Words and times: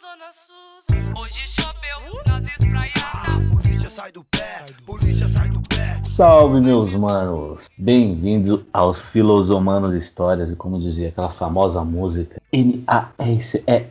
Zona 0.00 0.32
Sul. 0.32 0.80
Hoje 1.14 1.46
choveu 1.46 2.22
nas 2.26 2.42
espraiadas. 2.44 3.46
Polícia 3.52 3.90
sai 3.90 4.10
do 4.10 4.24
pé, 4.24 4.64
polícia 4.86 5.28
sai 5.28 5.50
do 5.50 5.60
pé. 5.60 6.00
Salve, 6.02 6.58
meus 6.58 6.94
manos! 6.94 7.68
Bem-vindos 7.76 8.64
aos 8.72 8.98
Filosomanos 8.98 9.92
Histórias 9.94 10.50
e 10.50 10.56
como 10.56 10.80
dizia 10.80 11.10
aquela 11.10 11.28
famosa 11.28 11.84
música 11.84 12.40
M-A-S-E-L-O. 12.50 13.90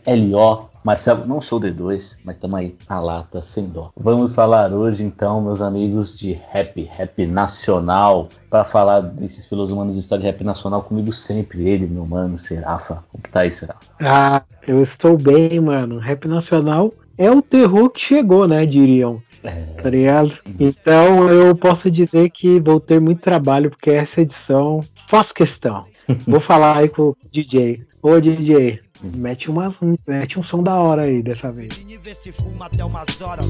Marcelo, 0.90 1.24
não 1.28 1.40
sou 1.40 1.62
D2, 1.62 2.18
mas 2.24 2.36
estamos 2.36 2.55
aí 2.55 2.76
na 2.90 3.00
lata 3.00 3.44
sem 3.44 3.68
dó. 3.68 3.92
Vamos 3.96 4.34
falar 4.34 4.74
hoje 4.74 5.04
então, 5.04 5.40
meus 5.40 5.62
amigos, 5.62 6.18
de 6.18 6.32
rap, 6.32 6.82
rap 6.82 7.28
nacional. 7.28 8.28
Para 8.50 8.64
falar 8.64 9.02
desses 9.02 9.46
Filosomanos 9.46 9.94
de 9.94 10.00
História 10.00 10.23
de 10.23 10.32
rap 10.32 10.44
nacional 10.44 10.82
comigo 10.82 11.14
sempre, 11.14 11.70
ele, 11.70 11.86
meu 11.86 12.08
mano, 12.08 12.40
Serafa. 12.40 13.04
Como 13.12 13.22
que 13.23 13.30
tá 13.30 13.41
aí, 13.41 13.52
Serafa? 13.52 13.82
Ah, 14.02 14.41
eu 14.68 14.82
estou 14.82 15.16
bem, 15.16 15.60
mano. 15.60 15.99
Rap 15.99 16.27
nacional 16.27 16.91
é 17.20 17.30
o 17.30 17.40
terror 17.40 17.91
que 17.91 18.02
chegou, 18.02 18.48
né? 18.48 18.66
Diriam. 18.66 19.21
Tá 19.84 19.91
ligado? 19.91 20.40
Então 20.60 21.30
eu 21.30 21.55
posso 21.55 21.91
dizer 21.91 22.32
que 22.32 22.60
vou 22.60 22.80
ter 22.80 22.99
muito 22.99 23.21
trabalho, 23.21 23.70
porque 23.70 23.91
essa 23.91 24.21
edição 24.21 24.84
faço 25.08 25.35
questão. 25.35 25.85
Vou 26.26 26.40
falar 26.40 26.77
aí 26.77 26.90
com 26.90 27.10
o 27.10 27.18
DJ. 27.32 27.85
Ô 28.02 28.20
DJ, 28.20 28.82
mete, 29.02 29.49
umas, 29.49 29.77
mete 30.08 30.39
um 30.39 30.44
som 30.44 30.63
da 30.63 30.76
hora 30.76 31.03
aí 31.03 31.21
dessa 31.21 31.52
vez. 31.52 31.70
Vê 32.02 32.16
se 32.16 32.31
fuma 32.31 32.67
até 32.67 32.84
umas 32.84 33.21
horas. 33.21 33.45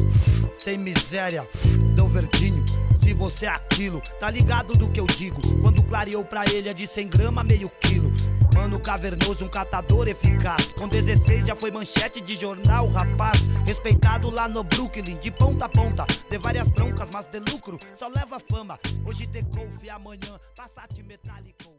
Sem 0.59 0.77
miséria, 0.77 1.47
deu 1.95 2.07
verdinho. 2.07 2.65
Se 3.01 3.13
você 3.13 3.45
é 3.45 3.49
aquilo, 3.49 4.01
tá 4.19 4.29
ligado 4.29 4.73
do 4.73 4.89
que 4.89 4.99
eu 4.99 5.05
digo? 5.05 5.39
Quando 5.61 5.83
clareou 5.83 6.23
pra 6.23 6.45
ele 6.45 6.67
é 6.67 6.73
de 6.73 6.87
100 6.87 7.09
gramas, 7.09 7.45
meio 7.45 7.69
quilo. 7.79 8.11
Mano 8.55 8.79
cavernoso, 8.79 9.45
um 9.45 9.47
catador 9.47 10.07
eficaz. 10.07 10.73
Com 10.73 10.87
16 10.87 11.47
já 11.47 11.55
foi 11.55 11.71
manchete 11.71 12.19
de 12.19 12.35
jornal, 12.35 12.87
rapaz. 12.87 13.39
Respeitado 13.65 14.29
lá 14.29 14.49
no 14.49 14.63
Brooklyn, 14.63 15.17
de 15.17 15.31
ponta 15.31 15.65
a 15.65 15.69
ponta. 15.69 16.05
De 16.29 16.37
várias 16.37 16.67
broncas, 16.67 17.09
mas 17.13 17.25
de 17.27 17.39
lucro, 17.39 17.79
só 17.95 18.07
leva 18.07 18.39
fama. 18.49 18.79
Hoje 19.05 19.25
de 19.27 19.41
golfe, 19.43 19.89
amanhã 19.89 20.39
Passat 20.55 21.01
metálico. 21.03 21.78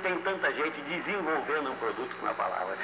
Tem 0.00 0.18
tanta 0.22 0.52
gente 0.52 0.80
desenvolvendo 0.82 1.70
um 1.70 1.76
produto 1.76 2.16
com 2.16 2.26
a 2.26 2.34
palavra. 2.34 2.76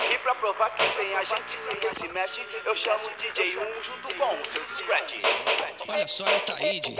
E 0.00 0.18
pra 0.18 0.34
provar 0.36 0.70
que 0.70 0.82
sem 0.96 1.14
a 1.14 1.24
gente 1.24 1.58
ninguém 1.68 1.90
se 2.00 2.08
mexe, 2.08 2.40
eu 2.64 2.74
chamo 2.74 3.06
o 3.06 3.10
DJ 3.20 3.58
1 3.58 3.82
junto 3.82 4.14
com 4.16 4.34
o 4.34 4.52
seu 4.52 4.62
Scratch. 4.76 5.14
Olha 5.86 6.06
só, 6.08 6.26
é 6.26 6.36
o 6.36 6.40
Taíde. 6.40 6.96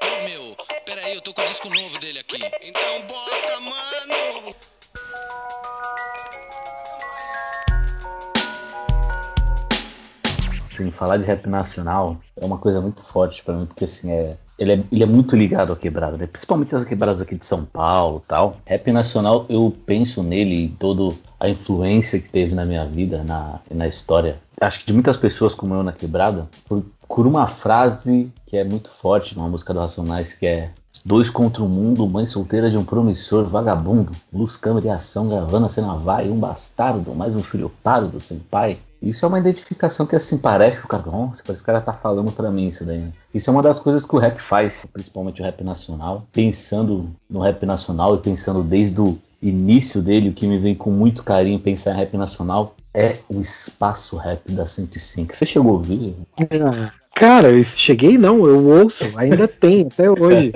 Pô, 0.00 0.24
meu, 0.24 0.56
peraí, 0.84 1.14
eu 1.14 1.20
tô 1.20 1.34
com 1.34 1.42
o 1.42 1.46
disco 1.46 1.68
novo 1.68 1.98
dele 1.98 2.20
aqui. 2.20 2.40
Então 2.62 3.02
bota, 3.02 3.60
mano! 3.60 4.54
Assim, 10.72 10.92
falar 10.92 11.16
de 11.16 11.24
rap 11.24 11.44
nacional 11.48 12.20
é 12.40 12.44
uma 12.44 12.58
coisa 12.58 12.80
muito 12.80 13.02
forte 13.02 13.42
pra 13.42 13.54
mim, 13.54 13.66
porque 13.66 13.84
assim, 13.84 14.12
é, 14.12 14.38
ele, 14.58 14.72
é, 14.72 14.84
ele 14.90 15.02
é 15.02 15.06
muito 15.06 15.36
ligado 15.36 15.72
à 15.72 15.76
quebrada, 15.76 16.16
né? 16.16 16.26
Principalmente 16.26 16.74
as 16.74 16.84
quebradas 16.84 17.22
aqui 17.22 17.36
de 17.36 17.46
São 17.46 17.64
Paulo 17.64 18.22
tal. 18.26 18.56
Rap 18.66 18.90
nacional, 18.90 19.46
eu 19.48 19.74
penso 19.86 20.22
nele 20.22 20.64
e 20.64 20.68
toda 20.68 21.16
a 21.38 21.48
influência 21.48 22.18
que 22.18 22.28
teve 22.28 22.54
na 22.54 22.64
minha 22.64 22.84
vida, 22.84 23.22
na, 23.22 23.60
na 23.70 23.86
história. 23.86 24.38
Acho 24.60 24.80
que 24.80 24.86
de 24.86 24.92
muitas 24.92 25.16
pessoas 25.16 25.54
como 25.54 25.74
eu 25.74 25.82
na 25.82 25.92
quebrada, 25.92 26.48
por, 26.68 26.84
por 27.06 27.26
uma 27.26 27.46
frase 27.46 28.30
que 28.46 28.56
é 28.56 28.64
muito 28.64 28.90
forte 28.90 29.36
numa 29.36 29.48
música 29.48 29.72
do 29.72 29.80
Racionais, 29.80 30.34
que 30.34 30.46
é 30.46 30.70
Dois 31.04 31.30
contra 31.30 31.62
o 31.62 31.68
mundo, 31.68 32.08
mãe 32.08 32.26
solteira 32.26 32.68
de 32.68 32.76
um 32.76 32.84
promissor 32.84 33.44
vagabundo, 33.44 34.12
luz, 34.32 34.56
câmera 34.56 34.86
e 34.86 34.90
ação, 34.90 35.28
gravando 35.28 35.66
a 35.66 35.68
cena 35.68 35.94
vai, 35.94 36.28
um 36.28 36.38
bastardo, 36.38 37.14
mais 37.14 37.36
um 37.36 37.42
filho 37.42 37.70
pálido 37.82 38.18
sem 38.18 38.38
pai. 38.38 38.78
Isso 39.00 39.24
é 39.24 39.28
uma 39.28 39.38
identificação 39.38 40.06
que 40.06 40.16
assim 40.16 40.38
parece 40.38 40.80
que 40.80 40.86
o 40.86 40.88
cara, 40.88 41.04
nossa, 41.06 41.42
parece 41.44 41.62
que 41.62 41.70
o 41.70 41.72
cara 41.72 41.80
tá 41.80 41.92
falando 41.92 42.32
pra 42.32 42.50
mim 42.50 42.68
isso 42.68 42.84
daí. 42.84 42.98
né? 42.98 43.12
Isso 43.32 43.48
é 43.48 43.52
uma 43.52 43.62
das 43.62 43.78
coisas 43.80 44.04
que 44.04 44.14
o 44.14 44.18
rap 44.18 44.38
faz, 44.40 44.84
principalmente 44.92 45.40
o 45.40 45.44
rap 45.44 45.62
nacional. 45.62 46.24
Pensando 46.32 47.10
no 47.28 47.40
rap 47.40 47.64
nacional 47.64 48.14
e 48.14 48.18
pensando 48.18 48.62
desde 48.62 49.00
o 49.00 49.18
início 49.40 50.02
dele, 50.02 50.30
o 50.30 50.32
que 50.32 50.46
me 50.46 50.58
vem 50.58 50.74
com 50.74 50.90
muito 50.90 51.22
carinho 51.22 51.60
pensar 51.60 51.92
em 51.92 51.96
rap 51.96 52.16
nacional 52.16 52.74
é 52.92 53.18
o 53.28 53.40
espaço 53.40 54.16
rap 54.16 54.50
da 54.50 54.66
105. 54.66 55.34
Você 55.34 55.46
chegou 55.46 55.70
a 55.70 55.74
ouvir? 55.74 56.16
Cara, 57.18 57.50
eu 57.50 57.64
cheguei 57.64 58.16
não, 58.16 58.46
eu 58.46 58.64
ouço, 58.64 59.02
ainda 59.16 59.48
tem, 59.58 59.88
até 59.92 60.08
hoje. 60.08 60.52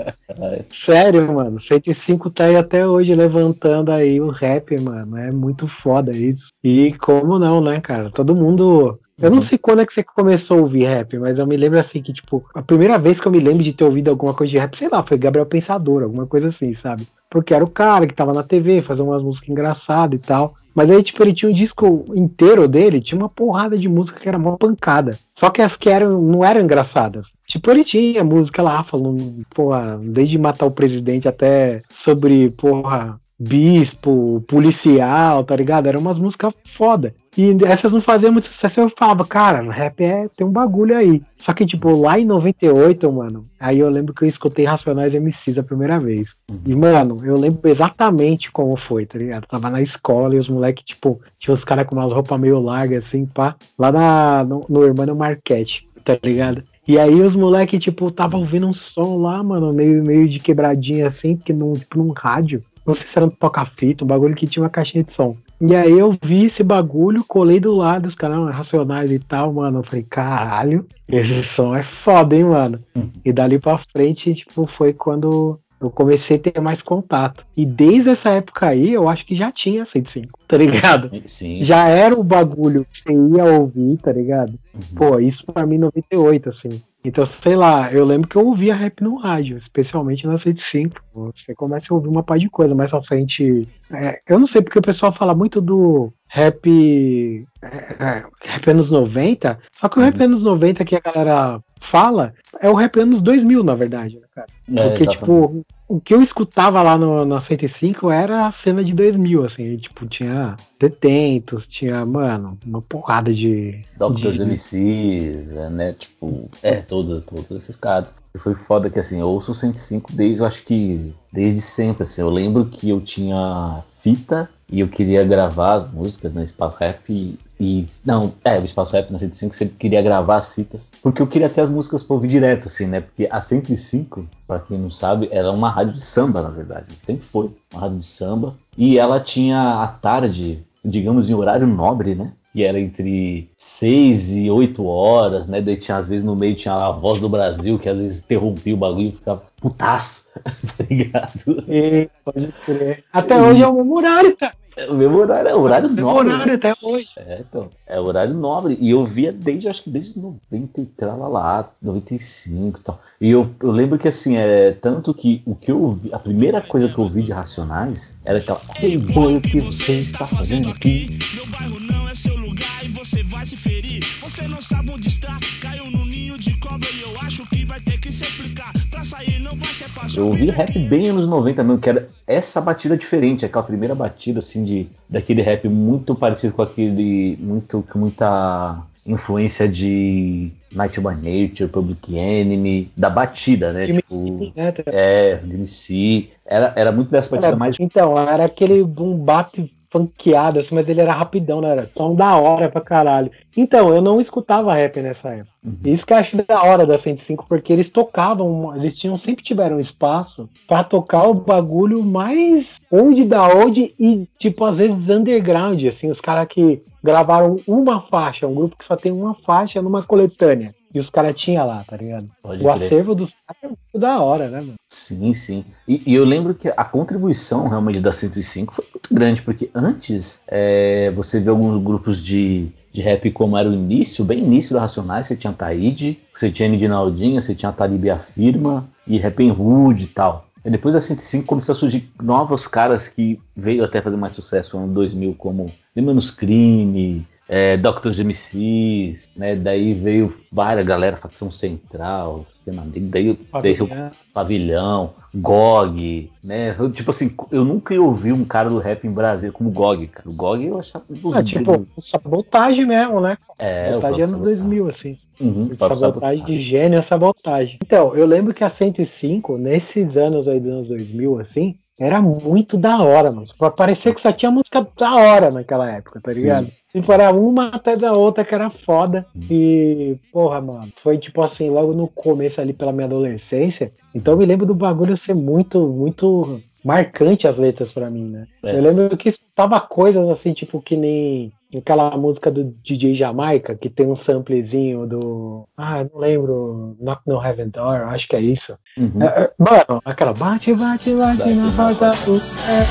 Sério, 0.71 1.35
mano, 1.35 1.59
105 1.59 2.31
tá 2.31 2.45
aí 2.45 2.55
até 2.55 2.87
hoje 2.87 3.13
levantando 3.17 3.91
aí 3.91 4.21
o 4.21 4.29
rap, 4.29 4.81
mano, 4.81 5.17
é 5.17 5.33
muito 5.33 5.67
foda 5.67 6.17
isso. 6.17 6.51
E 6.63 6.93
como 7.01 7.37
não, 7.37 7.61
né, 7.61 7.81
cara? 7.81 8.13
Todo 8.13 8.37
mundo. 8.37 8.97
Eu 9.21 9.31
não 9.31 9.43
sei 9.43 9.59
quando 9.59 9.81
é 9.81 9.87
que 9.87 9.93
você 9.93 10.03
começou 10.03 10.59
a 10.59 10.63
ouvir 10.63 10.85
rap, 10.85 11.19
mas 11.19 11.39
eu 11.39 11.47
me 11.47 11.57
lembro 11.57 11.79
assim 11.79 12.03
que, 12.03 12.13
tipo, 12.13 12.45
a 12.55 12.63
primeira 12.63 12.99
vez 12.99 13.21
que 13.21 13.27
eu 13.27 13.33
me 13.33 13.41
lembro 13.41 13.63
de 13.63 13.73
ter 13.73 13.85
ouvido 13.85 14.11
alguma 14.11 14.35
coisa 14.35 14.51
de 14.51 14.59
rap, 14.59 14.77
sei 14.77 14.89
lá, 14.89 15.03
foi 15.03 15.19
Gabriel 15.19 15.47
Pensador, 15.47 16.03
alguma 16.03 16.27
coisa 16.27 16.49
assim, 16.49 16.73
sabe? 16.75 17.07
Porque 17.31 17.55
era 17.55 17.65
o 17.65 17.71
cara 17.71 18.07
que 18.07 18.15
tava 18.15 18.33
na 18.33 18.43
TV, 18.43 18.81
fazendo 18.81 19.09
umas 19.09 19.23
músicas 19.23 19.49
engraçadas 19.49 20.19
e 20.19 20.23
tal. 20.23 20.55
Mas 20.75 20.91
aí, 20.91 21.03
tipo, 21.03 21.23
ele 21.23 21.35
tinha 21.35 21.51
um 21.51 21.55
disco 21.55 22.05
inteiro 22.15 22.67
dele, 22.67 23.01
tinha 23.01 23.19
uma 23.19 23.29
porrada 23.29 23.77
de 23.77 23.89
música 23.89 24.19
que 24.19 24.29
era 24.29 24.39
uma 24.39 24.57
pancada. 24.57 25.19
Só 25.35 25.51
que 25.51 25.61
as 25.61 25.77
que 25.77 25.91
eram, 25.91 26.21
não 26.21 26.45
eram 26.45 26.63
engraçadas. 26.63 27.33
Tipo, 27.47 27.71
ele 27.71 27.85
tinha 27.85 28.25
música 28.25 28.63
lá 28.63 28.83
falando, 28.83 29.45
porra, 29.55 29.99
desde 30.03 30.39
matar 30.39 30.67
o 30.67 30.71
presidente 30.71 31.29
até 31.29 31.83
sobre, 31.91 32.51
porra, 32.51 33.21
bispo, 33.43 34.43
policial, 34.47 35.43
tá 35.43 35.57
ligado? 35.57 35.87
Eram 35.87 36.01
umas 36.01 36.19
músicas 36.19 36.55
foda. 36.65 37.13
E 37.37 37.57
essas 37.67 37.93
não 37.93 38.01
faziam 38.01 38.31
muito 38.33 38.47
sucesso. 38.47 38.81
Eu 38.81 38.93
falava, 38.97 39.25
cara, 39.25 39.63
rap 39.71 40.01
é, 40.01 40.29
tem 40.37 40.47
um 40.47 40.51
bagulho 40.51 40.97
aí. 40.97 41.23
Só 41.37 41.53
que, 41.53 41.67
tipo, 41.67 41.91
lá 41.99 42.19
em 42.19 42.25
98, 42.25 43.13
mano, 43.13 43.45
aí 43.59 43.81
eu 43.81 43.91
lembro 43.91 44.15
que 44.15 44.25
eu 44.25 44.29
escutei 44.29 44.65
Racionais 44.65 45.15
MCs 45.15 45.59
a 45.59 45.63
primeira 45.63 45.99
vez. 45.99 46.37
E, 46.65 46.75
mano, 46.75 47.25
eu 47.25 47.37
lembro 47.37 47.69
exatamente 47.69 48.51
como 48.53 48.77
foi, 48.77 49.07
tá 49.07 49.19
ligado? 49.19 49.47
Tava 49.47 49.71
na 49.71 49.83
escola 49.83 50.37
e 50.37 50.39
os 50.39 50.49
moleques, 50.49 50.85
tipo, 50.85 51.21
tinha 51.39 51.53
os 51.53 51.65
caras 51.65 51.87
com 51.87 51.97
umas 51.97 52.13
roupas 52.13 52.39
meio 52.39 52.61
largas, 52.61 53.07
assim, 53.07 53.27
pá, 53.27 53.57
lá 53.77 53.91
na, 53.91 54.45
no, 54.45 54.65
no 54.69 54.85
Hermano 54.85 55.17
Marquete, 55.17 55.89
tá 56.05 56.17
ligado? 56.23 56.63
E 56.87 56.99
aí 56.99 57.21
os 57.21 57.37
moleques, 57.37 57.83
tipo, 57.83 58.11
tava 58.11 58.37
ouvindo 58.37 58.67
um 58.67 58.73
som 58.73 59.17
lá, 59.17 59.41
mano, 59.43 59.73
meio, 59.73 60.03
meio 60.03 60.29
de 60.29 60.41
quebradinha 60.41 61.07
assim, 61.07 61.37
porque 61.37 61.53
num, 61.53 61.75
tipo, 61.75 61.97
num 61.99 62.13
rádio. 62.13 62.61
Não 62.87 62.95
sei 62.95 63.07
se 63.07 63.19
era 63.19 63.27
um 63.27 63.31
toca-fita, 63.31 64.05
um 64.05 64.09
bagulho 64.09 64.35
que 64.35 64.47
tinha 64.47 64.63
uma 64.63 64.71
caixinha 64.71 65.05
de 65.05 65.13
som. 65.13 65.37
E 65.61 65.77
aí 65.77 65.97
eu 65.97 66.17
vi 66.23 66.47
esse 66.47 66.65
bagulho, 66.65 67.25
colei 67.25 67.61
do 67.61 67.75
lado, 67.75 68.07
os 68.07 68.17
caras 68.17 68.55
racionais 68.55 69.13
e 69.13 69.19
tal, 69.21 69.53
mano. 69.53 69.79
Eu 69.79 69.83
falei, 69.85 70.05
caralho, 70.09 70.85
esse 71.07 71.45
som 71.45 71.75
é 71.75 71.85
foda, 71.85 72.35
hein, 72.35 72.45
mano. 72.45 72.81
E 73.25 73.33
dali 73.33 73.59
pra 73.59 73.79
frente, 73.79 74.35
tipo, 74.35 74.67
foi 74.67 74.93
quando 74.93 75.61
eu 75.81 75.91
comecei 75.91 76.37
a 76.37 76.41
ter 76.41 76.61
mais 76.61 76.83
contato. 76.83 77.45
E 77.57 77.67
desde 77.67 78.11
essa 78.11 78.31
época 78.31 78.67
aí, 78.67 78.93
eu 78.93 79.09
acho 79.09 79.25
que 79.25 79.35
já 79.35 79.51
tinha 79.51 79.85
105, 79.85 80.39
tá 80.47 80.57
ligado? 80.57 81.11
Sim. 81.25 81.63
Já 81.63 81.89
era 81.89 82.15
o 82.15 82.25
bagulho 82.25 82.85
que 82.85 83.01
você 83.01 83.13
ia 83.13 83.45
ouvir, 83.45 83.97
tá 83.99 84.13
ligado? 84.13 84.55
Pô, 84.95 85.19
isso 85.21 85.45
pra 85.47 85.67
mim 85.67 85.77
em 85.77 85.81
98, 85.81 86.49
assim. 86.49 86.83
Então, 87.05 87.27
sei 87.27 87.57
lá, 87.57 87.93
eu 87.93 88.05
lembro 88.05 88.29
que 88.29 88.37
eu 88.37 88.47
ouvia 88.47 88.77
rap 88.77 89.03
no 89.03 89.17
rádio, 89.17 89.57
especialmente 89.57 90.27
na 90.27 90.39
105. 90.39 91.03
Você 91.13 91.53
começa 91.55 91.93
a 91.93 91.97
ouvir 91.97 92.09
uma 92.09 92.23
par 92.23 92.39
de 92.39 92.49
coisa 92.49 92.75
mais 92.75 92.91
pra 92.91 93.03
frente. 93.03 93.67
É, 93.91 94.21
eu 94.29 94.39
não 94.39 94.47
sei 94.47 94.63
porque 94.63 94.79
o 94.79 94.83
pessoal 94.83 95.13
fala 95.13 95.35
muito 95.35 95.61
do 95.61 96.13
rap. 96.29 97.45
É, 97.61 97.67
é, 97.67 98.25
rap 98.45 98.71
anos 98.71 98.89
90, 98.89 99.59
só 99.73 99.89
que 99.89 99.99
o 99.99 100.03
rap 100.03 100.21
anos 100.23 100.45
90 100.45 100.85
que 100.85 100.95
a 100.95 101.01
galera 101.01 101.61
fala 101.83 102.33
é 102.61 102.71
o 102.71 102.75
rap 102.75 102.99
anos 103.01 103.21
2000, 103.21 103.63
na 103.63 103.75
verdade, 103.75 104.17
né, 104.17 104.27
cara? 104.35 104.47
É, 104.75 104.89
Porque, 104.89 105.07
tipo, 105.07 105.65
o 105.89 106.01
que 106.01 106.15
eu 106.15 106.23
escutava 106.23 106.81
lá 106.83 106.97
no, 106.97 107.25
na 107.25 107.41
105 107.41 108.11
era 108.11 108.47
a 108.47 108.51
cena 108.51 108.83
de 108.83 108.95
2000, 108.95 109.45
assim, 109.45 109.77
tipo, 109.77 110.07
tinha 110.07 110.57
detentos, 110.79 111.67
tinha, 111.67 112.07
mano, 112.07 112.59
uma 112.65 112.81
porrada 112.81 113.33
de. 113.33 113.83
Doctors 113.97 114.37
de- 114.37 114.43
MCs, 114.43 115.49
né? 115.71 115.93
Tipo, 115.99 116.49
é, 116.63 116.77
todos, 116.77 117.25
todos 117.25 117.51
esses 117.51 117.77
caras. 117.77 118.09
E 118.35 118.39
Foi 118.39 118.55
foda 118.55 118.89
que 118.89 118.99
assim, 118.99 119.21
eu 119.21 119.29
ouço 119.29 119.53
o 119.53 119.55
105 119.55 120.13
desde, 120.13 120.41
eu 120.41 120.47
acho 120.47 120.65
que, 120.65 121.15
desde 121.33 121.61
sempre, 121.61 122.05
assim. 122.05 122.23
Eu 122.23 122.31
lembro 122.31 122.65
que 122.65 122.89
eu 122.89 123.01
tinha 123.01 123.83
fita 124.01 124.49
e 124.73 124.81
eu 124.81 124.89
queria 124.89 125.23
gravar 125.23 125.75
as 125.75 125.93
músicas 125.93 126.33
no 126.33 126.43
Espaço 126.43 126.79
Rap 126.81 126.99
e, 127.09 127.39
e- 127.61 127.85
não, 128.07 128.33
é, 128.43 128.59
o 128.59 128.65
Espaço 128.65 128.95
Rap 128.95 129.11
na 129.11 129.19
105 129.19 129.55
sempre 129.55 129.77
queria 129.79 130.01
gravar 130.01 130.37
as 130.37 130.55
fitas, 130.55 130.89
porque 131.03 131.21
eu 131.21 131.27
queria 131.27 131.51
ter 131.51 131.61
as 131.61 131.69
músicas 131.69 132.03
pra 132.03 132.15
ouvir 132.15 132.29
direto, 132.29 132.69
assim, 132.69 132.87
né? 132.87 133.03
Porque 133.03 133.29
a 133.31 133.43
105, 133.43 134.27
pra 134.47 134.59
quem 134.59 134.79
não 134.79 134.91
sabe, 134.91 135.29
era 135.31 135.53
uma 135.53 135.69
rádio 135.69 135.93
de 135.93 136.01
samba, 136.01 136.41
na 136.41 136.49
verdade. 136.49 136.87
Sempre 137.05 137.23
foi 137.23 137.51
uma 137.71 137.83
rádio 137.83 137.99
de 137.99 138.07
samba. 138.07 138.55
E 138.77 138.99
ela 138.99 139.21
tinha 139.21 139.83
à 139.83 139.87
tarde, 139.87 140.65
digamos, 140.83 141.29
em 141.29 141.35
horário 141.35 141.67
nobre, 141.67 142.15
né? 142.15 142.33
que 142.53 142.63
era 142.63 142.79
entre 142.79 143.51
6 143.57 144.37
e 144.37 144.51
8 144.51 144.85
horas, 144.85 145.47
né? 145.49 145.63
Daí 145.63 145.77
tinha, 145.77 145.97
às 145.97 146.07
vezes, 146.07 146.23
no 146.23 146.37
meio 146.37 146.55
tinha 146.55 146.75
a 146.75 146.91
voz 146.91 147.19
do 147.19 147.27
Brasil, 147.29 147.79
que 147.79 147.89
às 147.89 147.97
vezes 147.97 148.23
interrompia 148.23 148.75
o 148.75 148.77
bagulho 148.77 149.09
e 149.09 149.13
ficava 149.13 149.43
putaço, 149.59 150.29
tá 150.77 150.85
ligado? 150.89 151.65
E, 151.67 152.11
pode 152.23 152.53
crer. 152.67 153.05
Até 153.11 153.41
hoje 153.41 153.63
é 153.63 153.67
o 153.67 153.73
mesmo 153.73 153.97
horário, 153.97 154.37
cara. 154.37 154.53
É 154.77 154.91
o 154.91 154.95
mesmo 154.95 155.19
horário, 155.19 155.49
é 155.49 155.55
horário 155.55 155.91
Meu 155.91 156.07
nobre. 156.07 156.29
né? 156.29 156.35
horário 156.35 156.55
até 156.55 156.75
hoje. 156.83 157.13
É, 157.17 157.41
então, 157.41 157.69
é 157.87 158.01
horário 158.01 158.35
nobre. 158.35 158.77
E 158.81 158.91
eu 158.91 159.05
via 159.05 159.31
desde, 159.31 159.69
acho 159.69 159.85
que 159.85 159.91
desde 159.91 160.19
90 160.19 160.81
e 160.81 160.87
tal, 160.87 161.31
lá, 161.31 161.69
95 161.81 162.79
e 162.79 162.83
tal. 162.83 163.01
E 163.21 163.31
eu, 163.31 163.51
eu 163.61 163.71
lembro 163.71 163.99
que 163.99 164.09
assim, 164.09 164.37
é 164.37 164.73
tanto 164.73 165.13
que 165.13 165.43
o 165.45 165.55
que 165.55 165.71
eu 165.71 165.93
vi, 165.93 166.13
a 166.13 166.19
primeira 166.19 166.61
coisa 166.61 166.89
que 166.89 166.99
eu 166.99 167.09
vi 167.09 167.23
de 167.23 167.33
Racionais 167.33 168.17
era 168.25 168.39
aquela. 168.39 168.61
Ei, 168.81 168.97
boy, 168.97 169.37
o 169.37 169.41
que 169.41 169.61
você 169.61 169.99
está 169.99 170.27
fazendo 170.27 170.71
aqui? 170.71 171.19
Meu 171.35 171.47
bairro 171.47 171.81
não 171.81 172.02
é 172.13 172.15
seu 172.15 172.37
lugar 172.37 172.85
e 172.85 172.89
você 172.89 173.23
vai 173.23 173.47
se 173.47 173.57
ferir. 173.57 174.05
Você 174.21 174.47
não 174.47 174.61
sabe 174.61 174.91
onde 174.91 175.09
está, 175.09 175.39
caiu 175.63 175.91
no 175.91 176.05
ninho 176.05 176.39
de 176.39 176.59
cobra 176.59 176.87
e 176.91 177.01
eu 177.01 177.19
acho 177.23 177.49
que 177.49 177.65
vai 177.65 177.81
ter 177.81 177.99
que 177.99 178.13
se 178.13 178.25
explicar. 178.25 178.71
Pra 178.91 179.03
sair 179.03 179.39
não 179.41 179.57
vai 179.57 179.73
ser 179.73 179.89
fácil. 179.89 180.21
Eu 180.21 180.27
ouvi 180.27 180.51
rap 180.51 180.79
bem 180.79 181.09
anos 181.09 181.27
90 181.27 181.65
mesmo, 181.65 181.81
que 181.81 181.89
era 181.89 182.11
essa 182.27 182.61
batida 182.61 182.99
diferente, 182.99 183.47
aquela 183.47 183.65
primeira 183.65 183.95
batida 183.95 184.41
assim 184.41 184.63
de 184.63 184.87
daquele 185.09 185.41
rap 185.41 185.67
muito 185.69 186.15
parecido 186.15 186.53
com 186.53 186.61
aquele 186.61 187.39
muito 187.41 187.83
com 187.91 187.99
muita 187.99 188.83
influência 189.07 189.67
de 189.67 190.51
Night 190.71 191.01
by 191.01 191.15
Nature, 191.15 191.71
Public 191.71 192.15
Enemy, 192.15 192.91
da 192.95 193.09
batida, 193.09 193.73
né? 193.73 193.87
Jimmy 193.87 194.03
tipo, 194.03 194.53
né? 194.55 194.75
é, 194.87 195.41
MC. 195.45 196.29
Era, 196.45 196.75
era 196.77 196.93
muito 196.93 197.11
dessa 197.11 197.31
batida 197.31 197.49
Era- 197.49 197.57
mais 197.57 197.81
Então, 197.81 198.19
era 198.19 198.45
aquele 198.45 198.85
boom 198.85 199.17
bap 199.17 199.71
funkeado, 199.93 200.59
assim, 200.59 200.75
mas 200.75 200.89
ele 200.89 201.03
era 201.03 201.13
rapidão, 201.13 201.61
né? 201.61 201.71
Era 201.71 201.91
som 201.95 202.15
da 202.15 202.35
hora 202.37 202.71
pra 202.71 202.81
caralho. 202.81 203.31
Então, 203.55 203.95
eu 203.95 204.01
não 204.01 204.21
escutava 204.21 204.73
rap 204.73 205.01
nessa 205.01 205.29
época. 205.29 205.53
Uhum. 205.63 205.77
Isso 205.85 206.07
que 206.07 206.13
eu 206.15 206.17
acho 206.17 206.37
da 206.39 206.63
hora 206.63 206.87
da 206.87 206.97
105, 206.97 207.45
porque 207.47 207.73
eles 207.73 207.91
tocavam, 207.91 208.75
eles 208.75 208.97
tinham 208.97 209.19
sempre 209.19 209.45
tiveram 209.45 209.79
espaço 209.79 210.49
pra 210.67 210.83
tocar 210.83 211.29
o 211.29 211.35
bagulho 211.35 212.03
mais 212.03 212.81
onde 212.91 213.25
da 213.25 213.47
onde 213.47 213.95
e, 214.01 214.27
tipo, 214.39 214.65
às 214.65 214.79
vezes 214.79 215.09
underground, 215.11 215.85
assim, 215.85 216.11
os 216.11 216.21
caras 216.21 216.49
que 216.49 216.83
gravaram 217.05 217.61
uma 217.67 218.01
faixa, 218.01 218.47
um 218.47 218.55
grupo 218.55 218.77
que 218.77 218.87
só 218.87 218.97
tem 218.97 219.13
uma 219.13 219.35
faixa 219.35 219.83
numa 219.83 220.03
coletânea. 220.03 220.75
E 220.95 221.01
os 221.01 221.09
caras 221.09 221.35
tinham 221.41 221.67
lá, 221.67 221.85
tá 221.85 221.97
ligado? 221.97 222.29
Pode 222.43 222.63
o 222.63 222.75
crer. 222.75 222.87
acervo 222.87 223.15
dos 223.15 223.35
caras 223.47 223.63
é 223.63 223.67
muito 223.67 223.99
da 223.99 224.21
hora, 224.21 224.49
né, 224.49 224.61
mano? 224.61 224.75
Sim, 224.89 225.33
sim. 225.33 225.65
E, 225.89 226.03
e 226.07 226.15
eu 226.15 226.25
lembro 226.25 226.55
que 226.55 226.69
a 226.69 226.85
contribuição 226.85 227.69
realmente 227.69 228.01
da 228.01 228.13
105 228.13 228.75
foi 228.75 228.85
muito 228.93 229.15
grande, 229.15 229.41
porque 229.43 229.71
antes 229.75 230.41
é, 230.47 231.11
você 231.13 231.41
vê 231.41 231.51
alguns 231.51 231.83
grupos 231.83 232.23
de, 232.23 232.69
de 232.93 233.01
rap 233.01 233.31
como 233.31 233.57
era 233.57 233.69
o 233.69 233.73
início, 233.73 234.25
bem 234.25 234.41
início 234.41 234.75
da 234.75 234.81
Racionais, 234.81 235.27
você 235.27 235.37
tinha 235.37 235.53
Taíde, 235.53 236.19
você 236.35 236.51
tinha 236.51 236.69
Nidinaldinha, 236.69 237.41
você 237.41 237.55
tinha 237.55 237.73
Talib 237.73 238.05
e 238.05 238.11
a 238.11 238.19
Firma, 238.19 238.87
e 239.07 239.19
Rap 239.19 239.51
Hood 239.51 240.05
e 240.05 240.09
tal. 240.09 240.47
E 240.65 240.71
depois 240.71 240.95
da 240.95 241.01
105 241.01 241.45
começou 241.45 241.73
a 241.73 241.77
surgir 241.77 242.09
novos 242.23 242.69
caras 242.69 243.09
que 243.09 243.41
veio 243.57 243.83
até 243.85 244.01
fazer 244.01 244.17
mais 244.17 244.35
sucesso 244.35 244.77
no 244.77 244.85
ano 244.85 244.95
2000, 244.95 245.35
como 245.35 245.73
Menos 245.95 246.31
Crime, 246.31 247.27
é, 247.49 247.77
Dr. 247.77 248.21
MCs, 248.25 249.29
né? 249.37 249.57
Daí 249.57 249.93
veio 249.93 250.35
várias 250.53 250.87
galera, 250.87 251.17
facção 251.17 251.51
central, 251.51 252.47
negro, 252.67 253.37
daí 253.61 253.75
veio 253.75 253.89
Pavilhão, 254.33 255.15
GOG, 255.35 256.31
né? 256.43 256.75
Eu, 256.79 256.91
Tipo 256.91 257.11
assim, 257.11 257.35
eu 257.51 257.65
nunca 257.65 257.95
ouvi 258.01 258.33
um 258.33 258.45
cara 258.45 258.69
do 258.71 258.79
rap 258.79 259.07
em 259.07 259.13
Brasília 259.13 259.53
como 259.53 259.71
GOG, 259.71 260.07
cara. 260.07 260.29
O 260.29 260.33
GOG 260.33 260.67
eu 260.67 260.79
achava 260.79 261.05
dos 261.09 261.35
Ah, 261.35 261.43
tipo, 261.43 261.87
sabotagem 262.01 262.87
mesmo, 262.87 263.21
né? 263.21 263.37
é, 263.59 263.89
o 263.91 264.01
sabotagem 264.01 264.25
anos 264.25 264.37
próprio 264.41 264.57
2000, 264.57 264.89
assim. 264.89 265.19
Uhum, 265.41 265.69
o 265.71 265.75
Sabotagem. 265.75 266.45
de 266.45 266.61
gênio 266.61 266.99
é 266.99 267.03
sabotagem. 267.03 267.79
Então, 267.83 268.15
eu 268.15 268.27
lembro 268.27 268.55
que 268.55 268.63
a 268.63 268.71
105, 268.71 269.59
nesses 269.59 270.17
anos 270.17 270.47
aí 270.47 270.61
dos 270.61 270.77
anos 270.77 270.89
2000, 270.89 271.41
assim, 271.41 271.77
era 272.03 272.21
muito 272.21 272.77
da 272.77 273.01
hora, 273.03 273.31
mano. 273.31 273.47
Pra 273.59 273.71
parecer 273.71 274.15
que 274.15 274.21
só 274.21 274.33
tinha 274.33 274.51
música 274.51 274.87
da 274.99 275.15
hora 275.15 275.51
naquela 275.51 275.91
época, 275.91 276.21
tá 276.21 276.33
ligado? 276.33 276.69
Tipo, 276.93 277.11
era 277.13 277.33
uma 277.33 277.69
até 277.69 277.97
da 277.97 278.13
outra 278.13 278.45
que 278.45 278.55
era 278.55 278.69
foda. 278.69 279.25
E, 279.51 280.17
porra, 280.31 280.61
mano, 280.61 280.89
foi 281.03 281.17
tipo 281.17 281.41
assim, 281.43 281.71
logo 281.71 281.95
no 281.95 282.07
começo 282.09 282.61
ali 282.61 282.73
pela 282.73 282.93
minha 282.93 283.07
adolescência. 283.07 283.93
Então 284.15 284.35
eu 284.35 284.39
me 284.39 284.45
lembro 284.45 284.67
do 284.67 284.75
bagulho 284.75 285.17
ser 285.17 285.35
muito, 285.35 285.81
muito 285.89 286.61
marcante 286.85 287.47
as 287.47 287.59
letras 287.59 287.93
pra 287.93 288.11
mim, 288.11 288.29
né? 288.29 288.47
É. 288.65 288.77
Eu 288.77 288.83
lembro 288.83 289.17
que 289.17 289.29
estava 289.29 289.81
coisas 289.81 290.29
assim, 290.29 290.53
tipo, 290.53 290.81
que 290.81 290.97
nem 290.97 291.53
aquela 291.77 292.17
música 292.17 292.51
do 292.51 292.65
DJ 292.83 293.15
Jamaica, 293.15 293.75
que 293.75 293.89
tem 293.89 294.07
um 294.07 294.17
samplezinho 294.17 295.07
do. 295.07 295.69
Ah, 295.77 296.05
não 296.05 296.21
lembro. 296.21 296.97
Knock 297.01 297.23
no 297.27 297.43
Heaven 297.43 297.71
Door, 297.71 298.09
acho 298.09 298.29
que 298.29 298.37
é 298.37 298.41
isso. 298.41 298.77
Uhum. 298.99 299.23
É, 299.23 299.27
é, 299.27 299.51
mano, 299.59 300.03
aquela 300.05 300.33
bate, 300.33 300.75
bate, 300.75 301.15
bate, 301.15 301.39
Bate 301.39 301.55
na 301.55 301.73
porta 301.73 302.11
do 302.25 302.39
céu. 302.39 302.87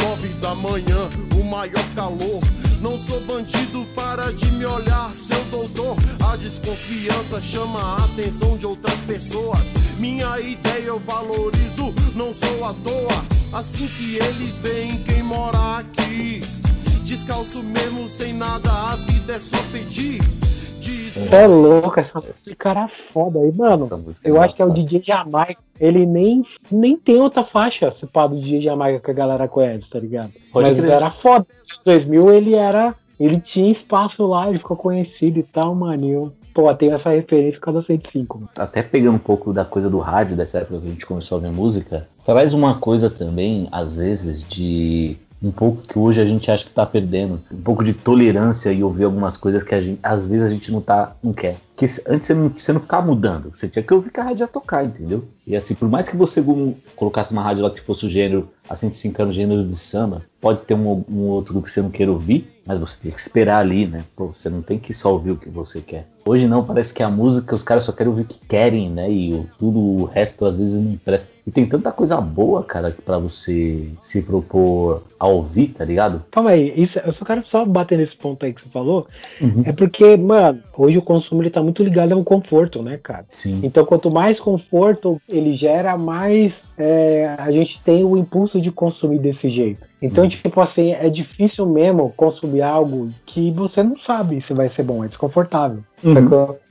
Nove 0.00 0.28
da 0.40 0.54
manhã, 0.54 1.08
o 1.38 1.44
maior 1.44 1.94
calor. 1.94 2.63
Não 2.84 3.00
sou 3.00 3.18
bandido, 3.22 3.86
para 3.94 4.30
de 4.30 4.44
me 4.52 4.66
olhar, 4.66 5.10
seu 5.14 5.42
doutor. 5.46 5.96
A 6.22 6.36
desconfiança 6.36 7.40
chama 7.40 7.80
a 7.80 8.04
atenção 8.04 8.58
de 8.58 8.66
outras 8.66 9.00
pessoas. 9.00 9.72
Minha 9.98 10.38
ideia 10.38 10.88
eu 10.88 10.98
valorizo, 10.98 11.94
não 12.14 12.34
sou 12.34 12.62
à 12.62 12.74
toa. 12.74 13.24
Assim 13.54 13.86
que 13.86 14.16
eles 14.16 14.58
veem 14.58 15.02
quem 15.02 15.22
mora 15.22 15.78
aqui. 15.78 16.42
Descalço 17.06 17.62
mesmo, 17.62 18.06
sem 18.06 18.34
nada, 18.34 18.70
a 18.70 18.96
vida 18.96 19.32
é 19.32 19.40
só 19.40 19.56
pedir. 19.72 20.20
Você 21.14 21.36
é 21.36 21.46
louco, 21.46 21.98
essa 21.98 22.20
música 22.20 22.70
era 22.70 22.88
foda 22.88 23.38
aí, 23.38 23.52
mano. 23.54 23.88
Música 24.04 24.28
Eu 24.28 24.40
acho 24.40 24.54
que 24.54 24.62
é 24.62 24.64
o. 24.64 24.72
DJ 24.72 25.02
Jamaica. 25.04 25.62
Ele 25.80 26.06
nem, 26.06 26.42
nem 26.70 26.96
tem 26.96 27.20
outra 27.20 27.44
faixa 27.44 27.90
se 27.92 28.06
pá 28.06 28.26
do 28.26 28.36
DJ 28.38 28.62
Jamaica 28.62 29.00
que 29.00 29.10
a 29.10 29.14
galera 29.14 29.48
conhece, 29.48 29.88
tá 29.88 29.98
ligado? 29.98 30.30
Pode 30.52 30.70
Mas 30.70 30.78
crer. 30.78 30.90
era 30.90 31.10
foda. 31.10 31.46
Em 31.80 31.84
2000 31.84 32.34
ele 32.34 32.54
era. 32.54 32.94
Ele 33.18 33.38
tinha 33.40 33.70
espaço 33.70 34.26
lá, 34.26 34.48
ele 34.48 34.58
ficou 34.58 34.76
conhecido 34.76 35.38
e 35.38 35.42
tal, 35.44 35.72
mano. 35.72 36.04
Eu, 36.04 36.32
pô, 36.52 36.72
tenho 36.74 36.94
essa 36.94 37.10
referência 37.10 37.60
por 37.60 37.66
causa 37.66 37.80
da 37.80 37.86
105. 37.86 38.38
Mano. 38.38 38.50
até 38.58 38.82
pegando 38.82 39.14
um 39.14 39.20
pouco 39.20 39.52
da 39.52 39.64
coisa 39.64 39.88
do 39.88 39.98
rádio, 39.98 40.36
dessa 40.36 40.58
época 40.58 40.80
que 40.80 40.86
a 40.88 40.90
gente 40.90 41.06
começou 41.06 41.36
a 41.36 41.38
ouvir 41.38 41.54
música, 41.54 42.08
traz 42.24 42.52
uma 42.52 42.74
coisa 42.74 43.08
também, 43.08 43.68
às 43.70 43.96
vezes, 43.96 44.42
de 44.42 45.16
um 45.44 45.50
pouco 45.50 45.82
que 45.82 45.98
hoje 45.98 46.20
a 46.20 46.24
gente 46.24 46.50
acha 46.50 46.64
que 46.64 46.70
tá 46.70 46.86
perdendo, 46.86 47.40
um 47.52 47.60
pouco 47.60 47.84
de 47.84 47.92
tolerância 47.92 48.72
e 48.72 48.82
ouvir 48.82 49.04
algumas 49.04 49.36
coisas 49.36 49.62
que 49.62 49.78
gente, 49.80 49.98
às 50.02 50.28
vezes 50.28 50.44
a 50.44 50.48
gente 50.48 50.72
não 50.72 50.80
tá, 50.80 51.14
não 51.22 51.32
quer. 51.32 51.56
Porque 51.74 51.88
se- 51.88 52.02
antes 52.06 52.26
você 52.28 52.34
não, 52.34 52.48
você 52.50 52.72
não 52.72 52.80
ficava 52.80 53.04
mudando, 53.04 53.50
você 53.50 53.68
tinha 53.68 53.82
que 53.82 53.92
ouvir 53.92 54.10
que 54.12 54.20
a 54.20 54.24
rádio 54.24 54.44
ia 54.44 54.48
tocar, 54.48 54.84
entendeu? 54.84 55.24
E 55.46 55.56
assim, 55.56 55.74
por 55.74 55.88
mais 55.88 56.08
que 56.08 56.16
você 56.16 56.42
colocasse 56.94 57.32
uma 57.32 57.42
rádio 57.42 57.64
lá 57.64 57.70
que 57.70 57.80
fosse 57.80 58.06
o 58.06 58.08
gênero, 58.08 58.48
a 58.68 58.76
105 58.76 59.20
era 59.20 59.28
o 59.28 59.32
gênero 59.32 59.64
de 59.66 59.74
samba, 59.76 60.22
pode 60.40 60.60
ter 60.60 60.74
um, 60.74 61.04
um 61.10 61.22
outro 61.22 61.60
que 61.60 61.70
você 61.70 61.82
não 61.82 61.90
queira 61.90 62.10
ouvir, 62.12 62.48
mas 62.66 62.78
você 62.78 62.96
tem 63.02 63.10
que 63.10 63.20
esperar 63.20 63.58
ali, 63.58 63.86
né? 63.86 64.04
Pô, 64.16 64.28
você 64.28 64.48
não 64.48 64.62
tem 64.62 64.78
que 64.78 64.94
só 64.94 65.12
ouvir 65.12 65.32
o 65.32 65.36
que 65.36 65.50
você 65.50 65.82
quer. 65.82 66.06
Hoje 66.24 66.46
não, 66.46 66.64
parece 66.64 66.94
que 66.94 67.02
a 67.02 67.10
música 67.10 67.54
os 67.54 67.62
caras 67.62 67.84
só 67.84 67.92
querem 67.92 68.08
ouvir 68.10 68.22
o 68.22 68.26
que 68.26 68.38
querem, 68.48 68.88
né? 68.88 69.10
E 69.12 69.34
o- 69.34 69.46
tudo 69.58 69.78
o 69.78 70.04
resto 70.04 70.46
às 70.46 70.56
vezes 70.56 70.82
não 70.82 70.96
presta. 70.96 71.30
E 71.46 71.50
tem 71.50 71.66
tanta 71.66 71.92
coisa 71.92 72.18
boa, 72.22 72.62
cara, 72.64 72.90
que 72.90 73.02
pra 73.02 73.18
você 73.18 73.86
se 74.00 74.22
propor 74.22 75.02
a 75.20 75.26
ouvir, 75.26 75.68
tá 75.68 75.84
ligado? 75.84 76.24
Calma 76.30 76.50
aí, 76.50 76.72
isso, 76.74 76.98
eu 77.00 77.12
só 77.12 77.22
quero 77.26 77.44
só 77.44 77.66
bater 77.66 77.98
nesse 77.98 78.16
ponto 78.16 78.46
aí 78.46 78.54
que 78.54 78.62
você 78.62 78.68
falou. 78.70 79.06
Uhum. 79.42 79.62
É 79.66 79.72
porque, 79.72 80.16
mano, 80.16 80.62
hoje 80.74 80.96
o 80.96 81.02
consumo 81.02 81.42
ele 81.42 81.50
tá 81.50 81.62
muito 81.64 81.82
ligado 81.82 82.12
ao 82.12 82.22
conforto, 82.22 82.82
né, 82.82 82.98
cara? 83.02 83.24
Sim. 83.28 83.60
Então, 83.62 83.84
quanto 83.84 84.10
mais 84.10 84.38
conforto 84.38 85.20
ele 85.28 85.52
gera, 85.52 85.96
mais 85.96 86.62
é, 86.78 87.34
a 87.38 87.50
gente 87.50 87.80
tem 87.82 88.04
o 88.04 88.16
impulso 88.16 88.60
de 88.60 88.70
consumir 88.70 89.18
desse 89.18 89.48
jeito. 89.48 89.80
Então, 90.00 90.28
tipo 90.28 90.60
assim, 90.60 90.92
é 90.92 91.08
difícil 91.08 91.66
mesmo 91.66 92.12
consumir 92.16 92.60
algo 92.60 93.10
que 93.24 93.50
você 93.50 93.82
não 93.82 93.96
sabe 93.96 94.40
se 94.40 94.52
vai 94.52 94.68
ser 94.68 94.82
bom, 94.82 95.02
é 95.02 95.08
desconfortável. 95.08 95.82
Uhum. 96.02 96.14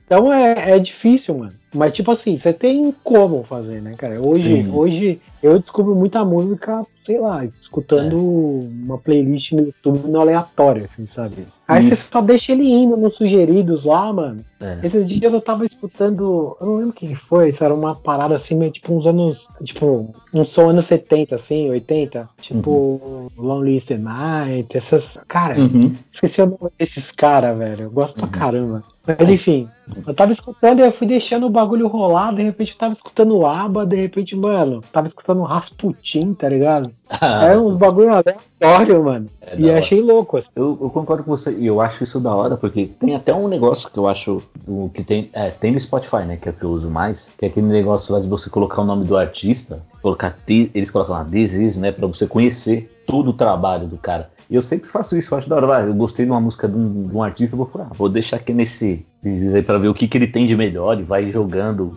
Então 0.06 0.32
é, 0.32 0.72
é 0.72 0.78
difícil, 0.78 1.36
mano. 1.38 1.52
Mas, 1.74 1.92
tipo 1.92 2.12
assim, 2.12 2.38
você 2.38 2.52
tem 2.52 2.94
como 3.02 3.42
fazer, 3.42 3.82
né, 3.82 3.94
cara? 3.98 4.20
Hoje, 4.20 4.62
Sim. 4.62 4.70
hoje 4.70 5.20
eu 5.42 5.58
descubro 5.58 5.92
muita 5.96 6.24
música, 6.24 6.86
sei 7.04 7.18
lá, 7.18 7.44
escutando 7.44 8.14
É. 8.14 8.84
uma 8.86 8.96
playlist 8.98 9.50
no 9.52 9.62
YouTube 9.62 10.08
no 10.08 10.20
aleatório, 10.20 10.84
assim, 10.84 11.04
sabe? 11.08 11.48
Aí 11.66 11.80
Isso. 11.80 11.96
você 11.96 12.02
só 12.12 12.20
deixa 12.20 12.52
ele 12.52 12.70
indo 12.70 12.96
nos 12.96 13.16
sugeridos 13.16 13.84
lá, 13.84 14.12
mano. 14.12 14.44
É. 14.60 14.78
Esses 14.86 15.08
dias 15.08 15.32
eu 15.32 15.40
tava 15.40 15.66
escutando, 15.66 16.56
eu 16.60 16.66
não 16.66 16.74
lembro 16.76 16.90
o 16.90 16.92
que 16.92 17.08
que 17.08 17.16
foi, 17.16 17.48
isso 17.48 17.64
era 17.64 17.74
uma 17.74 17.96
parada 17.96 18.36
assim, 18.36 18.54
meio 18.54 18.70
tipo 18.70 18.94
uns 18.94 19.04
anos, 19.06 19.48
tipo, 19.64 20.14
um 20.32 20.44
som 20.44 20.70
anos 20.70 20.86
70, 20.86 21.34
assim, 21.34 21.70
80, 21.70 22.28
tipo 22.40 23.32
Lonely 23.36 23.80
the 23.80 23.98
Night, 23.98 24.76
essas, 24.76 25.18
cara, 25.26 25.58
Uhum. 25.58 25.92
esqueci 26.12 26.40
o 26.40 26.46
nome 26.46 26.70
desses 26.78 27.10
caras, 27.10 27.58
velho, 27.58 27.82
eu 27.84 27.90
gosto 27.90 28.14
pra 28.14 28.28
caramba. 28.28 28.84
Mas 29.06 29.28
enfim, 29.28 29.68
eu 30.06 30.14
tava 30.14 30.32
escutando 30.32 30.78
e 30.78 30.82
eu 30.82 30.92
fui 30.92 31.06
deixando 31.06 31.46
o 31.46 31.50
bagulho 31.50 31.86
rolar, 31.86 32.34
de 32.34 32.42
repente 32.42 32.72
eu 32.72 32.78
tava 32.78 32.94
escutando 32.94 33.36
o 33.36 33.46
ABBA, 33.46 33.84
de 33.84 33.96
repente, 33.96 34.34
mano, 34.34 34.82
tava 34.90 35.08
escutando 35.08 35.42
Rasputin, 35.42 36.32
tá 36.32 36.48
ligado? 36.48 36.90
Era 37.20 37.60
uns 37.60 37.76
bagulho 37.76 38.10
aleatório, 38.10 39.04
mano. 39.04 39.26
Ah, 39.42 39.48
É 39.52 39.60
e 39.60 39.70
achei 39.70 40.00
louco, 40.00 40.38
assim. 40.38 40.48
Eu, 40.56 40.78
eu 40.80 40.88
concordo 40.88 41.22
com 41.22 41.30
você, 41.30 41.54
e 41.54 41.66
eu 41.66 41.80
acho 41.80 42.02
isso 42.02 42.18
da 42.18 42.34
hora, 42.34 42.56
porque 42.56 42.86
tem 42.86 43.14
até 43.14 43.34
um 43.34 43.46
negócio 43.46 43.90
que 43.90 43.98
eu 43.98 44.08
acho 44.08 44.42
o 44.66 44.90
que 44.92 45.04
tem. 45.04 45.28
É, 45.34 45.50
tem 45.50 45.72
no 45.72 45.78
Spotify, 45.80 46.24
né? 46.24 46.38
Que 46.38 46.48
é 46.48 46.52
o 46.52 46.54
que 46.54 46.64
eu 46.64 46.70
uso 46.70 46.88
mais, 46.88 47.30
que 47.36 47.44
é 47.44 47.48
aquele 47.48 47.66
negócio 47.66 48.14
lá 48.14 48.20
de 48.20 48.28
você 48.28 48.48
colocar 48.48 48.80
o 48.80 48.84
nome 48.84 49.04
do 49.04 49.16
artista 49.16 49.82
colocar, 50.04 50.36
eles 50.46 50.90
colocam 50.90 51.14
lá, 51.14 51.24
this 51.24 51.54
is, 51.54 51.78
né, 51.78 51.90
pra 51.90 52.06
você 52.06 52.26
conhecer 52.26 52.94
todo 53.06 53.30
o 53.30 53.32
trabalho 53.32 53.86
do 53.88 53.96
cara. 53.96 54.30
E 54.48 54.54
eu 54.54 54.62
sempre 54.62 54.88
faço 54.88 55.16
isso, 55.16 55.32
eu 55.32 55.38
acho 55.38 55.48
da 55.48 55.56
hora. 55.56 55.86
Eu 55.86 55.94
gostei 55.94 56.24
de 56.24 56.30
uma 56.30 56.40
música 56.40 56.68
de 56.68 56.76
um, 56.76 57.02
de 57.04 57.16
um 57.16 57.22
artista, 57.22 57.56
vou 57.56 57.70
ah, 57.78 57.90
vou 57.92 58.08
deixar 58.08 58.36
aqui 58.36 58.52
nesse 58.52 59.04
aí 59.26 59.62
para 59.62 59.78
ver 59.78 59.88
o 59.88 59.94
que, 59.94 60.06
que 60.06 60.18
ele 60.18 60.26
tem 60.26 60.46
de 60.46 60.54
melhor 60.54 61.00
e 61.00 61.02
vai 61.02 61.30
jogando 61.30 61.90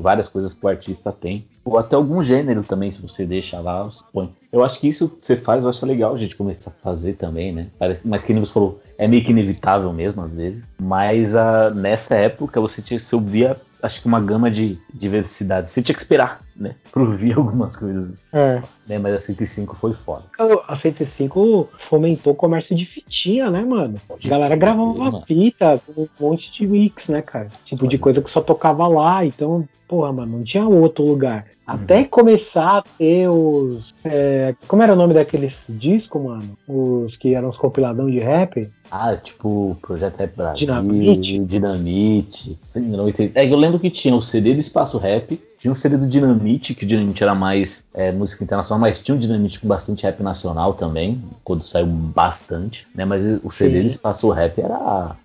várias 0.00 0.28
coisas 0.28 0.52
que 0.52 0.64
o 0.64 0.68
artista 0.68 1.12
tem. 1.12 1.46
Ou 1.64 1.78
até 1.78 1.94
algum 1.94 2.22
gênero 2.22 2.64
também, 2.64 2.90
se 2.90 3.00
você 3.00 3.24
deixa 3.24 3.60
lá, 3.60 3.84
você 3.84 4.02
põe. 4.12 4.32
Eu 4.50 4.64
acho 4.64 4.80
que 4.80 4.88
isso 4.88 5.16
você 5.20 5.36
faz, 5.36 5.62
eu 5.62 5.70
acho 5.70 5.86
legal 5.86 6.14
a 6.14 6.18
gente 6.18 6.34
começar 6.34 6.70
a 6.70 6.82
fazer 6.82 7.12
também, 7.12 7.52
né? 7.52 7.68
Parece, 7.78 8.06
mas 8.06 8.24
que 8.24 8.32
nem 8.32 8.44
você 8.44 8.52
falou, 8.52 8.80
é 8.98 9.06
meio 9.06 9.24
que 9.24 9.30
inevitável 9.30 9.92
mesmo, 9.92 10.22
às 10.22 10.32
vezes. 10.32 10.68
Mas 10.80 11.36
a, 11.36 11.70
nessa 11.70 12.16
época 12.16 12.60
você, 12.60 12.82
tinha, 12.82 12.98
você 12.98 13.14
ouvia 13.14 13.56
acho 13.82 14.00
que 14.00 14.06
uma 14.06 14.20
gama 14.20 14.50
de 14.50 14.78
diversidade. 14.94 15.70
Você 15.70 15.82
tinha 15.82 15.94
que 15.94 16.00
esperar, 16.00 16.40
né? 16.56 16.74
Pra 16.90 17.02
ouvir 17.02 17.32
algumas 17.38 17.76
coisas. 17.76 18.22
É. 18.32 18.62
Né? 18.86 18.98
Mas 18.98 19.14
a 19.14 19.18
105 19.18 19.76
foi 19.76 19.94
foda. 19.94 20.24
A 20.66 20.76
105 20.76 21.68
fomentou 21.78 22.32
o 22.32 22.36
comércio 22.36 22.74
de 22.74 22.84
fitinha, 22.84 23.50
né, 23.50 23.62
mano? 23.62 24.00
A 24.10 24.28
galera 24.28 24.56
gravava 24.56 24.82
uma 24.82 25.22
fita 25.22 25.80
com 25.86 26.02
um 26.02 26.08
monte 26.18 26.52
de 26.52 26.66
mix, 26.66 27.08
né, 27.08 27.22
cara? 27.22 27.48
Tipo 27.64 27.86
de 27.86 27.98
coisa 27.98 28.20
que 28.20 28.30
só 28.30 28.40
tocava 28.40 28.86
lá. 28.88 29.24
Então, 29.24 29.68
porra, 29.86 30.12
mano, 30.12 30.38
não 30.38 30.44
tinha 30.44 30.66
outro 30.66 31.04
lugar. 31.04 31.46
Até 31.66 31.98
uhum. 31.98 32.04
começar 32.08 32.78
a 32.78 32.82
ter 32.82 33.28
os. 33.28 33.94
É, 34.04 34.54
como 34.66 34.82
era 34.82 34.94
o 34.94 34.96
nome 34.96 35.14
daqueles 35.14 35.62
discos, 35.68 36.22
mano? 36.22 36.58
Os 36.66 37.16
que 37.16 37.34
eram 37.34 37.50
os 37.50 37.56
compiladão 37.56 38.10
de 38.10 38.18
rap? 38.18 38.68
Ah, 38.90 39.16
tipo 39.16 39.76
Projeto 39.80 40.18
Rap 40.18 40.36
Brasil, 40.36 40.66
Dinamite. 40.66 41.38
Dinamite. 41.38 42.58
É, 43.34 43.50
eu 43.50 43.56
lembro 43.56 43.78
que 43.78 43.88
tinha 43.90 44.14
o 44.14 44.20
CD 44.20 44.54
do 44.54 44.60
Espaço 44.60 44.98
Rap, 44.98 45.40
tinha 45.62 45.70
o 45.70 45.76
CD 45.76 45.96
do 45.96 46.08
Dinamite, 46.08 46.74
que 46.74 46.84
o 46.84 46.88
Dinamite 46.88 47.22
era 47.22 47.36
mais 47.36 47.84
é, 47.94 48.10
música 48.10 48.42
internacional, 48.42 48.80
mas 48.80 49.00
tinha 49.00 49.14
um 49.14 49.18
Dinamite 49.18 49.60
com 49.60 49.68
bastante 49.68 50.02
rap 50.02 50.20
nacional 50.20 50.74
também, 50.74 51.22
quando 51.44 51.62
saiu 51.62 51.86
bastante, 51.86 52.84
né? 52.92 53.04
Mas 53.04 53.22
o 53.44 53.50
CD 53.52 53.76
Sim. 53.76 53.84
do 53.84 53.86
Espaço 53.86 54.28
Rap 54.30 54.60
era 54.60 55.16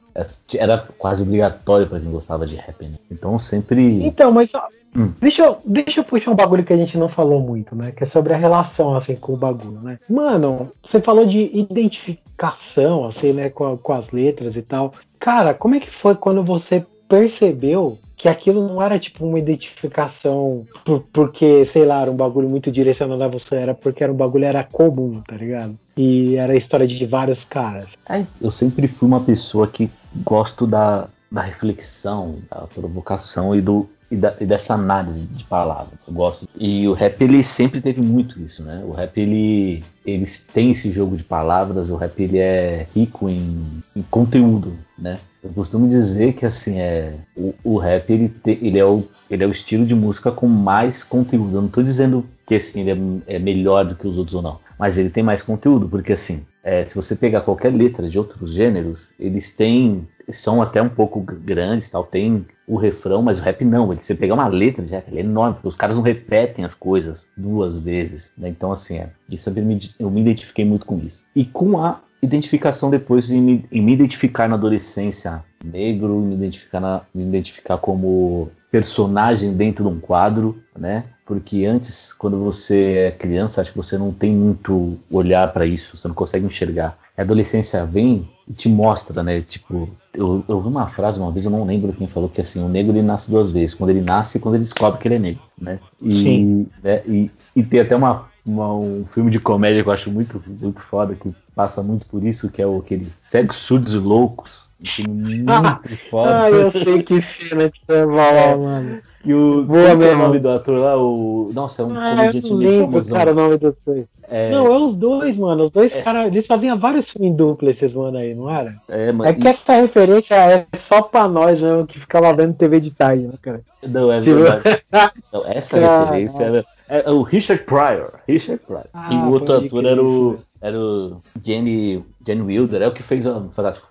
era 0.57 0.87
quase 0.97 1.21
obrigatório 1.21 1.87
para 1.87 1.99
quem 1.99 2.11
gostava 2.11 2.45
de 2.45 2.55
rap, 2.55 2.85
né? 2.85 2.97
Então 3.09 3.37
sempre. 3.39 4.05
Então, 4.05 4.31
mas 4.31 4.51
Hum. 4.95 5.11
Deixa, 5.19 5.43
eu, 5.43 5.57
deixa 5.63 5.99
eu 5.99 6.03
puxar 6.03 6.31
um 6.31 6.35
bagulho 6.35 6.63
que 6.63 6.73
a 6.73 6.77
gente 6.77 6.97
não 6.97 7.09
falou 7.09 7.39
muito, 7.39 7.75
né? 7.75 7.91
Que 7.91 8.03
é 8.03 8.07
sobre 8.07 8.33
a 8.33 8.37
relação, 8.37 8.95
assim, 8.95 9.15
com 9.15 9.33
o 9.33 9.37
bagulho, 9.37 9.79
né? 9.81 9.99
Mano, 10.09 10.71
você 10.83 10.99
falou 10.99 11.25
de 11.25 11.51
identificação, 11.53 13.05
assim, 13.05 13.31
né? 13.31 13.49
Com, 13.49 13.77
com 13.77 13.93
as 13.93 14.09
letras 14.11 14.55
e 14.55 14.61
tal. 14.61 14.93
Cara, 15.19 15.53
como 15.53 15.75
é 15.75 15.79
que 15.79 15.91
foi 15.91 16.15
quando 16.15 16.43
você 16.43 16.83
percebeu 17.07 17.99
que 18.17 18.27
aquilo 18.27 18.67
não 18.67 18.81
era 18.81 18.99
tipo 18.99 19.25
uma 19.25 19.37
identificação 19.37 20.65
por, 20.83 21.03
porque, 21.13 21.65
sei 21.67 21.85
lá, 21.85 22.01
era 22.01 22.11
um 22.11 22.15
bagulho 22.15 22.49
muito 22.49 22.71
direcionado 22.71 23.23
a 23.23 23.27
você, 23.27 23.55
era 23.55 23.75
porque 23.75 24.03
era 24.03 24.11
um 24.11 24.15
bagulho 24.15 24.45
era 24.45 24.63
comum, 24.63 25.21
tá 25.21 25.35
ligado? 25.35 25.77
E 25.95 26.35
era 26.35 26.53
a 26.53 26.57
história 26.57 26.87
de 26.87 27.05
vários 27.05 27.45
caras. 27.45 27.89
É, 28.09 28.25
eu 28.41 28.49
sempre 28.49 28.87
fui 28.87 29.07
uma 29.07 29.19
pessoa 29.19 29.67
que 29.67 29.89
gosto 30.23 30.65
da, 30.65 31.07
da 31.31 31.41
reflexão, 31.41 32.37
da 32.49 32.61
provocação 32.61 33.55
e 33.55 33.61
do, 33.61 33.87
e, 34.09 34.15
da, 34.15 34.35
e, 34.39 34.45
dessa 34.45 34.73
análise 34.73 35.21
de 35.21 35.43
palavras. 35.43 35.99
Eu 36.07 36.13
gosto. 36.13 36.47
E 36.57 36.87
o 36.87 36.93
rap 36.93 37.21
ele 37.21 37.43
sempre 37.43 37.81
teve 37.81 38.01
muito 38.01 38.41
isso, 38.41 38.63
né? 38.63 38.83
O 38.83 38.91
rap 38.91 39.15
ele, 39.19 39.83
ele 40.03 40.25
tem 40.53 40.71
esse 40.71 40.91
jogo 40.91 41.15
de 41.15 41.23
palavras. 41.23 41.91
O 41.91 41.97
rap 41.97 42.19
ele 42.19 42.39
é 42.39 42.87
rico 42.95 43.29
em, 43.29 43.83
em 43.95 44.01
conteúdo, 44.09 44.75
né? 44.97 45.19
Eu 45.47 45.53
costumo 45.53 45.87
dizer 45.87 46.33
que 46.33 46.45
assim 46.45 46.79
é 46.79 47.15
o, 47.35 47.53
o 47.63 47.77
rap 47.77 48.11
ele, 48.11 48.27
te, 48.27 48.59
ele 48.61 48.77
é 48.77 48.85
o 48.85 49.03
ele 49.29 49.43
é 49.43 49.47
o 49.47 49.51
estilo 49.51 49.85
de 49.85 49.95
música 49.95 50.31
com 50.31 50.47
mais 50.47 51.03
conteúdo. 51.03 51.55
Eu 51.55 51.61
não 51.61 51.67
estou 51.67 51.83
dizendo 51.83 52.25
que 52.45 52.55
assim 52.55 52.81
ele 52.81 53.23
é, 53.27 53.35
é 53.35 53.39
melhor 53.39 53.85
do 53.85 53.95
que 53.95 54.07
os 54.07 54.17
outros 54.17 54.35
ou 54.35 54.41
não, 54.41 54.59
mas 54.77 54.97
ele 54.97 55.09
tem 55.09 55.23
mais 55.23 55.41
conteúdo 55.41 55.87
porque 55.87 56.13
assim 56.13 56.45
é, 56.63 56.83
se 56.83 56.93
você 56.93 57.15
pegar 57.15 57.41
qualquer 57.41 57.73
letra 57.73 58.09
de 58.09 58.19
outros 58.19 58.51
gêneros, 58.53 59.13
eles 59.17 59.49
têm 59.49 60.05
são 60.33 60.61
até 60.61 60.81
um 60.81 60.89
pouco 60.89 61.21
grandes, 61.21 61.89
tal, 61.89 62.03
tem 62.03 62.45
o 62.67 62.75
refrão, 62.75 63.21
mas 63.21 63.39
o 63.39 63.41
rap 63.41 63.63
não. 63.63 63.91
Ele, 63.93 64.01
você 64.01 64.13
pegar 64.13 64.33
uma 64.33 64.47
letra 64.47 64.83
de 64.83 64.91
rap, 64.91 65.07
ele 65.07 65.19
é 65.19 65.23
enorme, 65.23 65.53
porque 65.53 65.69
os 65.69 65.75
caras 65.77 65.95
não 65.95 66.03
repetem 66.03 66.65
as 66.65 66.73
coisas 66.73 67.29
duas 67.37 67.77
vezes. 67.77 68.33
Né? 68.37 68.49
Então, 68.49 68.73
assim, 68.73 68.97
é, 68.97 69.09
eu 69.31 69.63
me, 69.63 69.79
eu 69.97 70.11
me 70.11 70.19
identifiquei 70.19 70.65
muito 70.65 70.85
com 70.85 70.97
isso. 70.99 71.25
E 71.33 71.45
com 71.45 71.79
a 71.79 72.01
identificação 72.21 72.89
depois 72.89 73.31
em 73.31 73.41
me, 73.41 73.65
em 73.71 73.81
me 73.81 73.93
identificar 73.93 74.47
na 74.47 74.55
adolescência 74.55 75.43
negro, 75.63 76.19
me 76.19 76.35
identificar, 76.35 76.79
na, 76.79 77.01
me 77.13 77.23
identificar 77.23 77.77
como 77.77 78.49
personagem 78.71 79.53
dentro 79.53 79.83
de 79.83 79.89
um 79.89 79.99
quadro, 79.99 80.61
né? 80.77 81.05
Porque 81.25 81.65
antes, 81.65 82.13
quando 82.13 82.41
você 82.41 83.07
é 83.07 83.11
criança, 83.11 83.59
acho 83.59 83.71
que 83.71 83.77
você 83.77 83.97
não 83.97 84.13
tem 84.13 84.33
muito 84.33 84.97
olhar 85.11 85.51
para 85.51 85.65
isso, 85.65 85.97
você 85.97 86.07
não 86.07 86.15
consegue 86.15 86.45
enxergar. 86.45 86.97
A 87.17 87.21
adolescência 87.21 87.85
vem 87.85 88.29
e 88.47 88.53
te 88.53 88.69
mostra, 88.69 89.23
né? 89.23 89.41
Tipo, 89.41 89.89
eu, 90.13 90.43
eu 90.47 90.61
vi 90.61 90.67
uma 90.67 90.87
frase 90.87 91.19
uma 91.19 91.31
vez, 91.31 91.43
eu 91.43 91.51
não 91.51 91.65
lembro 91.65 91.91
quem 91.91 92.07
falou 92.07 92.29
que 92.29 92.39
assim, 92.39 92.63
o 92.63 92.69
negro 92.69 92.93
ele 92.93 93.01
nasce 93.01 93.29
duas 93.29 93.51
vezes, 93.51 93.75
quando 93.75 93.89
ele 93.89 94.01
nasce 94.01 94.37
e 94.37 94.41
quando 94.41 94.55
ele 94.55 94.63
descobre 94.63 95.01
que 95.01 95.07
ele 95.07 95.15
é 95.15 95.19
negro, 95.19 95.41
né? 95.59 95.79
E, 96.01 96.67
né? 96.81 97.01
e, 97.05 97.31
e 97.55 97.63
tem 97.63 97.81
até 97.81 97.95
uma, 97.95 98.29
uma, 98.47 98.73
um 98.73 99.05
filme 99.05 99.29
de 99.29 99.39
comédia 99.39 99.83
que 99.83 99.89
eu 99.89 99.93
acho 99.93 100.09
muito, 100.09 100.41
muito 100.61 100.79
foda, 100.81 101.13
que 101.13 101.29
passa 101.53 101.83
muito 101.83 102.05
por 102.05 102.23
isso, 102.23 102.49
que 102.49 102.61
é 102.61 102.67
o, 102.67 102.77
aquele 102.77 103.11
Cegos 103.21 103.57
Surdos 103.57 103.93
e 103.93 103.97
Loucos, 103.97 104.67
muito 105.07 105.49
foda. 106.09 106.43
Ah, 106.43 106.49
eu 106.49 106.71
sei 106.71 107.03
que 107.03 107.21
cena 107.21 107.69
que 107.69 107.79
você 107.85 108.05
vai 108.05 108.15
falar, 108.15 108.57
mano. 108.57 108.99
E 109.25 109.33
o. 109.33 109.63
Boa, 109.63 109.95
qual 109.95 110.01
é 110.01 110.15
o 110.15 110.17
nome 110.17 110.39
do 110.39 110.49
ator 110.49 110.79
lá? 110.79 110.97
O. 110.97 111.51
Nossa, 111.53 111.81
é 111.81 111.85
um 111.85 111.99
ah, 111.99 112.15
comediante 112.15 112.51
eu 112.51 112.57
lembro, 112.57 113.05
cara, 113.05 113.31
o 113.31 113.35
nome 113.35 113.57
dos 113.57 113.77
dois. 113.85 114.07
É... 114.29 114.51
Não, 114.51 114.65
é 114.67 114.77
os 114.77 114.95
dois, 114.95 115.37
mano. 115.37 115.65
Os 115.65 115.71
dois 115.71 115.95
é... 115.95 116.01
caras, 116.01 116.27
eles 116.27 116.45
faziam 116.45 116.77
vários 116.77 117.09
filmes 117.09 117.35
duplos, 117.35 117.71
esses 117.71 117.93
mano 117.93 118.17
aí, 118.17 118.35
não 118.35 118.49
era? 118.49 118.75
É, 118.89 119.11
mano. 119.11 119.29
É 119.29 119.33
que 119.33 119.47
essa 119.47 119.73
referência 119.73 120.35
é 120.35 120.65
só 120.77 121.01
pra 121.01 121.27
nós, 121.27 121.61
né? 121.61 121.85
Que 121.87 121.99
ficava 121.99 122.33
vendo 122.33 122.53
TV 122.53 122.79
de 122.79 122.91
tarde, 122.91 123.23
né, 123.23 123.33
cara? 123.41 123.61
Não, 123.87 124.11
é 124.11 124.19
tipo... 124.19 124.35
verdade. 124.35 124.83
não, 125.31 125.45
essa 125.45 125.77
referência 125.77 126.43
era. 126.43 126.65
É 126.89 127.09
o 127.09 127.21
Richard 127.21 127.63
Pryor. 127.63 128.11
Richard 128.27 128.61
Pryor. 128.65 128.85
Ah, 128.93 129.09
e 129.11 129.15
o 129.15 129.31
outro 129.31 129.55
ator 129.55 129.85
era 129.85 130.03
o. 130.03 130.39
Era 130.59 130.75
o 130.75 131.21
Jenny, 131.43 132.03
Jenny 132.25 132.41
Wilder, 132.41 132.81
é 132.81 132.87
o 132.87 132.91
que 132.91 133.03
fez 133.03 133.27
a 133.27 133.41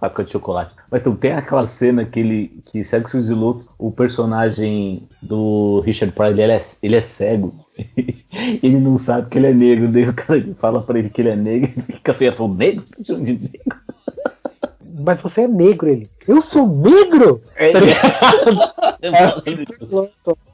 Fábrica 0.01 0.25
de 0.25 0.33
Chocolate. 0.33 0.75
Mas 0.91 1.01
então 1.01 1.15
tem 1.15 1.31
aquela 1.31 1.65
cena 1.65 2.05
que 2.05 2.19
ele, 2.19 2.61
que 2.73 2.83
Sexo 2.83 3.19
e 3.19 3.35
Lutos, 3.35 3.69
o 3.79 3.93
personagem 3.93 5.09
do 5.23 5.79
Richard 5.85 6.13
Pryor, 6.13 6.33
ele 6.33 6.51
é, 6.51 6.61
ele 6.83 6.97
é 6.97 7.01
cego. 7.01 7.55
ele 8.63 8.81
não 8.81 8.99
sabe 8.99 9.29
que 9.29 9.39
ele 9.39 9.49
é 9.49 9.55
negro. 9.55 9.89
Daí 9.89 10.09
o 10.09 10.15
cara 10.15 10.41
fala 10.59 10.83
pra 10.83 10.99
ele 10.99 11.09
que 11.09 11.21
ele 11.21 11.31
é 11.31 11.37
negro 11.37 11.71
e 11.77 11.93
fica 11.95 12.15
feio. 12.15 12.33
Negro? 12.49 12.85
De 12.99 13.17
negro? 13.17 13.51
Mas 14.99 15.21
você 15.21 15.43
é 15.43 15.49
negro, 15.49 15.89
ele. 15.89 16.09
Eu 16.27 16.41
sou 16.41 16.67
negro? 16.67 17.41
É, 17.55 17.71
tá 17.71 17.79
é, 19.03 19.09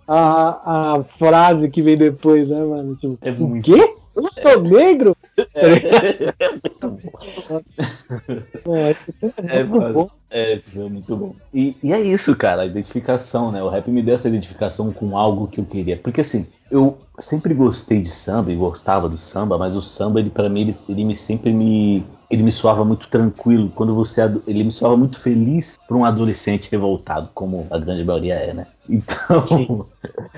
a, 0.06 0.94
a 0.96 1.04
frase 1.04 1.70
que 1.70 1.80
vem 1.80 1.96
depois, 1.96 2.48
né, 2.48 2.60
mano? 2.60 2.96
Tipo, 2.96 3.18
é 3.22 3.30
o 3.30 3.62
quê? 3.62 3.94
Eu 4.14 4.28
sou 4.32 4.62
negro? 4.62 5.16
É, 5.54 6.34
é 6.38 6.50
muito 6.50 6.90
bom. 6.90 7.12
É, 9.48 9.58
é, 9.58 9.64
muito 9.64 9.92
bom. 9.92 10.10
É, 10.30 10.52
é 10.52 10.88
muito 10.88 11.16
bom. 11.16 11.34
E, 11.52 11.74
e 11.82 11.92
é 11.92 12.00
isso, 12.00 12.36
cara, 12.36 12.62
a 12.62 12.66
identificação, 12.66 13.50
né? 13.50 13.62
O 13.62 13.68
rap 13.68 13.90
me 13.90 14.02
deu 14.02 14.14
essa 14.14 14.28
identificação 14.28 14.92
com 14.92 15.16
algo 15.16 15.46
que 15.46 15.60
eu 15.60 15.64
queria. 15.64 15.96
Porque 15.96 16.20
assim, 16.20 16.46
eu 16.70 16.98
sempre 17.18 17.54
gostei 17.54 18.02
de 18.02 18.08
samba 18.08 18.52
e 18.52 18.56
gostava 18.56 19.08
do 19.08 19.16
samba, 19.16 19.56
mas 19.56 19.74
o 19.74 19.82
samba, 19.82 20.20
ele 20.20 20.30
para 20.30 20.48
mim, 20.48 20.62
ele, 20.62 20.76
ele 20.88 21.04
me 21.04 21.16
sempre 21.16 21.52
me 21.52 22.04
ele 22.30 22.42
me 22.42 22.52
soava 22.52 22.84
muito 22.84 23.08
tranquilo. 23.08 23.70
Quando 23.74 23.94
você 23.94 24.22
ele 24.46 24.64
me 24.64 24.72
soava 24.72 24.96
muito 24.96 25.18
feliz 25.18 25.78
para 25.86 25.96
um 25.96 26.04
adolescente 26.04 26.68
revoltado, 26.70 27.28
como 27.34 27.66
a 27.70 27.78
grande 27.78 28.04
maioria 28.04 28.34
é, 28.34 28.54
né? 28.54 28.66
Então, 28.88 29.86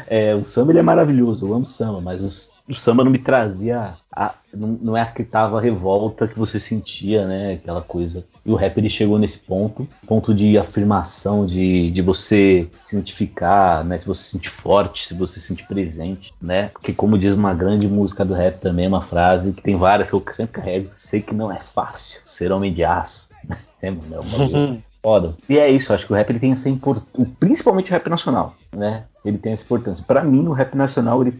é, 0.06 0.34
o 0.34 0.44
samba 0.44 0.72
ele 0.72 0.80
é 0.80 0.82
maravilhoso, 0.82 1.46
eu 1.46 1.54
amo 1.54 1.64
samba, 1.64 2.00
mas 2.00 2.22
os, 2.22 2.50
o 2.68 2.74
samba 2.74 3.04
não 3.04 3.10
me 3.10 3.18
trazia. 3.18 3.90
A, 4.10 4.32
não, 4.52 4.78
não 4.80 4.96
é 4.96 5.02
a 5.02 5.06
que 5.06 5.22
tava 5.22 5.58
a 5.58 5.60
revolta 5.60 6.26
que 6.26 6.38
você 6.38 6.58
sentia, 6.58 7.26
né? 7.26 7.52
Aquela 7.52 7.82
coisa. 7.82 8.24
E 8.44 8.50
o 8.50 8.54
rap 8.54 8.78
ele 8.78 8.88
chegou 8.88 9.18
nesse 9.18 9.38
ponto 9.40 9.86
ponto 10.06 10.34
de 10.34 10.56
afirmação, 10.56 11.44
de, 11.44 11.90
de 11.90 12.02
você 12.02 12.68
se 12.84 12.94
identificar, 12.94 13.84
né? 13.84 13.98
Se 13.98 14.06
você 14.06 14.22
se 14.22 14.30
sentir 14.30 14.50
forte, 14.50 15.06
se 15.06 15.14
você 15.14 15.40
se 15.40 15.48
sentir 15.48 15.66
presente, 15.66 16.32
né? 16.40 16.68
Porque, 16.68 16.92
como 16.92 17.18
diz 17.18 17.34
uma 17.34 17.52
grande 17.52 17.86
música 17.86 18.24
do 18.24 18.34
rap 18.34 18.60
também, 18.60 18.86
uma 18.86 19.02
frase 19.02 19.52
que 19.52 19.62
tem 19.62 19.76
várias 19.76 20.08
que 20.08 20.14
eu 20.14 20.24
sempre 20.32 20.54
carrego: 20.54 20.90
sei 20.96 21.20
que 21.20 21.34
não 21.34 21.52
é 21.52 21.56
fácil 21.56 22.22
ser 22.24 22.50
homem 22.50 22.72
de 22.72 22.84
aço. 22.84 23.28
é, 23.82 23.90
mano, 23.90 24.14
é 24.14 24.20
uma 24.20 24.82
foda. 25.02 25.34
E 25.50 25.58
é 25.58 25.70
isso, 25.70 25.92
acho 25.92 26.06
que 26.06 26.12
o 26.14 26.16
rap 26.16 26.30
ele 26.30 26.38
tem 26.38 26.52
essa 26.52 26.70
importância, 26.70 27.30
principalmente 27.38 27.90
o 27.90 27.92
rap 27.92 28.08
nacional, 28.08 28.56
né? 28.74 29.04
Ele 29.22 29.36
tem 29.36 29.52
essa 29.52 29.64
importância. 29.64 30.02
Para 30.06 30.24
mim, 30.24 30.46
o 30.46 30.52
rap 30.52 30.74
nacional, 30.74 31.20
ele 31.20 31.32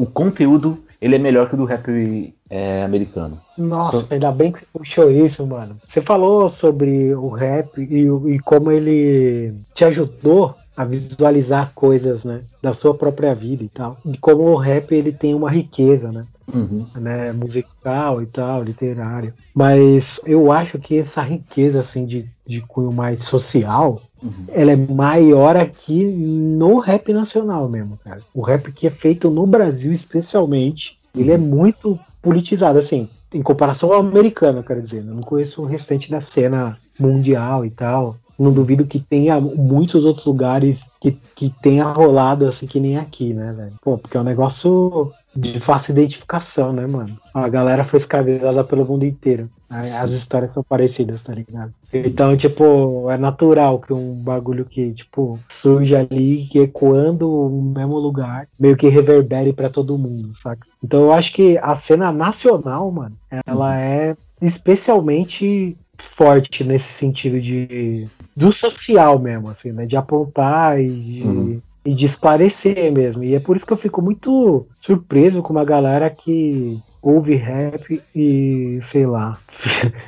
o 0.00 0.06
conteúdo 0.06 0.78
ele 1.00 1.16
é 1.16 1.18
melhor 1.18 1.48
que 1.48 1.54
o 1.54 1.58
do 1.58 1.64
rap 1.64 2.34
é, 2.50 2.82
americano. 2.82 3.38
Nossa, 3.56 4.00
Só- 4.00 4.06
ainda 4.10 4.30
bem 4.32 4.52
que 4.52 4.60
você 4.60 4.66
puxou 4.72 5.10
isso, 5.10 5.46
mano. 5.46 5.76
Você 5.84 6.00
falou 6.00 6.50
sobre 6.50 7.14
o 7.14 7.28
rap 7.28 7.78
e, 7.78 8.06
e 8.34 8.38
como 8.40 8.70
ele 8.70 9.54
te 9.74 9.84
ajudou 9.84 10.54
a 10.76 10.84
visualizar 10.84 11.72
coisas, 11.74 12.24
né? 12.24 12.40
Da 12.62 12.74
sua 12.74 12.94
própria 12.94 13.34
vida 13.34 13.62
e 13.64 13.68
tal. 13.68 13.98
E 14.06 14.16
como 14.18 14.42
o 14.44 14.56
rap 14.56 14.92
ele 14.94 15.12
tem 15.12 15.34
uma 15.34 15.50
riqueza, 15.50 16.10
né? 16.12 16.22
Uhum. 16.52 16.84
né, 16.96 17.30
musical 17.32 18.20
e 18.20 18.26
tal, 18.26 18.64
literário. 18.64 19.32
Mas 19.54 20.18
eu 20.26 20.50
acho 20.50 20.80
que 20.80 20.98
essa 20.98 21.22
riqueza 21.22 21.78
assim 21.78 22.04
de, 22.04 22.26
de 22.50 22.60
cunho 22.62 22.92
mais 22.92 23.22
social, 23.24 24.00
Uhum. 24.22 24.32
ela 24.52 24.72
é 24.72 24.76
maior 24.76 25.56
aqui 25.56 26.04
no 26.04 26.78
rap 26.78 27.10
nacional 27.12 27.66
mesmo, 27.70 27.98
cara. 28.04 28.18
O 28.34 28.42
rap 28.42 28.70
que 28.72 28.86
é 28.86 28.90
feito 28.90 29.30
no 29.30 29.46
Brasil 29.46 29.92
especialmente, 29.92 30.98
ele 31.16 31.32
é 31.32 31.38
muito 31.38 31.98
politizado 32.20 32.78
assim, 32.78 33.08
em 33.32 33.42
comparação 33.42 33.92
ao 33.92 34.00
americano, 34.00 34.62
quero 34.62 34.82
dizer. 34.82 35.02
né? 35.02 35.10
Eu 35.10 35.14
não 35.14 35.22
conheço 35.22 35.62
o 35.62 35.64
restante 35.64 36.10
da 36.10 36.20
cena 36.20 36.76
mundial 36.98 37.64
e 37.64 37.70
tal. 37.70 38.16
Não 38.38 38.52
duvido 38.52 38.86
que 38.86 38.98
tenha 38.98 39.38
muitos 39.40 40.02
outros 40.04 40.24
lugares 40.26 40.80
que, 41.00 41.12
que 41.34 41.52
tenha 41.62 41.84
rolado 41.84 42.46
assim 42.46 42.66
que 42.66 42.80
nem 42.80 42.96
aqui, 42.98 43.32
né, 43.34 43.52
velho? 43.52 43.72
Pô, 43.82 43.98
porque 43.98 44.16
é 44.16 44.20
um 44.20 44.24
negócio 44.24 45.10
de 45.36 45.60
fácil 45.60 45.92
identificação, 45.92 46.72
né, 46.72 46.86
mano? 46.86 47.18
A 47.34 47.48
galera 47.48 47.84
foi 47.84 47.98
escravizada 48.00 48.64
pelo 48.64 48.84
mundo 48.86 49.04
inteiro. 49.04 49.48
As 49.70 50.10
histórias 50.10 50.52
são 50.52 50.64
parecidas, 50.64 51.22
tá 51.22 51.32
ligado? 51.32 51.72
Então, 51.94 52.36
tipo, 52.36 53.08
é 53.08 53.16
natural 53.16 53.78
que 53.78 53.92
um 53.92 54.14
bagulho 54.14 54.64
que, 54.64 54.92
tipo, 54.92 55.38
surge 55.48 55.94
ali 55.94 56.46
que 56.50 56.58
ecoando 56.58 57.30
o 57.30 57.62
mesmo 57.62 57.98
lugar, 57.98 58.48
meio 58.58 58.76
que 58.76 58.88
reverbere 58.88 59.52
pra 59.52 59.70
todo 59.70 59.96
mundo, 59.96 60.32
saca? 60.42 60.66
Então 60.82 61.00
eu 61.00 61.12
acho 61.12 61.32
que 61.32 61.56
a 61.58 61.76
cena 61.76 62.10
nacional, 62.10 62.90
mano, 62.90 63.14
ela 63.46 63.80
é 63.80 64.16
especialmente 64.42 65.76
forte 65.98 66.64
nesse 66.64 66.92
sentido 66.92 67.40
de 67.40 68.08
do 68.36 68.52
social 68.52 69.18
mesmo, 69.18 69.50
assim, 69.50 69.70
né? 69.70 69.86
De 69.86 69.96
apontar 69.96 70.80
e 70.80 70.88
de, 70.88 71.22
Uhum. 71.24 71.62
E 71.84 71.94
de 71.94 72.06
esclarecer 72.06 72.92
mesmo. 72.92 73.24
E 73.24 73.34
é 73.34 73.40
por 73.40 73.56
isso 73.56 73.66
que 73.66 73.72
eu 73.72 73.76
fico 73.76 74.02
muito 74.02 74.66
surpreso 74.74 75.42
com 75.42 75.52
uma 75.52 75.64
galera 75.64 76.10
que 76.10 76.78
ouve 77.02 77.34
rap 77.34 78.02
e 78.14 78.78
sei 78.82 79.06
lá. 79.06 79.36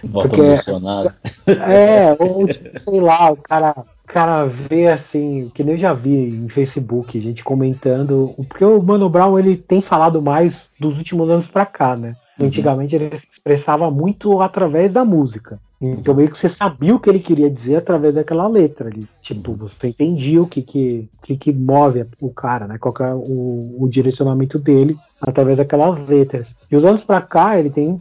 No 0.03 0.29
Bolsonaro. 0.29 1.13
É, 1.47 2.15
ou 2.19 2.47
tipo, 2.47 2.79
sei 2.79 3.01
lá, 3.01 3.33
o 3.33 3.37
cara, 3.37 3.75
o 4.05 4.07
cara 4.07 4.45
vê 4.45 4.89
assim, 4.89 5.51
que 5.55 5.65
nem 5.65 5.75
eu 5.75 5.79
já 5.79 5.93
vi 5.93 6.29
em 6.29 6.49
Facebook, 6.49 7.19
gente 7.19 7.43
comentando. 7.43 8.35
Porque 8.49 8.65
o 8.65 8.83
Mano 8.83 9.09
Brown 9.09 9.39
ele 9.39 9.57
tem 9.57 9.81
falado 9.81 10.21
mais 10.21 10.67
dos 10.79 10.99
últimos 10.99 11.31
anos 11.31 11.47
pra 11.47 11.65
cá, 11.65 11.97
né? 11.97 12.15
Uhum. 12.39 12.47
Antigamente 12.47 12.95
ele 12.95 13.17
se 13.19 13.29
expressava 13.33 13.91
muito 13.91 14.41
através 14.41 14.93
da 14.93 15.05
música. 15.05 15.59
Então 15.83 16.15
meio 16.15 16.31
que 16.31 16.39
você 16.39 16.49
sabia 16.49 16.95
o 16.95 17.01
que 17.01 17.11
ele 17.11 17.19
queria 17.19 17.51
dizer 17.51 17.77
através 17.77 18.15
daquela 18.15 18.47
letra 18.47 18.89
ali. 18.89 19.05
Tipo, 19.21 19.55
você 19.55 19.89
entendia 19.89 20.41
o 20.41 20.47
que 20.47 20.63
que, 20.63 21.09
que, 21.25 21.37
que 21.37 21.53
move 21.53 22.07
o 22.21 22.33
cara, 22.33 22.69
né? 22.69 22.79
Qual 22.79 22.95
é 23.01 23.13
o, 23.13 23.77
o 23.81 23.89
direcionamento 23.89 24.59
dele 24.59 24.97
através 25.21 25.59
daquelas 25.59 26.09
letras. 26.09 26.55
E 26.71 26.77
os 26.77 26.85
anos 26.85 27.03
pra 27.03 27.21
cá 27.21 27.59
ele 27.59 27.71
tem 27.71 28.01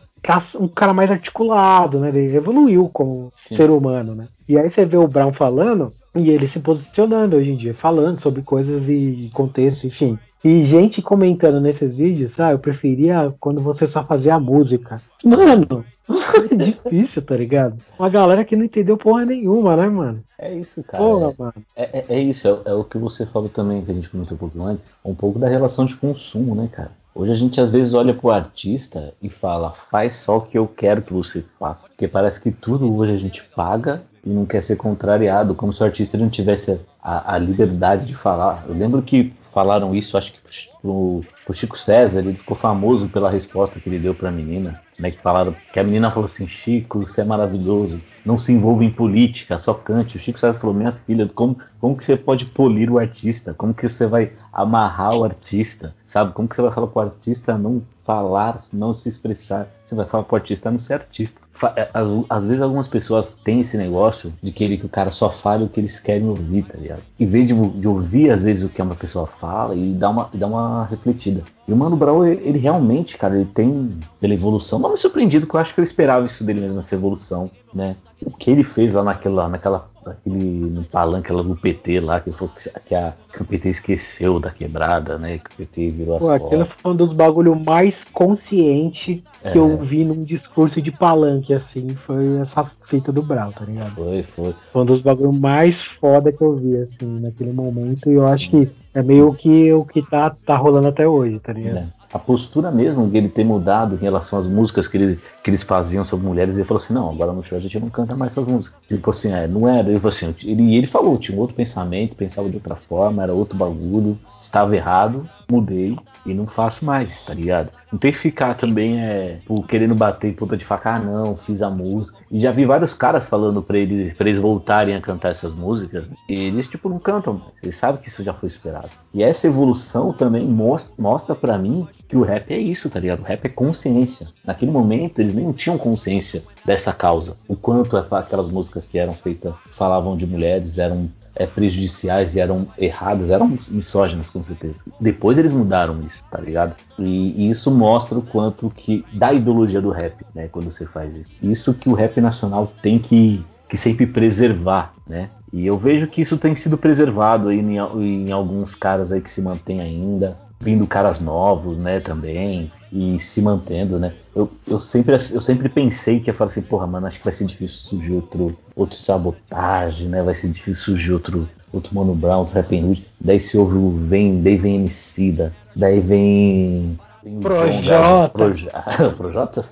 um 0.59 0.67
cara 0.67 0.93
mais 0.93 1.09
articulado, 1.09 2.00
né? 2.00 2.09
Ele 2.09 2.35
evoluiu 2.35 2.88
como 2.93 3.31
Sim. 3.47 3.55
ser 3.55 3.71
humano, 3.71 4.13
né? 4.13 4.27
E 4.47 4.57
aí 4.57 4.69
você 4.69 4.85
vê 4.85 4.97
o 4.97 5.07
Brown 5.07 5.33
falando 5.33 5.91
e 6.15 6.29
ele 6.29 6.45
se 6.45 6.59
posicionando 6.59 7.35
hoje 7.35 7.51
em 7.51 7.55
dia, 7.55 7.73
falando 7.73 8.19
sobre 8.19 8.41
coisas 8.41 8.88
e 8.88 9.31
contexto, 9.33 9.88
enfim. 9.88 10.19
E 10.43 10.65
gente 10.65 11.03
comentando 11.03 11.62
nesses 11.62 11.95
vídeos, 11.95 12.39
ah, 12.39 12.51
eu 12.51 12.57
preferia 12.57 13.31
quando 13.39 13.62
você 13.62 13.86
só 13.86 14.03
fazia 14.03 14.33
a 14.33 14.39
música. 14.39 15.00
Mano, 15.24 15.86
é 16.51 16.55
difícil, 16.55 17.21
tá 17.21 17.36
ligado? 17.36 17.77
Uma 18.00 18.10
galera 18.10 18.43
que 18.43 18.55
não 18.55 18.65
entendeu 18.65 18.98
porra 18.98 19.24
nenhuma, 19.24 19.75
né, 19.75 19.88
mano? 19.88 20.24
É 20.39 20.51
isso, 20.51 20.83
cara. 20.83 21.03
Porra, 21.03 21.33
mano. 21.38 21.53
É, 21.75 22.00
é, 22.00 22.05
é 22.10 22.19
isso, 22.19 22.48
é, 22.48 22.71
é 22.71 22.74
o 22.74 22.83
que 22.83 22.98
você 22.98 23.24
falou 23.24 23.50
também, 23.50 23.83
que 23.83 23.91
a 23.91 23.93
gente 23.93 24.10
comentou 24.10 24.33
um 24.33 24.39
pouco 24.39 24.63
antes, 24.63 24.95
um 25.05 25.13
pouco 25.13 25.38
da 25.38 25.48
relação 25.48 25.86
de 25.86 25.95
consumo, 25.95 26.55
né, 26.55 26.67
cara? 26.71 26.91
Hoje 27.13 27.31
a 27.31 27.36
gente 27.36 27.62
às 27.62 27.69
vezes 27.69 27.93
olha 27.93 28.13
pro 28.13 28.31
artista 28.31 29.13
e 29.22 29.29
fala, 29.29 29.72
faz 29.72 30.16
só 30.16 30.37
o 30.37 30.42
que 30.42 30.57
eu 30.57 30.66
quero 30.66 31.01
que 31.01 31.13
você 31.13 31.42
faça. 31.42 31.87
Porque 31.87 32.07
parece 32.07 32.42
que 32.42 32.51
tudo 32.51 32.92
hoje 32.96 33.11
a 33.11 33.18
gente 33.18 33.44
paga 33.55 34.01
e 34.25 34.29
não 34.29 34.46
quer 34.46 34.63
ser 34.63 34.77
contrariado, 34.77 35.53
como 35.53 35.74
se 35.74 35.83
o 35.83 35.85
artista 35.85 36.18
não 36.18 36.29
tivesse 36.29 36.79
a, 37.03 37.35
a 37.35 37.37
liberdade 37.37 38.05
de 38.05 38.16
falar. 38.16 38.66
Eu 38.68 38.74
lembro 38.74 39.01
que 39.01 39.33
falaram 39.51 39.94
isso, 39.94 40.18
acho 40.18 40.33
que 40.33 40.40
pro, 40.81 41.24
Chico 41.53 41.77
César, 41.77 42.22
ele 42.22 42.35
ficou 42.35 42.55
famoso 42.55 43.09
pela 43.09 43.29
resposta 43.29 43.79
que 43.79 43.90
ele 43.90 44.00
deu 44.00 44.16
pra 44.16 44.31
menina, 44.31 44.81
né? 44.98 45.11
Que 45.11 45.22
falaram 45.22 45.53
que 45.74 45.79
a 45.79 45.83
menina 45.83 46.09
falou 46.09 46.25
assim, 46.25 46.48
Chico, 46.48 47.05
você 47.05 47.22
é 47.22 47.25
maravilhoso, 47.25 48.01
não 48.25 48.37
se 48.37 48.53
envolva 48.53 48.83
em 48.83 48.90
política, 48.90 49.59
só 49.59 49.74
cante. 49.74 50.18
O 50.18 50.20
Chico 50.20 50.40
César 50.40 50.57
falou, 50.57 50.75
minha 50.75 50.94
filha, 50.94 51.29
como, 51.33 51.57
como 51.79 51.98
que 51.98 52.05
você 52.05 52.16
pode 52.16 52.46
polir 52.46 52.90
o 52.90 52.98
artista? 52.98 53.53
Como 53.53 53.74
que 53.74 53.87
você 53.87 54.07
vai 54.07 54.31
amarrar 54.53 55.16
o 55.16 55.24
artista? 55.24 55.94
Sabe? 56.07 56.33
Como 56.33 56.48
que 56.48 56.55
você 56.55 56.61
vai 56.61 56.72
falar 56.72 56.87
pro 56.87 57.01
artista 57.01 57.57
não 57.57 57.81
falar, 58.03 58.59
não 58.72 58.94
se 58.94 59.09
expressar? 59.09 59.68
Você 59.85 59.96
vai 59.96 60.05
falar 60.05 60.24
pro 60.24 60.37
artista 60.37 60.72
não 60.72 60.79
ser 60.79 60.94
artista. 60.94 61.41
É, 61.75 61.90
Às, 62.29 62.46
vezes 62.46 62.61
algumas 62.61 62.87
pessoas 62.87 63.37
têm 63.44 63.61
esse 63.61 63.77
negócio 63.77 64.33
de 64.42 64.51
querer 64.51 64.77
que 64.77 64.85
o 64.85 64.90
cara 64.90 65.11
só 65.11 65.29
fale 65.29 65.64
o 65.64 65.70
que 65.70 65.79
eles 65.79 66.00
querem 66.00 66.27
ouvir, 66.27 66.64
tá 66.64 66.77
ligado? 66.77 67.03
Em 67.20 67.25
vez 67.25 67.48
de, 67.48 67.53
de 67.53 67.87
ouvir 67.87 68.31
às 68.31 68.42
vezes 68.42 68.64
o 68.64 68.70
que 68.70 68.81
uma 68.81 68.96
pessoa 68.96 69.27
fala 69.27 69.75
e 69.75 69.94
dar 69.94 70.09
uma, 70.09 70.29
dar 70.33 70.48
uma 70.48 70.85
refletida. 70.85 71.44
E 71.68 71.74
o 71.74 71.75
Mano 71.75 71.96
Brown, 71.96 72.25
ele, 72.25 72.42
ele 72.44 72.59
realmente, 72.59 73.18
cara, 73.18 73.35
ele 73.35 73.46
tem 73.46 73.92
pela 74.20 74.33
evolução, 74.33 74.79
mas 74.79 74.92
me 74.92 74.98
surpreendido 74.98 75.46
que 75.46 75.53
eu 75.55 75.59
acho 75.59 75.74
que 75.74 75.79
eu 75.79 75.83
esperava 75.83 76.25
isso 76.25 76.44
dele 76.44 76.61
mesmo, 76.61 76.79
essa 76.79 76.96
evolução, 76.96 77.50
né? 77.74 77.96
O 78.25 78.31
que 78.31 78.50
ele 78.50 78.64
fez 78.64 78.96
lá 78.96 79.03
naquela, 79.03 79.48
naquela 79.48 79.91
aquele 80.05 80.37
no 80.37 80.83
palanque 80.83 81.31
lá 81.31 81.44
do 81.44 81.55
PT 81.55 82.00
lá, 82.00 82.20
que, 82.20 82.31
foi, 82.31 82.50
que, 82.85 82.96
a, 82.96 83.14
que 83.31 83.42
o 83.42 83.46
PT 83.46 83.70
esqueceu 83.70 84.40
da 84.40 84.50
quebrada, 84.50 85.18
né? 85.18 85.37
Que 85.40 85.50
o 85.53 85.57
PT 85.57 85.90
virou 85.90 86.18
as 86.18 86.24
Pô, 86.24 86.31
aquilo 86.31 86.66
foi 86.66 86.92
um 86.92 86.96
dos 86.96 87.14
bagulho 87.14 87.55
mais 87.55 88.03
consciente 88.03 89.24
que 89.42 89.48
É. 89.50 89.57
eu 89.57 89.77
vi 89.77 90.03
num 90.03 90.24
discurso 90.24 90.81
de 90.81 90.92
palanque, 90.92 91.53
assim, 91.53 91.90
foi 91.90 92.37
essa 92.37 92.64
fita 92.83 93.11
do 93.11 93.22
Brown, 93.22 93.51
tá 93.51 93.66
ligado? 93.66 93.92
Foi, 93.92 94.24
foi. 94.24 94.55
Foi 94.72 94.81
um 94.81 94.85
dos 94.85 95.01
bagulho 95.01 95.31
mais 95.33 95.83
foda 95.83 96.31
que 96.31 96.42
eu 96.42 96.55
vi, 96.55 96.77
assim, 96.77 97.20
naquele 97.20 97.51
momento. 97.51 98.09
E 98.09 98.14
eu 98.16 98.25
acho 98.25 98.50
que 98.50 98.70
é 98.94 99.01
meio 99.01 99.33
que 99.33 99.72
o 99.74 99.85
que 99.85 100.01
tá, 100.01 100.29
tá 100.46 100.55
rolando 100.57 100.87
até 100.87 101.07
hoje, 101.07 101.40
tá 101.40 101.53
ligado? 101.53 101.75
né? 101.75 101.90
A 102.13 102.19
postura 102.19 102.69
mesmo 102.69 103.07
dele 103.07 103.29
ter 103.29 103.43
mudado 103.43 103.95
em 103.95 103.97
relação 103.97 104.37
às 104.37 104.47
músicas 104.47 104.87
que, 104.87 104.97
ele, 104.97 105.19
que 105.43 105.50
eles 105.50 105.63
faziam 105.63 106.03
sobre 106.03 106.27
mulheres, 106.27 106.57
ele 106.57 106.65
falou 106.65 106.81
assim, 106.81 106.93
não, 106.93 107.09
agora 107.09 107.31
no 107.31 107.41
show 107.41 107.57
a 107.57 107.61
gente 107.61 107.79
não 107.79 107.89
canta 107.89 108.15
mais 108.15 108.33
essas 108.33 108.45
músicas. 108.45 108.77
Tipo 108.87 109.09
assim, 109.09 109.31
é, 109.31 109.47
não 109.47 109.67
era, 109.67 109.89
ele 109.89 110.00
falou 110.00 110.15
assim, 110.15 110.35
ele, 110.45 110.75
ele 110.75 110.87
falou, 110.87 111.17
tinha 111.17 111.37
um 111.37 111.41
outro 111.41 111.55
pensamento, 111.55 112.15
pensava 112.15 112.50
de 112.50 112.55
outra 112.55 112.75
forma, 112.75 113.24
era 113.24 113.33
outro 113.33 113.57
bagulho, 113.57 114.19
estava 114.39 114.75
errado, 114.75 115.29
mudei 115.51 115.98
e 116.25 116.33
não 116.33 116.48
faço 116.48 116.85
mais, 116.85 117.22
tá 117.22 117.33
ligado? 117.33 117.70
Não 117.92 118.00
tem 118.00 118.11
que 118.11 118.18
ficar 118.18 118.55
também 118.55 119.01
é, 119.01 119.40
por 119.46 119.68
querendo 119.68 119.94
bater 119.94 120.33
ponta 120.33 120.55
de 120.55 120.64
faca, 120.64 120.96
ah 120.96 121.00
não, 121.00 121.35
fiz 121.35 121.61
a 121.61 121.70
música. 121.70 122.18
E 122.31 122.40
já 122.40 122.51
vi 122.51 122.66
vários 122.66 122.94
caras 122.94 123.27
falando 123.27 123.61
pra 123.61 123.77
eles, 123.77 124.14
pra 124.14 124.29
eles 124.29 124.40
voltarem 124.40 124.96
a 124.96 125.01
cantar 125.01 125.31
essas 125.31 125.53
músicas, 125.53 126.05
e 126.29 126.33
eles 126.33 126.68
tipo 126.68 126.87
não 126.87 127.00
cantam, 127.00 127.42
eles 127.61 127.77
sabem 127.77 128.01
que 128.01 128.07
isso 128.07 128.24
já 128.24 128.33
foi 128.33 128.48
esperado. 128.48 128.90
E 129.14 129.22
essa 129.22 129.48
evolução 129.48 130.14
também 130.14 130.46
mostra, 130.46 130.94
mostra 130.98 131.35
para 131.35 131.57
mim 131.57 131.87
que 132.07 132.16
o 132.16 132.24
rap 132.24 132.51
é 132.53 132.57
isso, 132.57 132.90
tá 132.90 133.00
ligado? 133.00 133.22
O 133.22 133.25
rap 133.25 133.46
é 133.46 133.50
consciência. 133.50 134.27
Naquele 134.46 134.72
momento 134.72 135.20
eles 135.20 135.33
nem 135.33 135.51
tinham 135.51 135.77
consciência 135.77 136.44
dessa 136.66 136.94
causa. 136.94 137.35
O 137.48 137.55
quanto 137.55 137.98
aquelas 137.98 138.50
músicas 138.50 138.85
que 138.85 138.98
eram 138.98 139.14
feitas 139.14 139.53
falavam 139.72 140.16
de 140.16 140.25
mulheres 140.25 140.77
eram 140.77 141.09
é, 141.35 141.46
prejudiciais 141.46 142.35
e 142.35 142.39
eram 142.39 142.67
erradas, 142.77 143.29
eram 143.29 143.57
misóginas 143.70 144.29
com 144.29 144.44
certeza. 144.44 144.75
Depois 145.00 145.39
eles 145.39 145.53
mudaram 145.53 146.01
isso, 146.01 146.24
tá 146.29 146.39
ligado? 146.39 146.75
E, 147.00 147.46
e 147.46 147.50
isso 147.50 147.72
mostra 147.72 148.17
o 148.17 148.22
quanto 148.22 148.70
que 148.70 149.05
da 149.13 149.33
ideologia 149.33 149.81
do 149.81 149.89
rap, 149.89 150.15
né? 150.35 150.48
Quando 150.48 150.70
você 150.70 150.85
faz 150.85 151.15
isso. 151.15 151.29
Isso 151.41 151.74
que 151.74 151.89
o 151.89 151.94
rap 151.94 152.20
nacional 152.20 152.72
tem 152.81 153.00
que, 153.00 153.44
que 153.70 153.77
sempre 153.77 154.05
preservar, 154.05 154.94
né? 155.07 155.29
E 155.53 155.65
eu 155.65 155.77
vejo 155.77 156.07
que 156.07 156.22
isso 156.22 156.37
tem 156.37 156.55
sido 156.55 156.77
preservado 156.77 157.50
aí 157.50 157.59
em, 157.59 157.77
em 157.77 158.31
alguns 158.31 158.74
caras 158.74 159.11
aí 159.11 159.20
que 159.20 159.29
se 159.29 159.41
mantém 159.41 159.81
ainda, 159.81 160.37
vindo 160.61 160.85
caras 160.87 161.21
novos, 161.21 161.77
né, 161.77 162.00
também, 162.00 162.71
e 162.93 163.19
se 163.19 163.41
mantendo, 163.41 163.97
né. 164.00 164.13
Eu, 164.35 164.50
eu, 164.67 164.79
sempre, 164.79 165.13
eu 165.15 165.41
sempre 165.41 165.67
pensei 165.67 166.19
que 166.19 166.29
ia 166.29 166.33
falar 166.33 166.51
assim, 166.51 166.61
porra, 166.61 166.85
mano, 166.87 167.07
acho 167.07 167.17
que 167.17 167.24
vai 167.24 167.33
ser 167.33 167.45
difícil 167.45 167.79
surgir 167.79 168.13
outro, 168.13 168.55
outro 168.75 168.97
sabotagem, 168.97 170.07
né, 170.07 170.21
vai 170.21 170.35
ser 170.35 170.50
difícil 170.50 170.83
surgir 170.83 171.11
outro, 171.11 171.50
outro 171.74 171.93
Mano 171.95 172.13
Brown, 172.13 172.39
outro 172.39 172.55
Rap 172.55 172.71
Hood. 172.74 173.05
Daí 173.19 173.39
se 173.39 173.57
ouve 173.57 173.75
o 173.75 173.89
vem, 173.89 174.41
daí 174.41 174.55
vem 174.57 174.75
Emicida, 174.75 175.51
daí 175.75 176.00
vem... 176.00 176.97
vem 177.24 177.39
Projota. 177.39 178.29
Proja- 178.29 178.83
Projota? 179.17 179.65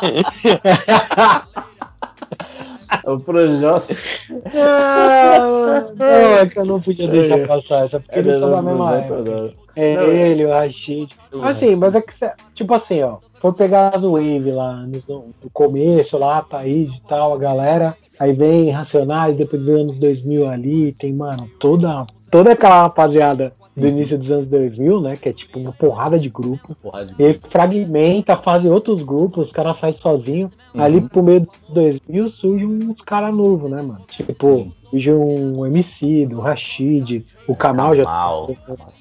o 3.04 3.18
Projota. 3.18 3.96
Ah, 4.54 5.86
não, 5.96 6.06
é 6.06 6.46
que 6.46 6.58
eu 6.58 6.64
não 6.64 6.80
podia 6.80 7.08
deixar 7.08 7.46
passar 7.46 7.84
essa, 7.84 8.00
porque 8.00 8.18
eles 8.18 8.38
são 8.38 8.50
da 8.50 8.62
mesma 8.62 8.90
Não, 8.90 8.98
época. 8.98 9.54
É 9.76 9.96
Não, 9.96 10.02
ele, 10.04 10.44
o 10.44 10.50
Rashid. 10.50 11.12
Assim, 11.42 11.76
mas 11.76 11.94
é 11.94 12.00
que, 12.00 12.12
tipo 12.54 12.74
assim, 12.74 13.02
ó. 13.02 13.18
Foi 13.40 13.52
pegar 13.52 13.94
as 13.94 14.02
Wave 14.02 14.50
lá 14.50 14.84
no, 15.08 15.26
no 15.42 15.50
começo, 15.52 16.18
lá, 16.18 16.42
Thaís 16.42 16.92
e 16.92 17.00
tal, 17.02 17.34
a 17.34 17.38
galera. 17.38 17.96
Aí 18.18 18.32
vem 18.32 18.70
Racionais, 18.70 19.36
depois 19.36 19.62
dos 19.62 19.74
anos 19.76 19.98
2000 19.98 20.48
ali, 20.48 20.92
tem, 20.92 21.12
mano, 21.12 21.48
toda, 21.60 22.04
toda 22.32 22.52
aquela 22.52 22.82
rapaziada 22.82 23.52
do 23.80 23.86
início 23.86 24.18
dos 24.18 24.30
anos 24.30 24.48
2000, 24.48 25.00
né? 25.00 25.16
Que 25.16 25.28
é 25.28 25.32
tipo 25.32 25.58
uma 25.58 25.72
porrada 25.72 26.18
de 26.18 26.28
grupo. 26.28 26.74
Porra 26.82 27.04
de- 27.06 27.14
E 27.18 27.24
aí 27.26 27.40
fragmenta, 27.48 28.36
fazem 28.36 28.70
outros 28.70 29.02
grupos, 29.02 29.46
os 29.48 29.52
caras 29.52 29.76
saem 29.76 29.94
sozinhos. 29.94 30.50
Uhum. 30.74 30.82
Ali 30.82 31.00
pro 31.00 31.22
meio 31.22 31.40
dos 31.40 31.50
2000 31.74 32.30
surge 32.30 32.66
uns 32.66 33.00
caras 33.02 33.34
novos, 33.34 33.70
né, 33.70 33.80
mano? 33.82 34.02
Tipo, 34.08 34.70
surge 34.90 35.12
um 35.12 35.66
MC, 35.66 36.26
do 36.26 36.40
Rashid, 36.40 37.24
o 37.46 37.54
Kamal 37.54 37.94
já 37.94 38.04
Kamal. 38.04 38.50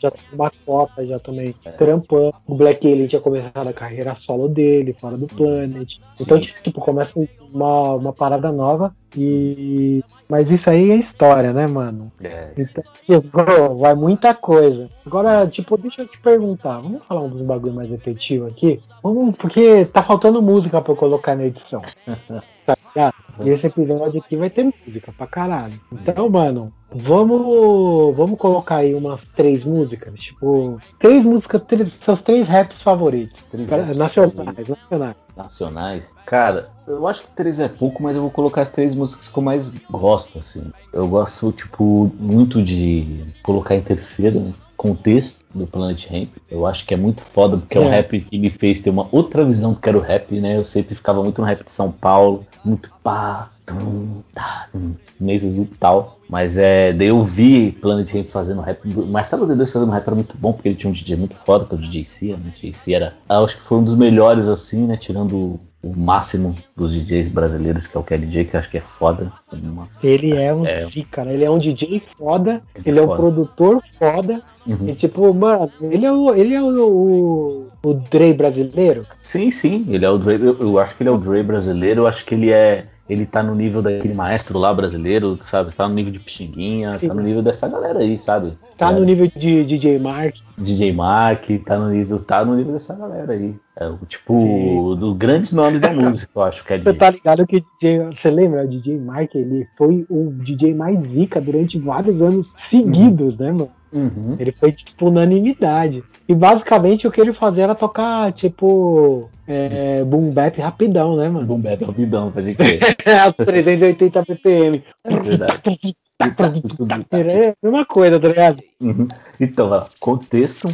já 0.01 0.11
tem 0.11 0.21
uma 0.33 0.51
cota 0.65 1.05
já 1.05 1.19
também 1.19 1.53
É. 1.65 1.71
trampando. 1.71 2.33
O 2.45 2.55
Black 2.55 2.85
Alien 2.85 3.07
tinha 3.07 3.21
começado 3.21 3.67
a 3.67 3.73
carreira 3.73 4.15
solo 4.15 4.47
dele, 4.47 4.93
fora 4.99 5.17
do 5.17 5.27
Planet. 5.27 5.95
Então, 6.19 6.39
tipo, 6.39 6.79
começa 6.81 7.13
uma, 7.53 7.93
uma 7.93 8.13
parada 8.13 8.51
nova 8.51 8.93
e. 9.15 10.03
Mas 10.29 10.51
isso 10.51 10.69
aí 10.69 10.91
é 10.91 10.95
história, 10.95 11.53
né, 11.53 11.67
mano? 11.67 12.11
É, 12.21 12.51
Então, 12.57 12.83
tipo, 13.01 13.75
vai 13.77 13.95
muita 13.95 14.33
coisa. 14.33 14.89
Agora, 15.05 15.47
tipo, 15.47 15.77
deixa 15.77 16.01
eu 16.01 16.07
te 16.07 16.19
perguntar. 16.19 16.79
Vamos 16.81 17.01
falar 17.05 17.21
uns 17.21 17.41
bagulho 17.43 17.73
mais 17.73 17.89
efetivo 17.89 18.45
aqui? 18.47 18.81
Vamos, 19.01 19.37
porque 19.37 19.85
tá 19.85 20.03
faltando 20.03 20.41
música 20.41 20.81
pra 20.81 20.91
eu 20.91 20.97
colocar 20.97 21.33
na 21.33 21.45
edição. 21.45 21.81
Tá 22.97 23.13
esse 23.45 23.67
episódio 23.67 24.19
aqui 24.19 24.35
vai 24.35 24.49
ter 24.49 24.63
música 24.63 25.13
pra 25.15 25.27
caralho. 25.27 25.79
Então, 25.91 26.27
mano, 26.27 26.73
vamos, 26.91 28.15
vamos 28.15 28.39
colocar 28.39 28.77
aí 28.77 28.95
umas 28.95 29.27
três 29.35 29.63
músicas. 29.63 30.19
Tipo, 30.19 30.79
três 30.97 31.23
músicas, 31.23 31.61
três, 31.67 31.93
seus 31.93 32.21
três 32.21 32.47
raps 32.47 32.81
favoritos. 32.81 33.43
Três 33.45 33.69
Cara, 33.69 33.83
raps 33.83 33.97
nacionais, 33.97 34.67
nacionais. 34.67 35.15
nacionais. 35.35 36.15
Cara, 36.25 36.71
eu 36.87 37.05
acho 37.07 37.23
que 37.23 37.31
três 37.31 37.59
é 37.59 37.67
pouco, 37.69 38.01
mas 38.01 38.15
eu 38.15 38.23
vou 38.23 38.31
colocar 38.31 38.61
as 38.61 38.71
três 38.71 38.95
músicas 38.95 39.27
que 39.27 39.37
eu 39.37 39.43
mais 39.43 39.69
gosto, 39.91 40.39
assim. 40.39 40.71
Eu 40.91 41.07
gosto, 41.07 41.51
tipo, 41.51 42.11
muito 42.19 42.63
de 42.63 43.23
colocar 43.43 43.75
em 43.75 43.81
terceiro, 43.81 44.39
né? 44.39 44.53
Contexto 44.77 45.43
do 45.53 45.65
Planet 45.65 46.07
Ramp. 46.09 46.29
Eu 46.49 46.65
acho 46.67 46.85
que 46.85 46.93
é 46.93 46.97
muito 46.97 47.21
foda, 47.21 47.57
porque 47.57 47.77
é, 47.77 47.81
um 47.81 47.87
É. 47.87 47.95
rap 47.97 48.21
que 48.21 48.37
me 48.37 48.49
fez 48.49 48.79
ter 48.79 48.91
uma 48.91 49.07
outra 49.11 49.43
visão 49.43 49.73
do 49.73 49.79
que 49.79 49.89
era 49.89 49.97
o 49.97 50.01
rap, 50.01 50.39
né? 50.39 50.55
Eu 50.55 50.63
sempre 50.63 50.93
ficava 50.93 51.21
muito 51.23 51.41
no 51.41 51.47
rap 51.47 51.65
de 51.65 51.71
São 51.71 51.91
Paulo, 51.91 52.45
muito 52.63 52.91
pá, 53.03 53.49
tum, 53.65 54.21
tá, 54.33 54.69
tum, 54.71 54.93
e 55.19 55.65
tal. 55.79 56.19
Mas 56.29 56.57
é. 56.57 56.93
Daí 56.93 57.07
eu 57.07 57.23
vi 57.23 57.71
Planet 57.71 58.09
Ramp 58.13 58.27
fazendo 58.29 58.61
rap. 58.61 58.79
Marcelo 59.07 59.47
D2 59.47 59.71
fazendo 59.71 59.91
rap 59.91 60.05
era 60.05 60.15
muito 60.15 60.37
bom, 60.37 60.53
porque 60.53 60.69
ele 60.69 60.75
tinha 60.75 60.89
um 60.89 60.93
DJ 60.93 61.15
muito 61.17 61.35
foda, 61.45 61.65
que 61.65 61.73
é 61.73 61.77
o 61.77 61.81
DJ 61.81 62.05
Cia, 62.05 62.37
né? 62.37 62.43
O 62.47 62.51
DJ 62.51 62.73
Cia 62.73 62.95
era. 62.97 63.13
Eu 63.29 63.45
acho 63.45 63.57
que 63.57 63.63
foi 63.63 63.79
um 63.79 63.83
dos 63.83 63.95
melhores, 63.95 64.47
assim, 64.47 64.85
né? 64.85 64.95
Tirando 64.95 65.59
o 65.81 65.95
máximo 65.95 66.55
dos 66.75 66.91
DJs 66.91 67.29
brasileiros, 67.29 67.87
que 67.87 67.95
é 67.95 67.99
o 67.99 68.03
KLJ, 68.03 68.45
que 68.45 68.55
eu 68.55 68.59
acho 68.59 68.69
que 68.69 68.77
é 68.77 68.81
foda. 68.81 69.31
Uma- 69.53 69.87
Ele 70.03 70.35
é 70.35 70.53
um 70.53 70.65
É. 70.65 70.85
né? 71.23 71.33
Ele 71.33 71.43
é 71.45 71.51
um 71.51 71.57
DJ 71.57 72.01
foda, 72.17 72.61
Ele 72.75 72.89
ele, 72.89 72.99
é 72.99 73.01
é 73.01 73.03
um 73.03 73.07
foda. 73.07 73.17
produtor 73.21 73.81
foda. 73.97 74.41
Uhum. 74.65 74.89
E 74.89 74.95
tipo, 74.95 75.33
mano, 75.33 75.71
ele 75.81 76.05
é 76.05 76.11
o, 76.11 76.33
ele 76.35 76.53
é 76.53 76.61
o, 76.61 76.67
o, 76.87 77.67
o 77.83 77.93
Dre 77.93 78.33
brasileiro. 78.33 79.05
Sim, 79.21 79.51
sim, 79.51 79.85
ele 79.87 80.03
é 80.03 80.09
o 80.09 80.17
Dre. 80.17 80.35
Eu, 80.35 80.57
eu 80.59 80.79
acho 80.79 80.95
que 80.95 81.03
ele 81.03 81.09
é 81.09 81.13
o 81.13 81.17
Dre 81.17 81.41
brasileiro, 81.43 82.01
eu 82.01 82.07
acho 82.07 82.25
que 82.25 82.35
ele 82.35 82.51
é. 82.51 82.85
Ele 83.09 83.25
tá 83.25 83.41
no 83.41 83.55
nível 83.55 83.81
daquele 83.81 84.13
maestro 84.13 84.59
lá 84.59 84.73
brasileiro, 84.73 85.39
sabe? 85.49 85.73
Tá 85.73 85.87
no 85.87 85.95
nível 85.95 86.11
de 86.11 86.19
Pixinguinha, 86.19 86.99
tá 86.99 87.13
no 87.13 87.21
nível 87.21 87.41
dessa 87.41 87.67
galera 87.67 87.99
aí, 87.99 88.17
sabe? 88.17 88.53
Tá 88.77 88.91
É, 88.91 88.95
no 88.95 89.05
nível 89.05 89.31
de 89.35 89.63
DJ 89.63 89.97
Mark. 89.97 90.35
DJ 90.57 90.91
Mark, 90.91 91.45
tá 91.65 91.77
no 91.77 91.89
nível, 91.89 92.19
tá 92.19 92.43
no 92.43 92.55
nível 92.55 92.73
dessa 92.73 92.95
galera 92.95 93.31
aí. 93.31 93.55
É 93.79 93.87
o 93.87 93.97
tipo 94.07 94.95
dos 94.99 95.15
grandes 95.15 95.53
nomes 95.53 95.79
da 95.79 95.93
música, 95.93 96.31
eu 96.35 96.41
acho 96.41 96.65
que 96.65 96.73
é 96.73 96.79
Você 96.79 96.93
tá 96.93 97.11
ligado 97.11 97.45
que 97.47 97.57
o 97.57 97.61
DJ, 97.61 98.09
você 98.15 98.29
lembra? 98.29 98.65
O 98.65 98.67
DJ 98.67 98.97
Mark, 98.99 99.35
ele 99.35 99.67
foi 99.77 100.05
o 100.09 100.31
DJ 100.33 100.73
mais 100.73 101.07
zica 101.07 101.39
durante 101.39 101.79
vários 101.79 102.21
anos 102.21 102.53
seguidos, 102.69 103.37
né, 103.37 103.51
mano? 103.51 103.69
Uhum. 103.91 104.35
Ele 104.39 104.51
foi, 104.51 104.71
tipo, 104.71 105.07
unanimidade. 105.07 106.03
E 106.27 106.35
basicamente 106.35 107.07
o 107.07 107.11
que 107.11 107.21
ele 107.21 107.33
fazia 107.33 107.63
era 107.63 107.75
tocar, 107.75 108.31
tipo, 108.33 109.29
é, 109.47 110.03
boom 110.03 110.31
bap 110.31 110.59
rapidão, 110.59 111.15
né, 111.15 111.29
mano? 111.29 111.45
Boom 111.45 111.61
Bap 111.61 111.83
Rapidão, 111.83 112.31
pode 112.31 112.53
crer. 112.55 112.79
A 113.05 113.31
380 113.31 114.25
ppm. 114.25 114.83
É 115.05 115.19
verdade. 115.19 115.95
É 116.19 117.49
a 117.49 117.55
mesma 117.61 117.85
coisa, 117.85 118.19
tá 118.19 118.27
ligado? 118.27 118.63
Uhum. 118.81 119.07
Então, 119.39 119.69
ó, 119.69 119.85
contexto. 119.99 120.67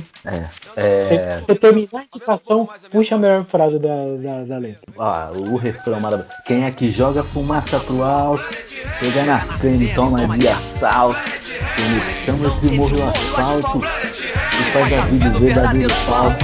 É. 0.78 1.44
é 1.46 1.56
terminar 1.56 1.90
a 2.00 2.04
indicação, 2.04 2.70
puxa 2.90 3.16
a 3.16 3.18
melhor 3.18 3.46
frase 3.48 3.78
da, 3.78 4.16
da, 4.22 4.44
da 4.46 4.58
letra. 4.58 4.82
Ah, 4.98 5.32
o 5.34 5.58
refrão 5.58 6.00
maravilhoso. 6.00 6.34
Quem 6.46 6.64
é 6.64 6.72
que 6.72 6.90
joga 6.90 7.24
fumaça 7.24 7.78
pro 7.82 8.04
alto? 8.04 8.54
Chega 9.00 9.26
na 9.26 9.40
cena 9.40 9.84
e 9.84 9.94
toma 9.94 10.38
de 10.38 10.48
assalto. 10.48 11.20
Quem 11.76 11.90
me 11.90 12.14
chama 12.14 12.50
de 12.62 12.78
morro 12.78 12.98
no 12.98 13.10
asfalto. 13.10 13.82
E 13.84 14.72
faz 14.72 14.94
a 14.94 15.02
vida 15.02 15.30
o 15.36 15.40
verdadeiro 15.40 15.94
palco. 16.06 16.40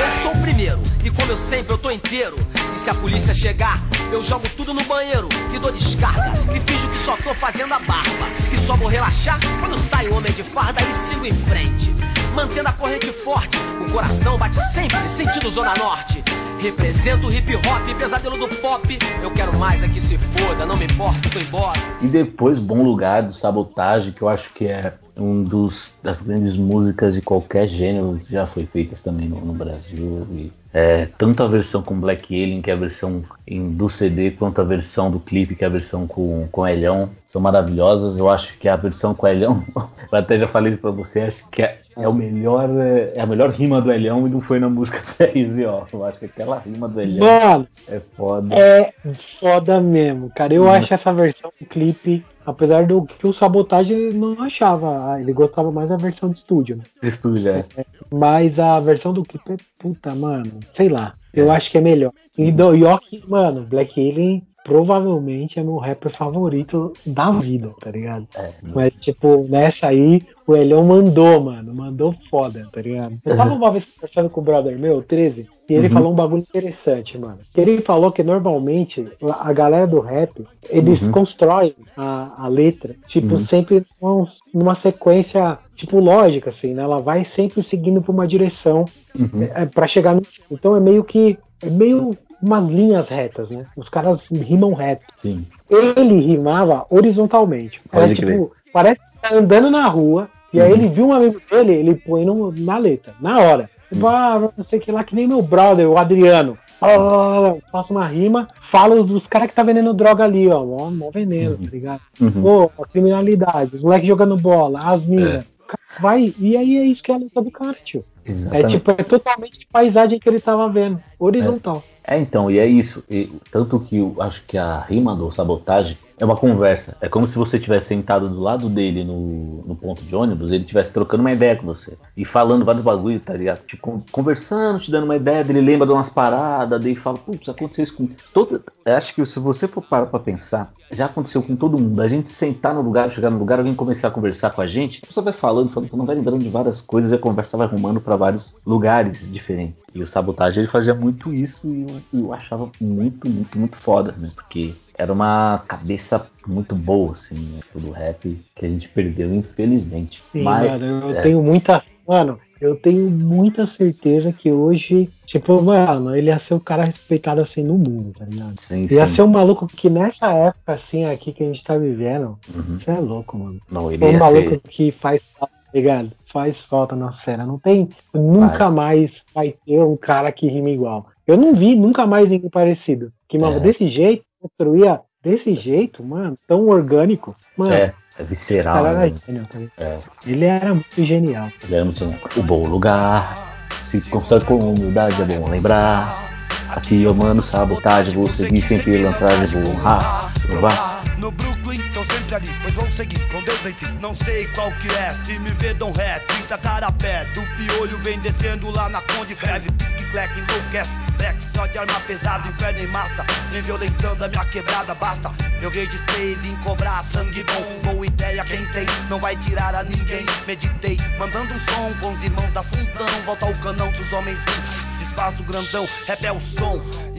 Eu 0.00 0.22
sou 0.22 0.32
o 0.32 0.40
primeiro, 0.40 0.80
e 1.04 1.10
como 1.10 1.30
eu 1.30 1.36
sempre, 1.36 1.74
eu 1.74 1.78
tô 1.78 1.90
inteiro. 1.90 2.36
Se 2.82 2.88
a 2.88 2.94
polícia 2.94 3.34
chegar, 3.34 3.78
eu 4.10 4.24
jogo 4.24 4.48
tudo 4.56 4.72
no 4.72 4.82
banheiro 4.84 5.28
e 5.54 5.58
dou 5.58 5.70
descarga. 5.70 6.32
E 6.56 6.60
finjo 6.60 6.88
que 6.88 6.96
só 6.96 7.14
tô 7.14 7.34
fazendo 7.34 7.74
a 7.74 7.78
barba. 7.78 8.26
E 8.50 8.56
só 8.56 8.74
vou 8.74 8.88
relaxar 8.88 9.38
quando 9.60 9.78
sai 9.78 10.08
o 10.08 10.16
homem 10.16 10.32
de 10.32 10.42
farda 10.42 10.80
e 10.80 10.94
sigo 10.94 11.26
em 11.26 11.32
frente. 11.32 11.94
Mantendo 12.34 12.70
a 12.70 12.72
corrente 12.72 13.12
forte, 13.12 13.58
o 13.86 13.92
coração 13.92 14.38
bate 14.38 14.56
sempre, 14.72 14.96
sentido 15.10 15.50
Zona 15.50 15.76
Norte. 15.76 16.24
Represento 16.58 17.26
o 17.26 17.30
hip 17.32 17.54
hop, 17.56 17.98
pesadelo 17.98 18.38
do 18.38 18.48
pop. 18.48 18.98
Eu 19.22 19.30
quero 19.30 19.58
mais 19.58 19.82
é 19.82 19.88
que 19.88 20.00
se 20.00 20.16
foda, 20.16 20.64
não 20.64 20.78
me 20.78 20.86
importa, 20.86 21.28
tô 21.28 21.38
embora. 21.38 21.78
E 22.00 22.08
depois 22.08 22.58
Bom 22.58 22.82
Lugar 22.82 23.24
do 23.24 23.34
Sabotagem, 23.34 24.14
que 24.14 24.22
eu 24.22 24.28
acho 24.28 24.54
que 24.54 24.66
é 24.66 24.94
um 25.20 25.44
dos 25.44 25.92
das 26.02 26.22
grandes 26.22 26.56
músicas 26.56 27.14
de 27.14 27.22
qualquer 27.22 27.68
gênero 27.68 28.20
que 28.24 28.32
já 28.32 28.46
foi 28.46 28.64
feitas 28.66 29.00
também 29.00 29.28
no, 29.28 29.40
no 29.44 29.52
Brasil. 29.52 30.26
E, 30.32 30.52
é, 30.72 31.06
tanto 31.18 31.42
a 31.42 31.48
versão 31.48 31.82
com 31.82 32.00
Black 32.00 32.32
Alien, 32.34 32.62
que 32.62 32.70
é 32.70 32.74
a 32.74 32.76
versão 32.76 33.22
em- 33.46 33.70
do 33.72 33.88
CD, 33.90 34.30
quanto 34.30 34.60
a 34.60 34.64
versão 34.64 35.10
do 35.10 35.18
clipe, 35.20 35.54
que 35.56 35.64
é 35.64 35.66
a 35.66 35.70
versão 35.70 36.06
com, 36.06 36.48
com 36.50 36.66
Elhão, 36.66 37.10
são 37.26 37.40
maravilhosas. 37.40 38.18
Eu 38.18 38.30
acho 38.30 38.56
que 38.58 38.68
a 38.68 38.76
versão 38.76 39.14
com 39.14 39.26
Elhão, 39.26 39.64
eu 40.10 40.18
até 40.18 40.38
já 40.38 40.48
falei 40.48 40.76
pra 40.76 40.90
você, 40.90 41.20
acho 41.22 41.48
que 41.50 41.62
é, 41.62 41.78
é 41.96 42.08
o 42.08 42.12
melhor, 42.14 42.70
é, 42.78 43.12
é 43.16 43.20
a 43.20 43.26
melhor 43.26 43.50
rima 43.50 43.80
do 43.80 43.90
Elhão 43.92 44.26
e 44.26 44.30
não 44.30 44.40
foi 44.40 44.58
na 44.60 44.68
música 44.68 44.98
do 44.98 45.24
RZO. 45.38 45.88
Eu 45.92 46.04
acho 46.04 46.18
que 46.20 46.26
aquela 46.26 46.58
rima 46.60 46.88
do 46.88 47.00
Elhão 47.00 47.26
Mano, 47.26 47.68
é 47.88 47.98
foda. 48.00 48.54
é 48.56 48.92
foda 49.40 49.80
mesmo, 49.80 50.30
cara. 50.34 50.54
Eu 50.54 50.62
Uhum. 50.64 50.70
acho 50.70 50.94
essa 50.94 51.12
versão 51.12 51.50
do 51.60 51.66
clipe, 51.66 52.24
apesar 52.46 52.86
do 52.86 53.04
que 53.04 53.26
o 53.26 53.32
Sabotagem 53.32 53.96
ele 53.96 54.18
não 54.18 54.40
achava. 54.42 55.12
ah, 55.12 55.20
Ele 55.20 55.32
gostava 55.32 55.70
mais 55.70 55.88
da 55.88 55.96
versão 55.96 56.30
de 56.30 56.38
estúdio, 56.38 56.76
né? 56.76 56.84
Isso 57.02 57.22
tudo 57.22 57.40
já. 57.40 57.64
Mas 58.10 58.58
a 58.58 58.80
versão 58.80 59.12
do 59.12 59.22
clipe 59.24 59.52
é 59.52 59.56
puta, 59.78 60.14
mano. 60.14 60.50
Sei 60.74 60.88
lá. 60.88 61.14
Eu 61.32 61.50
É. 61.50 61.56
acho 61.56 61.70
que 61.70 61.78
é 61.78 61.80
melhor. 61.80 62.12
E 62.36 62.50
do 62.50 62.74
Yoki, 62.74 63.22
mano, 63.28 63.62
Black 63.62 64.00
Alien 64.00 64.42
provavelmente 64.62 65.58
é 65.58 65.62
meu 65.62 65.76
rapper 65.76 66.10
favorito 66.14 66.96
da 67.04 67.30
vida, 67.30 67.74
tá 67.80 67.90
ligado? 67.90 68.26
É, 68.36 68.52
Mas, 68.62 68.92
tipo, 68.94 69.46
nessa 69.48 69.88
aí, 69.88 70.22
o 70.46 70.54
Elhão 70.56 70.84
mandou, 70.84 71.40
mano. 71.40 71.74
Mandou 71.74 72.14
foda, 72.30 72.68
tá 72.72 72.80
ligado? 72.82 73.18
Eu 73.24 73.36
tava 73.36 73.54
uma 73.54 73.70
vez 73.70 73.86
conversando 73.86 74.30
com 74.30 74.40
o 74.40 74.44
brother 74.44 74.78
meu, 74.78 74.98
o 74.98 75.02
13, 75.02 75.48
e 75.68 75.74
ele 75.74 75.88
Uhum. 75.88 75.94
falou 75.94 76.12
um 76.12 76.16
bagulho 76.16 76.42
interessante, 76.42 77.16
mano. 77.18 77.38
Ele 77.56 77.80
falou 77.80 78.12
que 78.12 78.22
normalmente 78.22 79.12
a 79.22 79.52
galera 79.52 79.86
do 79.86 80.00
rap, 80.00 80.44
eles 80.68 81.02
Uhum. 81.02 81.12
constroem 81.12 81.74
a, 81.96 82.44
a 82.44 82.48
letra, 82.48 82.94
tipo, 83.06 83.34
Uhum. 83.34 83.38
sempre 83.40 83.82
num- 84.00 84.26
numa 84.52 84.74
sequência, 84.74 85.58
tipo, 85.74 85.98
lógica, 85.98 86.50
assim, 86.50 86.74
né? 86.74 86.82
Ela 86.82 87.00
vai 87.00 87.24
sempre 87.24 87.62
seguindo 87.62 88.02
pra 88.02 88.12
uma 88.12 88.26
direção 88.26 88.84
Uhum. 89.18 89.42
é, 89.42 89.66
para 89.66 89.86
chegar 89.86 90.14
no. 90.14 90.22
Então 90.50 90.76
é 90.76 90.80
meio 90.80 91.02
que. 91.04 91.38
É 91.62 91.68
meio 91.68 92.16
umas 92.42 92.68
linhas 92.68 93.08
retas, 93.08 93.50
né? 93.50 93.66
Os 93.76 93.88
caras 93.88 94.26
rimam 94.30 94.72
reto. 94.72 95.04
Sim. 95.20 95.46
Ele 95.68 96.20
rimava 96.20 96.86
horizontalmente. 96.90 97.80
Crer. 97.90 98.14
tipo, 98.14 98.52
parece 98.72 99.04
que 99.04 99.18
tá 99.20 99.34
andando 99.34 99.70
na 99.70 99.86
rua, 99.88 100.28
e 100.52 100.60
aí 100.60 100.70
Uhum. 100.72 100.78
ele 100.78 100.88
viu 100.88 101.06
um 101.08 101.12
amigo 101.12 101.40
dele, 101.50 101.72
ele 101.72 101.94
põe 101.94 102.24
no- 102.24 102.50
na 102.52 102.78
letra, 102.78 103.14
na 103.20 103.38
hora. 103.38 103.70
Tipo, 103.88 104.06
Uhum. 104.06 104.12
ah, 104.12 104.50
não 104.56 104.64
sei 104.64 104.78
o 104.78 104.82
que 104.82 104.92
lá, 104.92 105.02
que 105.04 105.14
nem 105.14 105.26
meu 105.26 105.42
brother, 105.42 105.88
o 105.88 105.98
Adriano. 105.98 106.56
Ah, 106.82 107.54
faço 107.70 107.92
uma 107.92 108.06
rima, 108.06 108.48
falo 108.70 109.02
dos 109.04 109.26
caras 109.26 109.48
que 109.50 109.54
tá 109.54 109.62
vendendo 109.62 109.92
droga 109.92 110.24
ali, 110.24 110.48
ó. 110.48 110.64
Mó, 110.64 110.90
mó 110.90 111.10
veneno, 111.10 111.56
Uhum. 111.56 111.64
tá 111.66 111.70
ligado? 111.70 112.00
Uhum. 112.20 112.30
Pô, 112.42 112.70
a 112.82 112.86
criminalidade, 112.86 113.76
os 113.76 113.82
moleques 113.82 114.08
jogando 114.08 114.36
bola, 114.36 114.80
as 114.82 115.04
minas. 115.04 115.52
O 115.62 115.66
cara 115.66 115.80
Vai, 116.00 116.34
e 116.38 116.56
aí 116.56 116.78
é 116.78 116.84
isso 116.84 117.02
que 117.02 117.10
é 117.12 117.14
a 117.14 117.18
letra 117.18 117.42
do 117.42 117.50
cara, 117.50 117.76
tio. 117.84 118.02
É 118.24 118.30
Exatamente. 118.30 118.68
tipo, 118.70 118.90
é 118.92 118.94
totalmente 118.94 119.66
paisagem 119.70 120.18
que 120.18 120.28
ele 120.28 120.40
tava 120.40 120.68
vendo. 120.68 121.02
Horizontal. 121.18 121.82
É, 121.86 121.89
então, 122.08 122.50
e 122.50 122.58
é 122.58 122.66
isso. 122.66 123.04
E, 123.08 123.30
tanto 123.50 123.78
que 123.80 123.98
eu 123.98 124.16
acho 124.20 124.44
que 124.46 124.56
a 124.56 124.80
rima 124.80 125.14
do 125.14 125.30
sabotagem 125.30 125.98
é 126.20 126.24
uma 126.24 126.36
conversa. 126.36 126.94
É 127.00 127.08
como 127.08 127.26
se 127.26 127.38
você 127.38 127.58
tivesse 127.58 127.88
sentado 127.88 128.28
do 128.28 128.40
lado 128.40 128.68
dele 128.68 129.02
no, 129.02 129.62
no 129.66 129.74
ponto 129.74 130.04
de 130.04 130.14
ônibus, 130.14 130.50
ele 130.50 130.62
estivesse 130.62 130.92
trocando 130.92 131.22
uma 131.22 131.32
ideia 131.32 131.56
com 131.56 131.66
você. 131.66 131.96
E 132.14 132.26
falando 132.26 132.62
vários 132.62 132.84
bagulho, 132.84 133.18
tá 133.18 133.32
ligado? 133.32 133.64
Tipo, 133.64 134.04
conversando, 134.12 134.80
te 134.80 134.90
dando 134.90 135.04
uma 135.04 135.16
ideia, 135.16 135.40
ele 135.40 135.62
lembra 135.62 135.86
de 135.86 135.92
umas 135.94 136.10
paradas, 136.10 136.80
daí 136.80 136.94
fala, 136.94 137.16
putz, 137.16 137.48
aconteceu 137.48 137.84
isso 137.84 137.96
com. 137.96 138.08
Todo... 138.34 138.62
Eu 138.84 138.94
acho 138.94 139.14
que 139.14 139.24
se 139.24 139.38
você 139.38 139.66
for 139.66 139.82
parar 139.82 140.06
pra 140.06 140.20
pensar, 140.20 140.72
já 140.92 141.06
aconteceu 141.06 141.42
com 141.42 141.56
todo 141.56 141.78
mundo. 141.78 142.02
A 142.02 142.08
gente 142.08 142.30
sentar 142.30 142.74
no 142.74 142.82
lugar, 142.82 143.10
chegar 143.10 143.30
no 143.30 143.38
lugar, 143.38 143.58
alguém 143.58 143.74
começar 143.74 144.08
a 144.08 144.10
conversar 144.10 144.50
com 144.50 144.60
a 144.60 144.66
gente, 144.66 145.00
a 145.02 145.06
pessoa 145.06 145.24
vai 145.24 145.32
falando, 145.32 145.70
falando, 145.70 145.90
não 145.96 146.04
vai 146.04 146.16
lembrando 146.16 146.42
de 146.42 146.50
várias 146.50 146.82
coisas 146.82 147.12
e 147.12 147.14
a 147.14 147.18
conversa 147.18 147.56
vai 147.56 147.66
arrumando 147.66 148.00
para 148.00 148.16
vários 148.16 148.54
lugares 148.66 149.30
diferentes. 149.32 149.84
E 149.94 150.02
o 150.02 150.06
sabotagem 150.06 150.64
ele 150.64 150.70
fazia 150.70 150.94
muito 150.94 151.32
isso 151.32 151.66
e 151.66 151.82
eu, 152.12 152.20
eu 152.20 152.32
achava 152.34 152.70
muito, 152.78 153.26
muito, 153.26 153.58
muito 153.58 153.76
foda, 153.76 154.14
né? 154.18 154.28
Porque 154.34 154.74
era 155.00 155.10
uma 155.12 155.62
cabeça 155.66 156.26
muito 156.46 156.74
boa, 156.74 157.12
assim, 157.12 157.38
né, 157.38 157.60
do 157.74 157.90
rap, 157.90 158.38
que 158.54 158.66
a 158.66 158.68
gente 158.68 158.86
perdeu, 158.90 159.32
infelizmente. 159.34 160.22
Sim, 160.30 160.42
Mas, 160.42 160.70
mano, 160.70 160.84
eu 160.84 161.10
é, 161.16 161.22
tenho 161.22 161.42
muita. 161.42 161.82
Mano, 162.06 162.38
eu 162.60 162.76
tenho 162.76 163.08
muita 163.10 163.64
certeza 163.66 164.30
que 164.30 164.52
hoje, 164.52 165.08
tipo, 165.24 165.62
mano, 165.62 166.14
ele 166.14 166.26
ia 166.28 166.38
ser 166.38 166.52
o 166.52 166.60
cara 166.60 166.84
respeitado 166.84 167.40
assim 167.42 167.62
no 167.62 167.78
mundo, 167.78 168.12
tá 168.18 168.26
ligado? 168.26 168.60
sim, 168.60 168.86
Ia 168.90 169.06
sim. 169.06 169.14
ser 169.14 169.22
um 169.22 169.28
maluco 169.28 169.66
que 169.66 169.88
nessa 169.88 170.30
época, 170.32 170.74
assim, 170.74 171.04
aqui 171.06 171.32
que 171.32 171.42
a 171.42 171.46
gente 171.46 171.64
tá 171.64 171.78
vivendo, 171.78 172.38
Uhum. 172.54 172.78
você 172.78 172.90
é 172.90 173.00
louco, 173.00 173.38
mano. 173.38 173.58
Não, 173.70 173.90
ele 173.90 174.04
É 174.04 174.08
um 174.08 174.18
maluco 174.18 174.50
ser. 174.50 174.60
que 174.68 174.92
faz 174.92 175.22
falta, 175.38 175.54
tá 175.54 175.70
ligado? 175.78 176.10
Faz 176.30 176.60
falta 176.60 176.94
na 176.94 177.10
cena. 177.12 177.46
Não 177.46 177.58
tem. 177.58 177.88
Nunca 178.12 178.58
Faz. 178.58 178.74
mais 178.74 179.22
vai 179.34 179.54
ter 179.64 179.80
um 179.82 179.96
cara 179.96 180.30
que 180.30 180.46
rima 180.46 180.68
igual. 180.68 181.06
Eu 181.26 181.38
não 181.38 181.54
vi 181.54 181.74
nunca 181.74 182.06
mais 182.06 182.28
ninguém 182.28 182.50
parecido. 182.50 183.10
Que, 183.28 183.38
mano, 183.38 183.56
É. 183.56 183.60
desse 183.60 183.86
jeito, 183.88 184.24
construía 184.40 185.00
desse 185.22 185.54
jeito, 185.54 186.02
mano, 186.02 186.36
tão 186.46 186.66
orgânico. 186.68 187.36
Mano, 187.56 187.72
É, 187.72 187.92
é 188.18 188.22
visceral. 188.24 188.82
cara 188.82 188.98
né? 188.98 189.06
era 189.06 189.16
gênio, 189.16 189.46
tá? 189.46 189.58
É. 189.78 189.98
Ele 190.26 190.44
era 190.44 190.74
muito 190.74 191.04
genial. 191.04 191.48
Ele 191.62 191.74
era 191.74 191.84
muito 191.84 192.14
o 192.36 192.42
bom 192.42 192.66
lugar. 192.66 193.68
Se 193.82 194.00
constrói 194.08 194.40
com 194.40 194.56
humildade, 194.56 195.20
é 195.20 195.24
bom 195.24 195.48
lembrar. 195.48 196.30
Aqui 196.70 197.02
eu 197.02 197.12
mando 197.12 197.42
sabotagem, 197.42 198.14
vou 198.14 198.28
seguir 198.28 198.62
sem 198.62 198.78
pilantragem, 198.78 199.60
vou 199.60 199.74
honrar, 199.74 200.32
provar. 200.42 200.99
No 201.20 201.30
Brooklyn, 201.30 201.78
tô 201.92 202.02
sempre 202.06 202.34
ali, 202.34 202.48
pois 202.62 202.72
vou 202.72 202.90
seguir 202.92 203.20
com 203.28 203.42
Deus 203.42 203.66
enfim. 203.66 203.98
Não 204.00 204.16
sei 204.16 204.46
qual 204.54 204.72
que 204.72 204.88
é, 204.88 205.14
se 205.26 205.38
me 205.38 205.50
vê 205.50 205.74
dão 205.74 205.92
ré, 205.92 206.18
30 206.18 206.56
cara 206.56 206.86
a 206.86 206.92
pé. 206.92 207.26
Do 207.34 207.42
piolho 207.58 207.98
vem 207.98 208.18
descendo 208.20 208.70
lá 208.70 208.88
na 208.88 209.02
Conde 209.02 209.34
Feve. 209.34 209.68
Que 209.98 210.04
clec 210.12 210.32
enlouquece, 210.32 210.92
black 211.18 211.38
só 211.54 211.66
de 211.66 211.76
arma 211.76 212.00
pesada, 212.06 212.48
inferno 212.48 212.78
em 212.78 212.86
massa. 212.86 213.26
Vem 213.52 213.60
violentando 213.60 214.24
a 214.24 214.28
minha 214.28 214.44
quebrada, 214.46 214.94
basta. 214.94 215.30
Eu 215.60 215.68
registrei, 215.68 216.36
vim 216.36 216.56
cobrar 216.64 217.04
sangue 217.04 217.44
bom. 217.44 217.92
Boa 217.92 218.06
ideia, 218.06 218.42
quem 218.42 218.64
tem, 218.68 218.86
não 219.10 219.20
vai 219.20 219.36
tirar 219.36 219.74
a 219.74 219.82
ninguém. 219.82 220.24
Meditei, 220.46 220.96
mandando 221.18 221.52
um 221.52 221.58
som 221.58 221.92
com 222.00 222.14
os 222.14 222.24
irmãos 222.24 222.50
da 222.54 222.62
Fundão. 222.62 223.06
Volta 223.26 223.44
ao 223.44 223.52
canão 223.56 223.92
se 223.92 224.00
os 224.00 224.12
homens 224.14 224.38
vêm. 224.42 224.60
Desfaço 225.00 225.42
grandão, 225.42 225.84
o 225.84 226.40
som. 226.58 227.09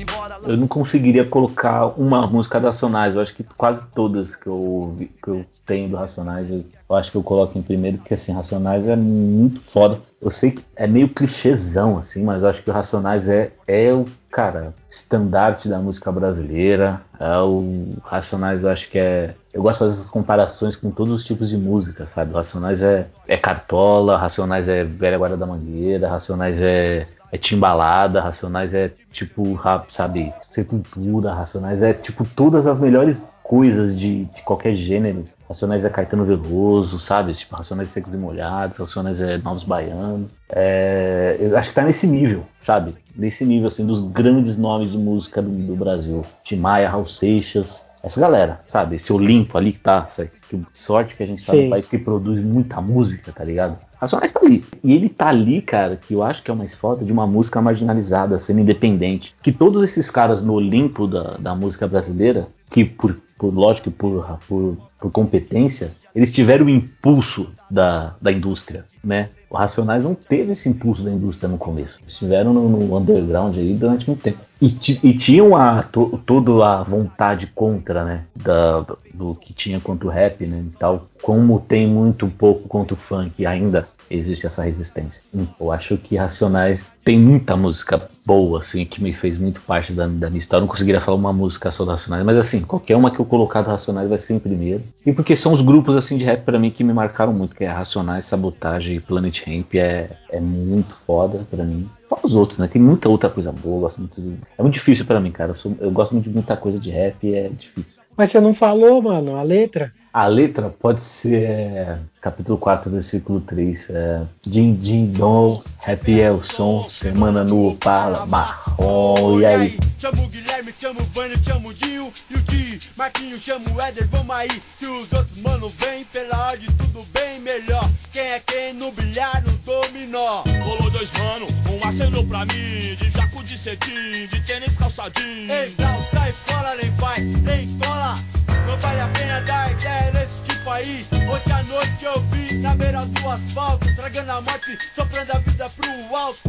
Eu 0.45 0.57
não 0.57 0.67
conseguiria 0.67 1.25
colocar 1.25 1.87
uma 1.99 2.25
música 2.27 2.59
do 2.59 2.65
Racionais. 2.65 3.15
Eu 3.15 3.21
acho 3.21 3.35
que 3.35 3.43
quase 3.43 3.81
todas 3.93 4.35
que 4.35 4.47
eu, 4.47 4.95
que 5.23 5.29
eu 5.29 5.45
tenho 5.65 5.89
do 5.89 5.97
Racionais, 5.97 6.49
eu, 6.49 6.63
eu 6.89 6.95
acho 6.95 7.11
que 7.11 7.17
eu 7.17 7.23
coloco 7.23 7.57
em 7.57 7.61
primeiro, 7.61 7.97
porque 7.97 8.13
assim, 8.13 8.31
Racionais 8.31 8.87
é 8.87 8.95
muito 8.95 9.59
foda. 9.59 10.01
Eu 10.21 10.29
sei 10.29 10.51
que 10.51 10.63
é 10.75 10.85
meio 10.85 11.09
clichêzão, 11.09 11.97
assim, 11.97 12.23
mas 12.23 12.41
eu 12.41 12.47
acho 12.47 12.61
que 12.61 12.69
o 12.69 12.73
Racionais 12.73 13.27
é, 13.27 13.51
é 13.67 13.91
o, 13.91 14.05
cara, 14.29 14.73
estandarte 14.89 15.67
da 15.67 15.79
música 15.79 16.11
brasileira. 16.11 17.01
É 17.19 17.37
o 17.39 17.89
Racionais, 18.03 18.63
eu 18.63 18.69
acho 18.69 18.89
que 18.89 18.99
é. 18.99 19.33
Eu 19.53 19.63
gosto 19.63 19.79
de 19.79 19.85
fazer 19.85 19.99
essas 19.99 20.09
comparações 20.09 20.75
com 20.75 20.91
todos 20.91 21.13
os 21.13 21.23
tipos 21.25 21.49
de 21.49 21.57
música, 21.57 22.05
sabe? 22.05 22.31
O 22.31 22.35
Racionais 22.35 22.81
é, 22.81 23.07
é 23.27 23.35
Cartola, 23.35 24.17
Racionais 24.17 24.67
é 24.67 24.83
Velha 24.83 25.17
Guarda 25.17 25.35
da 25.35 25.45
Mangueira, 25.45 26.07
Racionais 26.07 26.61
é, 26.61 27.05
é 27.31 27.37
Timbalada, 27.37 28.21
Racionais 28.21 28.73
é 28.73 28.91
tipo, 29.11 29.59
sabe? 29.89 30.33
Sepultura, 30.41 31.33
Racionais 31.33 31.83
é 31.83 31.93
tipo 31.93 32.23
todas 32.23 32.67
as 32.67 32.79
melhores 32.79 33.23
coisas 33.43 33.99
de, 33.99 34.25
de 34.25 34.41
qualquer 34.43 34.73
gênero. 34.73 35.25
Racionais 35.51 35.83
é 35.83 35.89
Caetano 35.89 36.23
Veloso, 36.23 36.97
sabe? 36.97 37.33
Tipo, 37.33 37.57
Racionais 37.57 37.89
é 37.89 37.91
Secos 37.91 38.13
e 38.13 38.17
Molhados, 38.17 38.77
Racionais 38.77 39.21
é 39.21 39.37
Novos 39.39 39.65
Baianos. 39.65 40.31
É, 40.49 41.35
eu 41.39 41.57
acho 41.57 41.69
que 41.69 41.75
tá 41.75 41.83
nesse 41.83 42.07
nível, 42.07 42.43
sabe? 42.65 42.95
Nesse 43.15 43.45
nível, 43.45 43.67
assim, 43.67 43.85
dos 43.85 44.01
grandes 44.01 44.57
nomes 44.57 44.91
de 44.91 44.97
música 44.97 45.41
do, 45.41 45.49
do 45.49 45.75
Brasil. 45.75 46.25
Tim 46.43 46.55
Maia, 46.55 46.89
Raul 46.89 47.05
Seixas, 47.05 47.85
essa 48.01 48.19
galera, 48.21 48.61
sabe? 48.65 48.95
Esse 48.95 49.11
Olimpo 49.11 49.57
ali 49.57 49.73
que 49.73 49.79
tá, 49.79 50.07
sabe? 50.11 50.31
Que 50.49 50.63
sorte 50.73 51.15
que 51.15 51.23
a 51.23 51.27
gente 51.27 51.45
tá 51.45 51.51
Sim. 51.51 51.63
num 51.63 51.69
país 51.69 51.87
que 51.87 51.97
produz 51.97 52.39
muita 52.39 52.79
música, 52.79 53.33
tá 53.33 53.43
ligado? 53.43 53.77
Racionais 53.97 54.31
tá 54.31 54.39
ali. 54.41 54.63
E 54.81 54.93
ele 54.93 55.09
tá 55.09 55.27
ali, 55.27 55.61
cara, 55.61 55.97
que 55.97 56.13
eu 56.13 56.23
acho 56.23 56.41
que 56.41 56.49
é 56.49 56.53
o 56.53 56.57
mais 56.57 56.73
foda 56.73 57.03
de 57.03 57.11
uma 57.11 57.27
música 57.27 57.61
marginalizada, 57.61 58.39
sendo 58.39 58.61
independente. 58.61 59.35
Que 59.43 59.51
todos 59.51 59.83
esses 59.83 60.09
caras 60.09 60.41
no 60.41 60.53
Olimpo 60.53 61.07
da, 61.07 61.35
da 61.37 61.53
música 61.53 61.87
brasileira, 61.87 62.47
que 62.69 62.85
por, 62.85 63.15
por 63.41 63.51
lógico, 63.51 63.89
por, 63.89 64.39
por, 64.47 64.77
por 64.99 65.11
competência, 65.11 65.91
eles 66.13 66.31
tiveram 66.31 66.67
o 66.67 66.69
impulso 66.69 67.51
da, 67.71 68.15
da 68.21 68.31
indústria, 68.31 68.85
né? 69.03 69.29
O 69.51 69.57
Racionais 69.57 70.01
não 70.01 70.15
teve 70.15 70.53
esse 70.53 70.69
impulso 70.69 71.03
da 71.03 71.11
indústria 71.11 71.49
no 71.49 71.57
começo. 71.57 71.99
Eles 72.01 72.13
estiveram 72.13 72.53
no, 72.53 72.69
no 72.69 72.97
underground 72.97 73.57
aí 73.57 73.73
durante 73.73 74.07
muito 74.07 74.23
tempo. 74.23 74.39
E, 74.61 74.67
e 75.03 75.17
tinham 75.17 75.55
a, 75.55 75.81
to, 75.81 76.21
toda 76.23 76.51
a 76.65 76.83
vontade 76.83 77.47
contra, 77.47 78.05
né? 78.05 78.25
Da, 78.35 78.85
do 79.13 79.33
que 79.33 79.53
tinha 79.53 79.79
contra 79.79 80.07
o 80.07 80.11
rap, 80.11 80.45
né? 80.45 80.63
E 80.67 80.77
tal. 80.77 81.07
Como 81.21 81.59
tem 81.59 81.87
muito 81.87 82.27
pouco 82.27 82.67
contra 82.67 82.93
o 82.93 82.97
funk, 82.97 83.45
ainda 83.45 83.85
existe 84.09 84.45
essa 84.45 84.63
resistência. 84.63 85.23
Hum, 85.33 85.45
Eu 85.59 85.71
acho 85.71 85.97
que 85.97 86.15
Racionais 86.15 86.89
tem 87.03 87.17
muita 87.17 87.55
música 87.55 88.01
boa, 88.25 88.59
assim, 88.59 88.85
que 88.85 89.03
me 89.03 89.11
fez 89.11 89.39
muito 89.39 89.61
parte 89.61 89.93
da, 89.93 90.07
da 90.07 90.29
minha 90.29 90.39
história. 90.39 90.61
Eu 90.61 90.67
não 90.67 90.71
conseguiria 90.71 91.01
falar 91.01 91.17
uma 91.17 91.33
música 91.33 91.71
só 91.71 91.83
do 91.83 91.91
Racionais, 91.91 92.25
mas 92.25 92.37
assim, 92.37 92.61
qualquer 92.61 92.95
uma 92.95 93.11
que 93.11 93.19
eu 93.19 93.25
colocar 93.25 93.61
do 93.61 93.69
Racionais 93.69 94.09
vai 94.09 94.17
ser 94.17 94.35
em 94.35 94.39
primeiro. 94.39 94.83
E 95.05 95.11
porque 95.11 95.35
são 95.35 95.53
os 95.53 95.61
grupos, 95.61 95.95
assim, 95.95 96.17
de 96.17 96.23
rap 96.23 96.43
pra 96.43 96.59
mim 96.59 96.71
que 96.71 96.83
me 96.83 96.93
marcaram 96.93 97.33
muito, 97.33 97.55
que 97.55 97.63
é 97.63 97.67
Racionais, 97.67 98.25
Sabotagem 98.25 98.95
e 98.95 98.99
Planet 98.99 99.40
Ramp. 99.45 99.75
É, 99.75 100.09
é 100.29 100.39
muito 100.39 100.95
foda 100.95 101.45
pra 101.49 101.63
mim. 101.63 101.89
Fora 102.09 102.21
os 102.25 102.35
outros, 102.35 102.57
né? 102.59 102.67
Tem 102.67 102.81
muita 102.81 103.09
outra 103.09 103.29
coisa 103.29 103.51
boa. 103.51 103.77
eu 103.77 103.81
Gosto 103.81 103.99
muito 103.99 104.21
de- 104.21 104.37
É 104.57 104.61
muito 104.61 104.73
difícil 104.75 105.05
pra 105.05 105.19
mim, 105.19 105.31
cara. 105.31 105.51
Eu, 105.51 105.55
sou- 105.55 105.77
eu 105.79 105.91
gosto 105.91 106.11
muito 106.13 106.25
de 106.29 106.33
muita 106.33 106.55
coisa 106.57 106.79
de 106.79 106.89
rap 106.89 107.33
é 107.33 107.49
difícil. 107.49 108.01
Mas 108.17 108.31
você 108.31 108.39
não 108.39 108.53
falou, 108.53 109.01
mano, 109.01 109.35
a 109.35 109.41
letra? 109.43 109.91
A 110.13 110.27
letra 110.27 110.69
pode 110.69 111.01
ser 111.01 111.43
é, 111.43 111.97
capítulo 112.19 112.57
4, 112.57 112.91
versículo 112.91 113.39
3. 113.39 113.89
É, 113.91 114.21
din, 114.45 114.75
din, 114.75 115.05
dom, 115.05 115.57
rap 115.79 116.19
é 116.19 116.29
o 116.29 116.43
som, 116.43 116.83
semana 116.89 117.45
no 117.45 117.69
Opala, 117.69 118.25
marrom, 118.25 119.39
e 119.39 119.45
aí? 119.45 119.79
Chama 119.97 120.21
o 120.23 120.27
Guilherme, 120.27 120.73
chama 120.77 120.99
o 121.01 121.05
Vânio, 121.05 121.41
chama 121.41 121.69
o 121.69 121.73
Dinho 121.73 122.11
e 122.29 122.35
o 122.35 122.41
Di. 122.41 122.79
Marquinho, 122.97 123.39
chama 123.39 123.63
o 123.73 123.81
Éder, 123.81 124.05
vamos 124.09 124.35
aí. 124.35 124.49
Se 124.77 124.85
os 124.85 125.13
outros 125.13 125.37
mano 125.37 125.69
vem, 125.77 126.03
pela 126.03 126.49
ordem 126.49 126.67
tudo 126.77 127.05
bem 127.13 127.39
melhor. 127.39 127.89
Quem 128.11 128.23
é 128.23 128.39
quem 128.41 128.73
no 128.73 128.91
bilhar, 128.91 129.41
no 129.45 129.53
dominó. 129.59 130.43
Rolou 130.65 130.91
dois 130.91 131.09
mano, 131.11 131.47
um 131.71 131.87
acenou 131.87 132.25
pra 132.25 132.39
mim 132.39 132.95
De 132.97 133.09
jaco 133.11 133.41
de 133.43 133.57
cetim, 133.57 134.27
de 134.29 134.41
tênis 134.45 134.77
calçadinho 134.77 135.49
Ei, 135.49 135.69
Brau, 135.69 136.05
sai 136.13 136.33
fora, 136.33 136.75
nem 136.75 136.91
vai, 136.91 137.19
nem 137.21 137.79
cola. 137.79 138.19
Não 138.67 138.77
vale 138.77 139.01
a 139.01 139.07
pena 139.07 139.41
dar 139.41 139.71
ideia 139.71 140.11
nesse 140.11 140.43
tipo 140.43 140.69
aí. 140.69 141.05
Hoje 141.29 141.51
à 141.53 141.63
noite 141.63 142.05
eu 142.05 142.19
vi 142.29 142.57
na 142.57 142.75
beira 142.75 143.05
do 143.05 143.29
asfalto, 143.29 143.87
tragando 143.95 144.31
a 144.31 144.41
morte, 144.41 144.77
soprando 144.95 145.31
a 145.31 145.39
vida 145.39 145.69
pro 145.69 146.15
alto. 146.15 146.39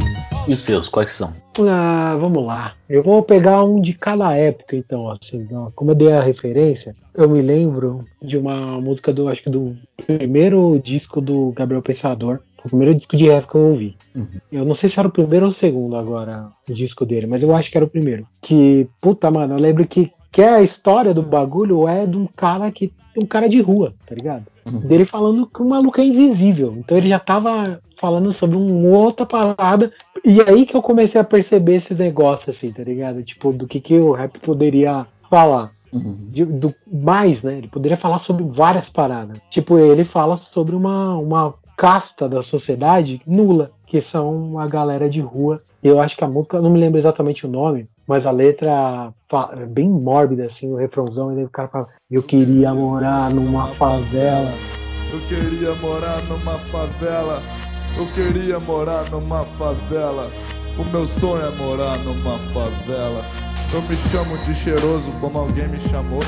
E 0.47 0.53
os 0.53 0.59
seus, 0.59 0.89
quais 0.89 1.13
são? 1.13 1.33
Ah, 1.69 2.17
vamos 2.19 2.45
lá. 2.45 2.73
Eu 2.89 3.01
vou 3.01 3.23
pegar 3.23 3.63
um 3.63 3.79
de 3.79 3.93
cada 3.93 4.35
época, 4.35 4.75
então, 4.75 5.09
assim. 5.09 5.47
ó. 5.53 5.71
Como 5.73 5.91
eu 5.91 5.95
dei 5.95 6.11
a 6.11 6.21
referência, 6.21 6.95
eu 7.15 7.29
me 7.29 7.41
lembro 7.41 8.05
de 8.21 8.37
uma 8.37 8.81
música 8.81 9.13
do, 9.13 9.29
acho 9.29 9.41
que 9.41 9.49
do 9.49 9.77
primeiro 10.05 10.79
disco 10.83 11.21
do 11.21 11.51
Gabriel 11.51 11.81
Pensador. 11.81 12.39
O 12.63 12.69
primeiro 12.69 12.95
disco 12.95 13.17
de 13.17 13.27
rap 13.27 13.49
que 13.49 13.55
eu 13.55 13.61
ouvi. 13.61 13.97
Uhum. 14.15 14.27
Eu 14.49 14.65
não 14.65 14.73
sei 14.73 14.89
se 14.89 14.97
era 14.97 15.07
o 15.07 15.11
primeiro 15.11 15.45
ou 15.45 15.51
o 15.51 15.55
segundo 15.55 15.97
agora, 15.97 16.47
o 16.69 16.73
disco 16.73 17.05
dele, 17.05 17.27
mas 17.27 17.43
eu 17.43 17.53
acho 17.53 17.69
que 17.69 17.77
era 17.77 17.85
o 17.85 17.89
primeiro. 17.89 18.25
Que, 18.41 18.87
puta, 19.01 19.29
mano, 19.29 19.55
eu 19.55 19.59
lembro 19.59 19.85
que, 19.85 20.11
que 20.33 20.41
a 20.41 20.63
história 20.63 21.13
do 21.13 21.21
bagulho 21.21 21.87
é 21.87 22.07
de 22.07 22.17
um 22.17 22.25
cara 22.25 22.69
que. 22.71 22.91
um 23.15 23.25
cara 23.25 23.47
de 23.47 23.61
rua, 23.61 23.93
tá 24.05 24.15
ligado? 24.15 24.45
Uhum. 24.65 24.79
Dele 24.79 25.05
falando 25.05 25.45
que 25.45 25.61
o 25.61 25.69
maluco 25.69 26.01
é 26.01 26.03
invisível. 26.03 26.73
Então 26.75 26.97
ele 26.97 27.07
já 27.07 27.19
tava 27.19 27.79
falando 27.97 28.33
sobre 28.33 28.57
uma 28.57 28.97
outra 28.97 29.27
parada. 29.27 29.93
E 30.25 30.41
aí 30.41 30.65
que 30.65 30.75
eu 30.75 30.81
comecei 30.81 31.21
a 31.21 31.23
perceber 31.23 31.75
esse 31.75 31.93
negócio, 31.93 32.49
assim, 32.49 32.71
tá 32.71 32.83
ligado? 32.83 33.21
Tipo, 33.21 33.53
do 33.53 33.67
que, 33.67 33.79
que 33.79 33.99
o 33.99 34.11
rap 34.11 34.39
poderia 34.39 35.05
falar. 35.29 35.71
Uhum. 35.91 36.17
De- 36.31 36.45
do, 36.45 36.73
mais, 36.91 37.43
né? 37.43 37.59
Ele 37.59 37.67
poderia 37.67 37.97
falar 37.97 38.17
sobre 38.17 38.43
várias 38.43 38.89
paradas. 38.89 39.39
Tipo, 39.51 39.77
ele 39.77 40.03
fala 40.03 40.37
sobre 40.37 40.75
uma, 40.75 41.15
uma 41.15 41.53
casta 41.77 42.27
da 42.27 42.41
sociedade 42.41 43.21
nula, 43.27 43.71
que 43.85 44.01
são 44.01 44.57
a 44.57 44.67
galera 44.67 45.07
de 45.07 45.21
rua. 45.21 45.61
Eu 45.83 45.99
acho 45.99 46.17
que 46.17 46.23
a 46.23 46.27
música, 46.27 46.59
não 46.59 46.71
me 46.71 46.79
lembro 46.79 46.97
exatamente 46.97 47.45
o 47.45 47.49
nome, 47.49 47.87
mas 48.07 48.25
a 48.25 48.31
letra 48.31 49.13
é 49.57 49.65
bem 49.65 49.89
mórbida, 49.89 50.45
assim, 50.45 50.71
o 50.71 50.75
refrãozão, 50.75 51.37
e 51.39 51.43
o 51.43 51.49
cara 51.49 51.67
fala, 51.67 51.87
eu 52.09 52.21
queria 52.21 52.73
morar 52.73 53.33
numa 53.33 53.73
favela. 53.75 54.53
Eu 55.11 55.19
queria 55.27 55.75
morar 55.75 56.21
numa 56.23 56.57
favela. 56.59 57.41
Eu 57.95 58.07
queria 58.13 58.59
morar 58.59 59.09
numa 59.11 59.45
favela. 59.45 60.31
O 60.77 60.83
meu 60.83 61.05
sonho 61.05 61.45
é 61.45 61.51
morar 61.51 61.99
numa 61.99 62.39
favela. 62.51 63.23
Eu 63.71 63.81
me 63.83 63.95
chamo 63.95 64.37
de 64.39 64.53
cheiroso 64.53 65.11
como 65.21 65.37
alguém 65.37 65.67
me 65.67 65.79
chamou. 65.79 66.19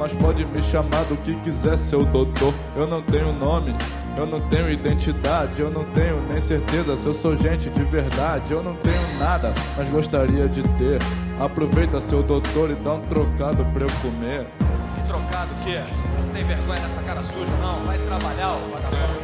Mas 0.00 0.14
pode 0.14 0.46
me 0.46 0.62
chamar 0.62 1.04
do 1.04 1.16
que 1.18 1.34
quiser, 1.40 1.76
seu 1.76 2.06
doutor. 2.06 2.54
Eu 2.74 2.86
não 2.86 3.02
tenho 3.02 3.34
nome, 3.34 3.76
eu 4.16 4.24
não 4.24 4.40
tenho 4.48 4.70
identidade, 4.70 5.60
eu 5.60 5.70
não 5.70 5.84
tenho 5.84 6.22
nem 6.22 6.40
certeza 6.40 6.96
se 6.96 7.06
eu 7.06 7.12
sou 7.12 7.36
gente 7.36 7.68
de 7.68 7.84
verdade. 7.84 8.50
Eu 8.50 8.62
não 8.62 8.74
tenho 8.76 9.18
nada, 9.18 9.52
mas 9.76 9.90
gostaria 9.90 10.48
de 10.48 10.62
ter. 10.62 10.98
Aproveita, 11.38 12.00
seu 12.00 12.22
doutor, 12.22 12.70
e 12.70 12.74
dá 12.76 12.94
um 12.94 13.02
trocado 13.02 13.62
pra 13.74 13.82
eu 13.82 13.90
comer. 14.00 14.46
Que 14.94 15.06
trocado 15.06 15.50
que 15.62 15.74
é? 15.76 15.86
Não 16.18 16.32
tem 16.32 16.44
vergonha 16.44 16.80
nessa 16.80 17.02
cara 17.02 17.22
suja, 17.22 17.52
não? 17.60 17.74
Vai 17.84 17.98
trabalhar, 17.98 18.54
ô 18.54 18.70
vagabundo. 18.70 19.20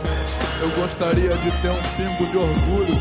Eu 0.61 0.71
gostaria 0.83 1.39
de 1.39 1.51
ter 1.62 1.71
um 1.71 1.83
pingo 1.97 2.31
de 2.31 2.37
orgulho 2.37 2.97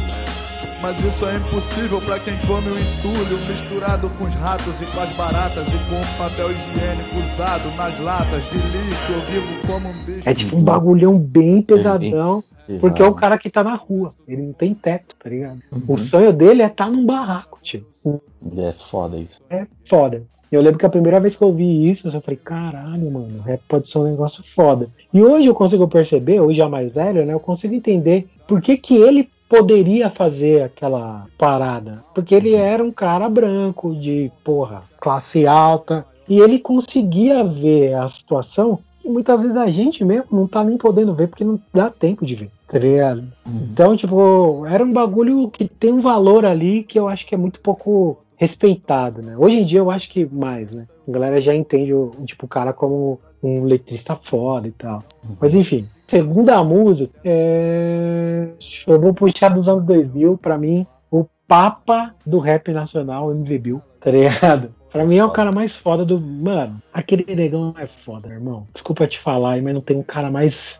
mas 0.82 1.02
isso 1.02 1.26
é 1.26 1.38
impossível 1.38 2.02
para 2.02 2.20
quem 2.20 2.38
come 2.46 2.70
o 2.70 2.80
entulho 2.80 3.40
misturado 3.48 4.10
com 4.12 4.26
os 4.26 4.36
ratos 4.36 4.82
e 4.82 4.86
com 4.86 5.00
as 5.00 5.12
baratas 5.14 5.68
e 5.68 5.78
com 5.90 6.00
o 6.00 6.18
papel 6.18 6.52
higiênico 6.52 7.18
usado 7.20 7.70
nas 7.76 8.00
latas 8.00 8.44
de 8.50 8.58
lixo. 8.58 9.12
Eu 9.12 9.22
vivo 9.22 9.68
como 9.68 9.90
um 9.90 10.04
bicho. 10.04 10.30
É 10.30 10.34
tipo 10.34 10.56
um 10.56 10.64
bagulhão 10.64 11.18
bem 11.18 11.62
pesadão. 11.62 12.44
Porque 12.80 13.02
é 13.02 13.06
o 13.06 13.14
cara 13.14 13.38
que 13.38 13.50
tá 13.50 13.64
na 13.64 13.76
rua, 13.76 14.16
ele 14.28 14.42
não 14.42 14.54
tem 14.54 14.74
teto, 14.74 15.16
tá 15.22 15.30
ligado? 15.30 15.60
Uhum. 15.72 15.84
O 15.88 15.98
sonho 16.00 16.34
dele 16.34 16.64
é 16.64 16.66
estar 16.66 16.86
tá 16.86 16.92
num 16.92 17.06
barraco, 17.06 17.60
tipo. 17.62 18.24
É 18.58 18.72
foda 18.72 19.18
isso. 19.18 19.42
É 19.52 19.68
foda. 19.88 20.24
Eu 20.52 20.62
lembro 20.62 20.80
que 20.80 20.86
a 20.86 20.90
primeira 20.90 21.20
vez 21.20 21.36
que 21.36 21.44
eu 21.44 21.54
vi 21.54 21.92
isso, 21.92 22.08
eu 22.08 22.22
falei, 22.22 22.40
caralho, 22.44 23.12
mano, 23.12 23.42
rap 23.42 23.62
pode 23.68 23.90
ser 23.90 24.00
um 24.00 24.04
negócio 24.04 24.44
foda. 24.56 24.90
E 25.14 25.22
hoje 25.22 25.48
eu 25.48 25.54
consigo 25.54 25.88
perceber, 25.88 26.40
hoje 26.40 26.58
já 26.58 26.70
mais 26.70 26.92
velho, 26.92 27.26
né? 27.26 27.34
Eu 27.34 27.40
consigo 27.40 27.74
entender 27.74 28.28
por 28.48 28.62
que, 28.62 28.78
que 28.78 28.96
ele 28.96 29.30
poderia 29.50 30.10
fazer 30.10 30.64
aquela 30.64 31.26
parada. 31.38 32.04
Porque 32.14 32.36
ele 32.36 32.54
era 32.54 32.84
um 32.84 32.92
cara 32.92 33.30
branco, 33.30 33.96
de 33.96 34.32
porra, 34.44 34.84
classe 35.00 35.46
alta, 35.46 36.06
e 36.28 36.40
ele 36.40 36.60
conseguia 36.60 37.44
ver 37.44 37.94
a 37.94 38.08
situação 38.08 38.80
que 39.00 39.08
muitas 39.10 39.40
vezes 39.40 39.56
a 39.56 39.70
gente 39.70 40.04
mesmo 40.04 40.28
não 40.32 40.48
tá 40.48 40.64
nem 40.64 40.78
podendo 40.78 41.14
ver 41.14 41.28
porque 41.28 41.44
não 41.44 41.60
dá 41.74 41.90
tempo 41.90 42.26
de 42.26 42.36
ver, 42.36 42.50
tá 42.68 42.80
ligado? 42.80 43.20
Uhum. 43.46 43.68
Então, 43.72 43.96
tipo, 43.96 44.66
era 44.66 44.84
um 44.84 44.92
bagulho 44.92 45.50
que 45.50 45.68
tem 45.68 45.94
um 45.94 46.02
valor 46.02 46.46
ali 46.46 46.84
que 46.84 46.98
eu 46.98 47.08
acho 47.08 47.26
que 47.26 47.36
é 47.36 47.38
muito 47.38 47.60
pouco 47.60 48.18
respeitado, 48.36 49.22
né? 49.22 49.36
Hoje 49.38 49.60
em 49.60 49.64
dia 49.64 49.80
eu 49.80 49.92
acho 49.92 50.10
que 50.10 50.26
mais, 50.26 50.72
né? 50.72 50.88
A 51.08 51.12
galera 51.12 51.40
já 51.40 51.56
entende 51.56 51.94
o, 51.94 52.12
tipo, 52.26 52.46
o 52.46 52.50
cara 52.50 52.74
como 52.74 53.20
um 53.42 53.64
letrista 53.64 54.16
foda 54.16 54.68
e 54.68 54.72
tal. 54.72 55.04
Uhum. 55.24 55.36
Mas 55.40 55.54
enfim, 55.54 55.88
Segunda 56.08 56.64
música, 56.64 57.14
é... 57.24 58.50
eu 58.86 59.00
vou 59.00 59.14
puxar 59.14 59.50
dos 59.50 59.68
anos 59.68 59.84
2000, 59.86 60.38
pra 60.38 60.58
mim, 60.58 60.86
o 61.10 61.26
papa 61.48 62.14
do 62.26 62.40
rap 62.40 62.72
nacional, 62.72 63.32
MV 63.32 63.58
Bill, 63.58 63.82
tá 64.00 64.12
ligado? 64.12 64.70
Pra 64.96 65.04
mim 65.04 65.18
é 65.18 65.26
o 65.26 65.30
cara 65.30 65.52
mais 65.52 65.74
foda 65.74 66.06
do. 66.06 66.18
Mano, 66.18 66.82
aquele 66.94 67.36
negão 67.36 67.76
é 67.78 67.86
foda, 67.86 68.30
irmão. 68.30 68.66
Desculpa 68.74 69.06
te 69.06 69.20
falar 69.20 69.62
mas 69.62 69.74
não 69.74 69.82
tem 69.82 69.98
um 69.98 70.04
cara 70.04 70.32
mais. 70.32 70.80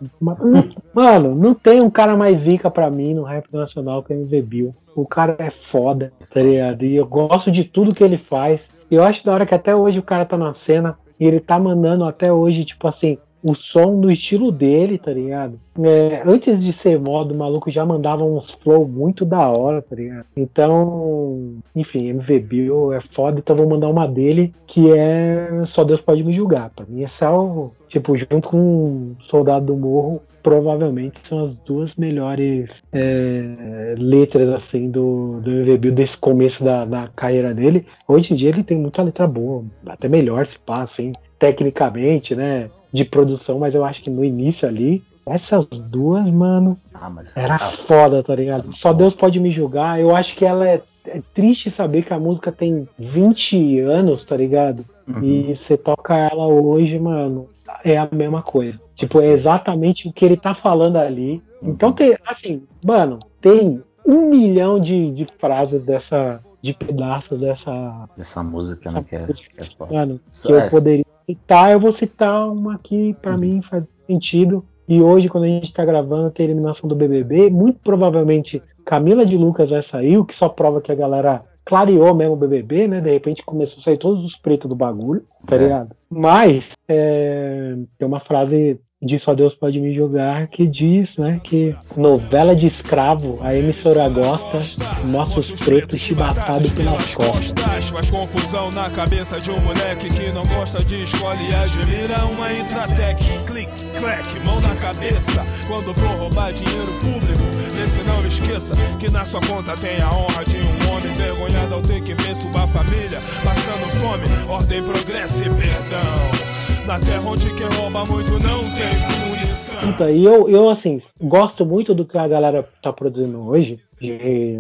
Mano, 0.94 1.36
não 1.36 1.54
tem 1.54 1.84
um 1.84 1.90
cara 1.90 2.16
mais 2.16 2.44
zica 2.44 2.72
pra 2.72 2.90
mim 2.90 3.14
no 3.14 3.24
rap 3.24 3.46
nacional 3.52 4.02
que 4.02 4.14
o 4.14 4.16
MV 4.16 4.42
Bill. 4.42 4.76
O 4.96 5.06
cara 5.06 5.36
é 5.38 5.52
foda, 5.52 6.14
tá 6.32 6.42
ligado? 6.42 6.86
E 6.86 6.96
eu 6.96 7.06
gosto 7.06 7.52
de 7.52 7.66
tudo 7.66 7.94
que 7.94 8.06
ele 8.06 8.18
faz. 8.18 8.70
E 8.90 8.96
eu 8.96 9.04
acho 9.04 9.26
da 9.26 9.34
hora 9.34 9.46
que 9.46 9.54
até 9.54 9.76
hoje 9.76 10.00
o 10.00 10.04
cara 10.04 10.24
tá 10.24 10.38
na 10.38 10.54
cena 10.54 10.98
e 11.20 11.26
ele 11.26 11.42
tá 11.42 11.60
mandando 11.60 12.06
até 12.06 12.32
hoje, 12.32 12.64
tipo 12.64 12.88
assim, 12.88 13.18
o 13.46 13.54
som 13.54 13.92
no 13.98 14.12
estilo 14.12 14.52
dele, 14.52 14.98
tá 14.98 15.14
ligado? 15.14 15.60
É, 15.80 16.24
antes 16.26 16.64
de 16.64 16.74
ser 16.74 17.00
modo, 17.00 17.36
o 17.36 17.38
maluco 17.38 17.70
já 17.70 17.86
mandava 17.86 18.24
uns 18.24 18.50
flow 18.50 18.88
muito 18.88 19.24
da 19.24 19.48
hora, 19.48 19.84
tá 19.84 19.96
ligado? 19.96 20.26
Então, 20.36 21.54
enfim, 21.76 22.08
MV 22.08 22.40
Bill 22.40 22.94
é 22.94 23.02
foda, 23.14 23.38
então 23.38 23.56
vou 23.56 23.70
mandar 23.70 23.88
uma 23.88 24.08
dele 24.08 24.52
que 24.66 24.92
é 24.92 25.64
Só 25.68 25.84
Deus 25.84 26.02
Pode 26.02 26.24
Me 26.24 26.34
Julgar. 26.34 26.72
Pra 26.76 26.88
mim, 26.88 27.04
é 27.04 27.30
o, 27.30 27.70
tipo, 27.88 28.18
junto 28.18 28.50
com 28.50 29.12
Soldado 29.28 29.68
do 29.68 29.76
Morro, 29.76 30.24
provavelmente 30.42 31.20
são 31.24 31.46
as 31.46 31.56
duas 31.66 31.96
melhores 31.96 32.84
é, 32.92 33.94
letras 33.96 34.50
assim 34.50 34.90
do, 34.90 35.40
do 35.42 35.52
MV 35.52 35.78
Bill 35.78 35.92
desse 35.92 36.18
começo 36.18 36.64
da, 36.64 36.84
da 36.84 37.10
carreira 37.16 37.54
dele. 37.54 37.86
Hoje 38.08 38.34
em 38.34 38.36
dia 38.36 38.50
ele 38.50 38.64
tem 38.64 38.78
muita 38.78 39.04
letra 39.04 39.28
boa, 39.28 39.64
até 39.86 40.10
melhor 40.10 40.48
se 40.48 40.58
passa, 40.58 41.02
assim, 41.02 41.14
tecnicamente, 41.38 42.36
né? 42.36 42.70
De 42.96 43.04
produção, 43.04 43.60
mas 43.60 43.76
eu 43.76 43.84
acho 43.84 44.02
que 44.02 44.10
no 44.10 44.24
início 44.24 44.68
ali, 44.68 45.04
essas 45.26 45.66
duas, 45.66 46.26
mano, 46.32 46.80
ah, 46.94 47.12
era 47.36 47.60
tá 47.60 47.72
foda, 47.72 48.24
tá 48.24 48.34
ligado? 48.34 48.74
Só 48.74 48.94
Deus 48.94 49.14
pode 49.14 49.40
me 49.40 49.52
julgar. 49.52 50.00
Eu 50.00 50.16
acho 50.16 50.36
que 50.36 50.46
ela 50.46 50.68
é, 50.68 50.82
é 51.08 51.22
triste 51.34 51.70
saber 51.70 52.06
que 52.06 52.14
a 52.14 52.20
música 52.20 52.52
tem 52.54 52.88
20 52.98 53.80
anos, 53.82 54.24
tá 54.24 54.38
ligado? 54.38 54.86
Uhum. 55.08 55.24
E 55.24 55.56
você 55.56 55.76
toca 55.76 56.16
ela 56.16 56.48
hoje, 56.48 56.98
mano, 56.98 57.50
é 57.84 57.98
a 57.98 58.08
mesma 58.10 58.42
coisa. 58.42 58.80
Tipo, 58.96 59.20
é 59.20 59.28
exatamente 59.28 60.08
o 60.08 60.14
que 60.14 60.24
ele 60.24 60.38
tá 60.38 60.54
falando 60.54 60.96
ali. 60.96 61.44
Uhum. 61.62 61.72
Então 61.72 61.92
tem, 61.92 62.16
assim, 62.26 62.64
mano, 62.84 63.20
tem 63.42 63.84
um 64.06 64.30
milhão 64.30 64.80
de, 64.80 65.12
de 65.12 65.28
frases 65.38 65.84
dessa, 65.84 66.40
de 66.66 66.74
pedaços 66.74 67.40
dessa. 67.40 68.10
Dessa 68.18 68.44
música, 68.44 68.92
né? 68.92 69.06
Que 69.08 69.16
é, 69.16 69.26
que 69.26 69.62
é 69.62 69.94
mano, 69.94 70.20
que 70.32 70.52
eu 70.52 70.70
poderia 70.70 71.06
citar, 71.26 71.72
eu 71.72 71.80
vou 71.80 71.92
citar 71.92 72.50
uma 72.50 72.78
que 72.80 73.14
para 73.22 73.34
uhum. 73.34 73.38
mim 73.38 73.62
faz 73.62 73.84
sentido. 74.08 74.66
E 74.88 75.02
hoje, 75.02 75.30
quando 75.30 75.46
a 75.46 75.48
gente 75.48 75.66
está 75.66 75.86
gravando, 75.86 76.32
tem 76.32 76.46
a 76.46 76.50
eliminação 76.50 76.88
do 76.88 76.96
BBB. 76.96 77.50
Muito 77.50 77.80
provavelmente 77.84 78.62
Camila 78.84 79.26
de 79.26 79.38
Lucas 79.38 79.72
vai 79.72 79.82
sair, 79.82 80.18
o 80.18 80.26
que 80.26 80.36
só 80.36 80.50
prova 80.50 80.82
que 80.82 80.92
a 80.92 80.96
galera 80.96 81.44
clareou 81.64 82.14
mesmo 82.14 82.34
o 82.34 82.38
BBB, 82.38 82.88
né? 82.88 83.02
De 83.02 83.12
repente 83.12 83.44
começou 83.44 83.80
a 83.80 83.84
sair 83.84 83.98
todos 83.98 84.24
os 84.24 84.36
pretos 84.36 84.70
do 84.70 84.76
bagulho, 84.76 85.24
tá 85.48 85.56
é. 85.56 85.60
ligado? 85.60 85.96
Mas 86.10 86.72
é, 86.88 87.76
tem 87.98 88.08
uma 88.08 88.20
frase 88.20 88.80
de 89.02 89.20
Só 89.20 89.36
Deus 89.36 89.54
Pode 89.54 89.80
Me 89.80 89.94
Julgar, 89.94 90.48
que 90.48 90.66
diz, 90.66 91.18
né, 91.18 91.40
que 91.44 91.76
novela 91.98 92.56
de 92.56 92.68
escravo, 92.68 93.40
a 93.42 93.54
emissora 93.54 94.08
gosta, 94.08 94.58
mostra 95.06 95.40
os 95.40 95.52
pretos 95.52 96.00
chibatados 96.00 96.72
pelas 96.74 97.14
costas. 97.14 97.90
Faz 97.90 98.10
confusão 98.10 98.70
na 98.72 98.90
cabeça 98.90 99.40
de 99.40 99.52
um 99.52 99.60
moleque 99.60 100.08
que 100.08 100.32
não 100.32 100.44
gosta 100.44 100.84
de 100.84 101.04
escola 101.04 101.38
e 101.42 101.54
admira 101.54 102.26
uma 102.26 102.52
Intratec. 102.52 103.24
Clique, 103.46 103.88
clack, 104.00 104.40
mão 104.40 104.60
na 104.62 104.76
cabeça. 104.78 105.46
Quando 105.68 105.94
for 105.94 106.18
roubar 106.18 106.54
dinheiro 106.54 106.94
público, 106.94 107.44
nesse 107.76 108.02
não 108.04 108.26
esqueça 108.26 108.74
que 108.98 109.12
na 109.12 109.26
sua 109.26 109.42
conta 109.42 109.76
tem 109.76 110.02
a 110.02 110.10
honra 110.10 110.44
de 110.46 110.56
um 110.56 110.96
homem 110.96 111.12
envergonhado 111.12 111.76
ao 111.76 111.82
ter 111.82 112.02
que 112.02 112.16
ver 112.16 112.36
sua 112.36 112.68
família 112.68 113.20
passando 113.44 113.92
fome. 114.00 114.24
Ordem, 114.50 114.84
progresso 114.84 115.44
e 115.44 115.50
perdão. 115.50 116.55
Na 116.86 117.00
terra 117.00 117.28
onde 117.28 117.52
quem 117.56 117.68
rouba 117.80 118.04
muito 118.12 118.34
não 118.34 118.62
tem 118.62 118.96
punição. 119.20 119.80
Puta, 119.82 120.12
e 120.12 120.24
eu, 120.24 120.48
eu, 120.48 120.70
assim, 120.70 121.02
gosto 121.20 121.66
muito 121.66 121.96
do 121.96 122.06
que 122.06 122.16
a 122.16 122.28
galera 122.28 122.68
tá 122.82 122.94
produzindo 122.94 123.42
hoje. 123.48 123.80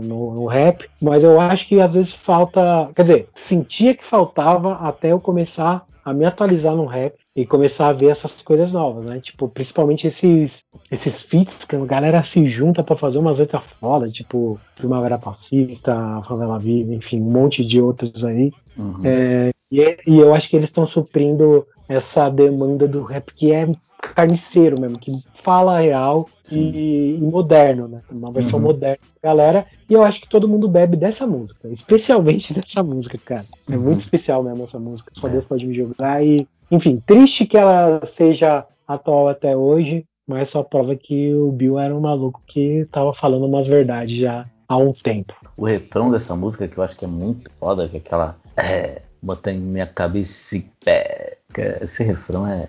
No, 0.02 0.34
no, 0.34 0.46
rap, 0.48 0.90
mas 1.00 1.24
eu 1.24 1.40
acho 1.40 1.68
que 1.68 1.80
às 1.80 1.94
vezes 1.94 2.14
falta. 2.14 2.90
Quer 2.96 3.02
dizer, 3.04 3.30
sentia 3.36 3.94
que 3.94 4.04
faltava 4.04 4.74
até 4.76 5.12
eu 5.12 5.20
começar 5.20 5.86
a 6.04 6.14
me 6.14 6.26
atualizar 6.26 6.74
no 6.76 6.86
rap 6.86 7.14
e 7.36 7.46
começar 7.46 7.90
a 7.90 7.94
ver 7.94 8.08
essas 8.08 8.32
coisas 8.42 8.72
novas, 8.72 9.04
né? 9.04 9.20
Tipo, 9.20 9.48
principalmente 9.48 10.08
esses, 10.08 10.64
esses 10.90 11.22
feats 11.22 11.66
que 11.66 11.76
a 11.76 11.86
galera 11.86 12.24
se 12.24 12.50
junta 12.50 12.84
para 12.84 12.96
fazer 12.96 13.20
umas 13.20 13.38
letras 13.38 13.62
foda, 13.80 14.08
tipo 14.10 14.60
Primavera 14.76 15.20
Pacífica, 15.20 16.24
Favela 16.28 16.58
Viva, 16.58 16.94
enfim, 16.94 17.22
um 17.22 17.30
monte 17.30 17.64
de 17.64 17.80
outros 17.80 18.24
aí. 18.24 18.52
Uhum. 18.78 19.02
É, 19.04 19.52
e, 19.72 19.98
e, 20.08 20.20
eu 20.20 20.34
acho 20.34 20.50
que 20.50 20.56
eles 20.56 20.70
estão 20.70 20.88
suprindo 20.88 21.68
essa 21.88 22.30
demanda 22.30 22.88
do 22.88 23.04
rap 23.04 23.34
que 23.34 23.52
é 23.52 23.68
carniceiro 24.14 24.80
mesmo, 24.80 25.00
que 25.00 25.12
fala 25.34 25.80
real 25.80 26.30
e, 26.52 27.16
e, 27.16 27.18
moderno, 27.20 27.88
né? 27.88 28.02
Uma 28.12 28.32
versão 28.32 28.60
uhum. 28.60 28.66
moderna 28.66 28.98
da 29.22 29.30
galera. 29.30 29.66
E 29.90 29.94
eu 29.94 30.04
acho 30.04 30.22
que 30.22 30.30
todo 30.30 30.48
mundo 30.48 30.68
bebe 30.68 30.96
dessa 30.96 31.26
música, 31.26 31.68
especialmente 31.70 32.54
dessa 32.56 32.84
música, 32.84 33.18
cara. 33.18 33.44
É 33.70 33.76
muito 33.76 33.94
uhum. 33.94 34.00
especial 34.00 34.44
mesmo 34.44 34.64
essa 34.64 34.80
música. 34.80 35.12
Só 35.14 35.28
é. 35.28 35.32
Deus 35.32 35.46
pode 35.46 35.66
me 35.66 35.76
jogar. 35.76 36.24
E, 36.24 36.48
enfim, 36.70 37.02
triste 37.06 37.46
que 37.46 37.58
ela 37.58 38.02
seja 38.06 38.66
atual 38.88 39.28
até 39.28 39.56
hoje, 39.56 40.06
mas 40.28 40.50
só 40.50 40.64
prova 40.64 40.96
que 40.96 41.34
o 41.34 41.52
Bill 41.52 41.80
era 41.80 41.96
um 41.96 42.02
maluco 42.02 42.42
que 42.48 42.88
tava 42.92 43.14
falando 43.14 43.46
umas 43.46 43.68
verdades 43.68 44.18
já 44.18 44.46
há 44.68 44.78
um 44.78 44.94
tempo. 44.94 45.34
O 45.58 45.66
refrão 45.66 46.12
dessa 46.12 46.36
música 46.36 46.68
que 46.68 46.78
eu 46.78 46.84
acho 46.84 46.98
que 46.98 47.06
é 47.06 47.08
muito 47.08 47.52
foda, 47.60 47.88
que 47.88 47.98
é 47.98 48.00
aquela. 48.00 48.38
É, 48.58 49.02
botando 49.22 49.60
minha 49.60 49.88
cabeça 49.88 50.56
em 50.56 50.70
pé. 50.84 51.25
Música, 51.56 51.84
esse 51.84 52.04
refrão 52.04 52.48
é. 52.48 52.68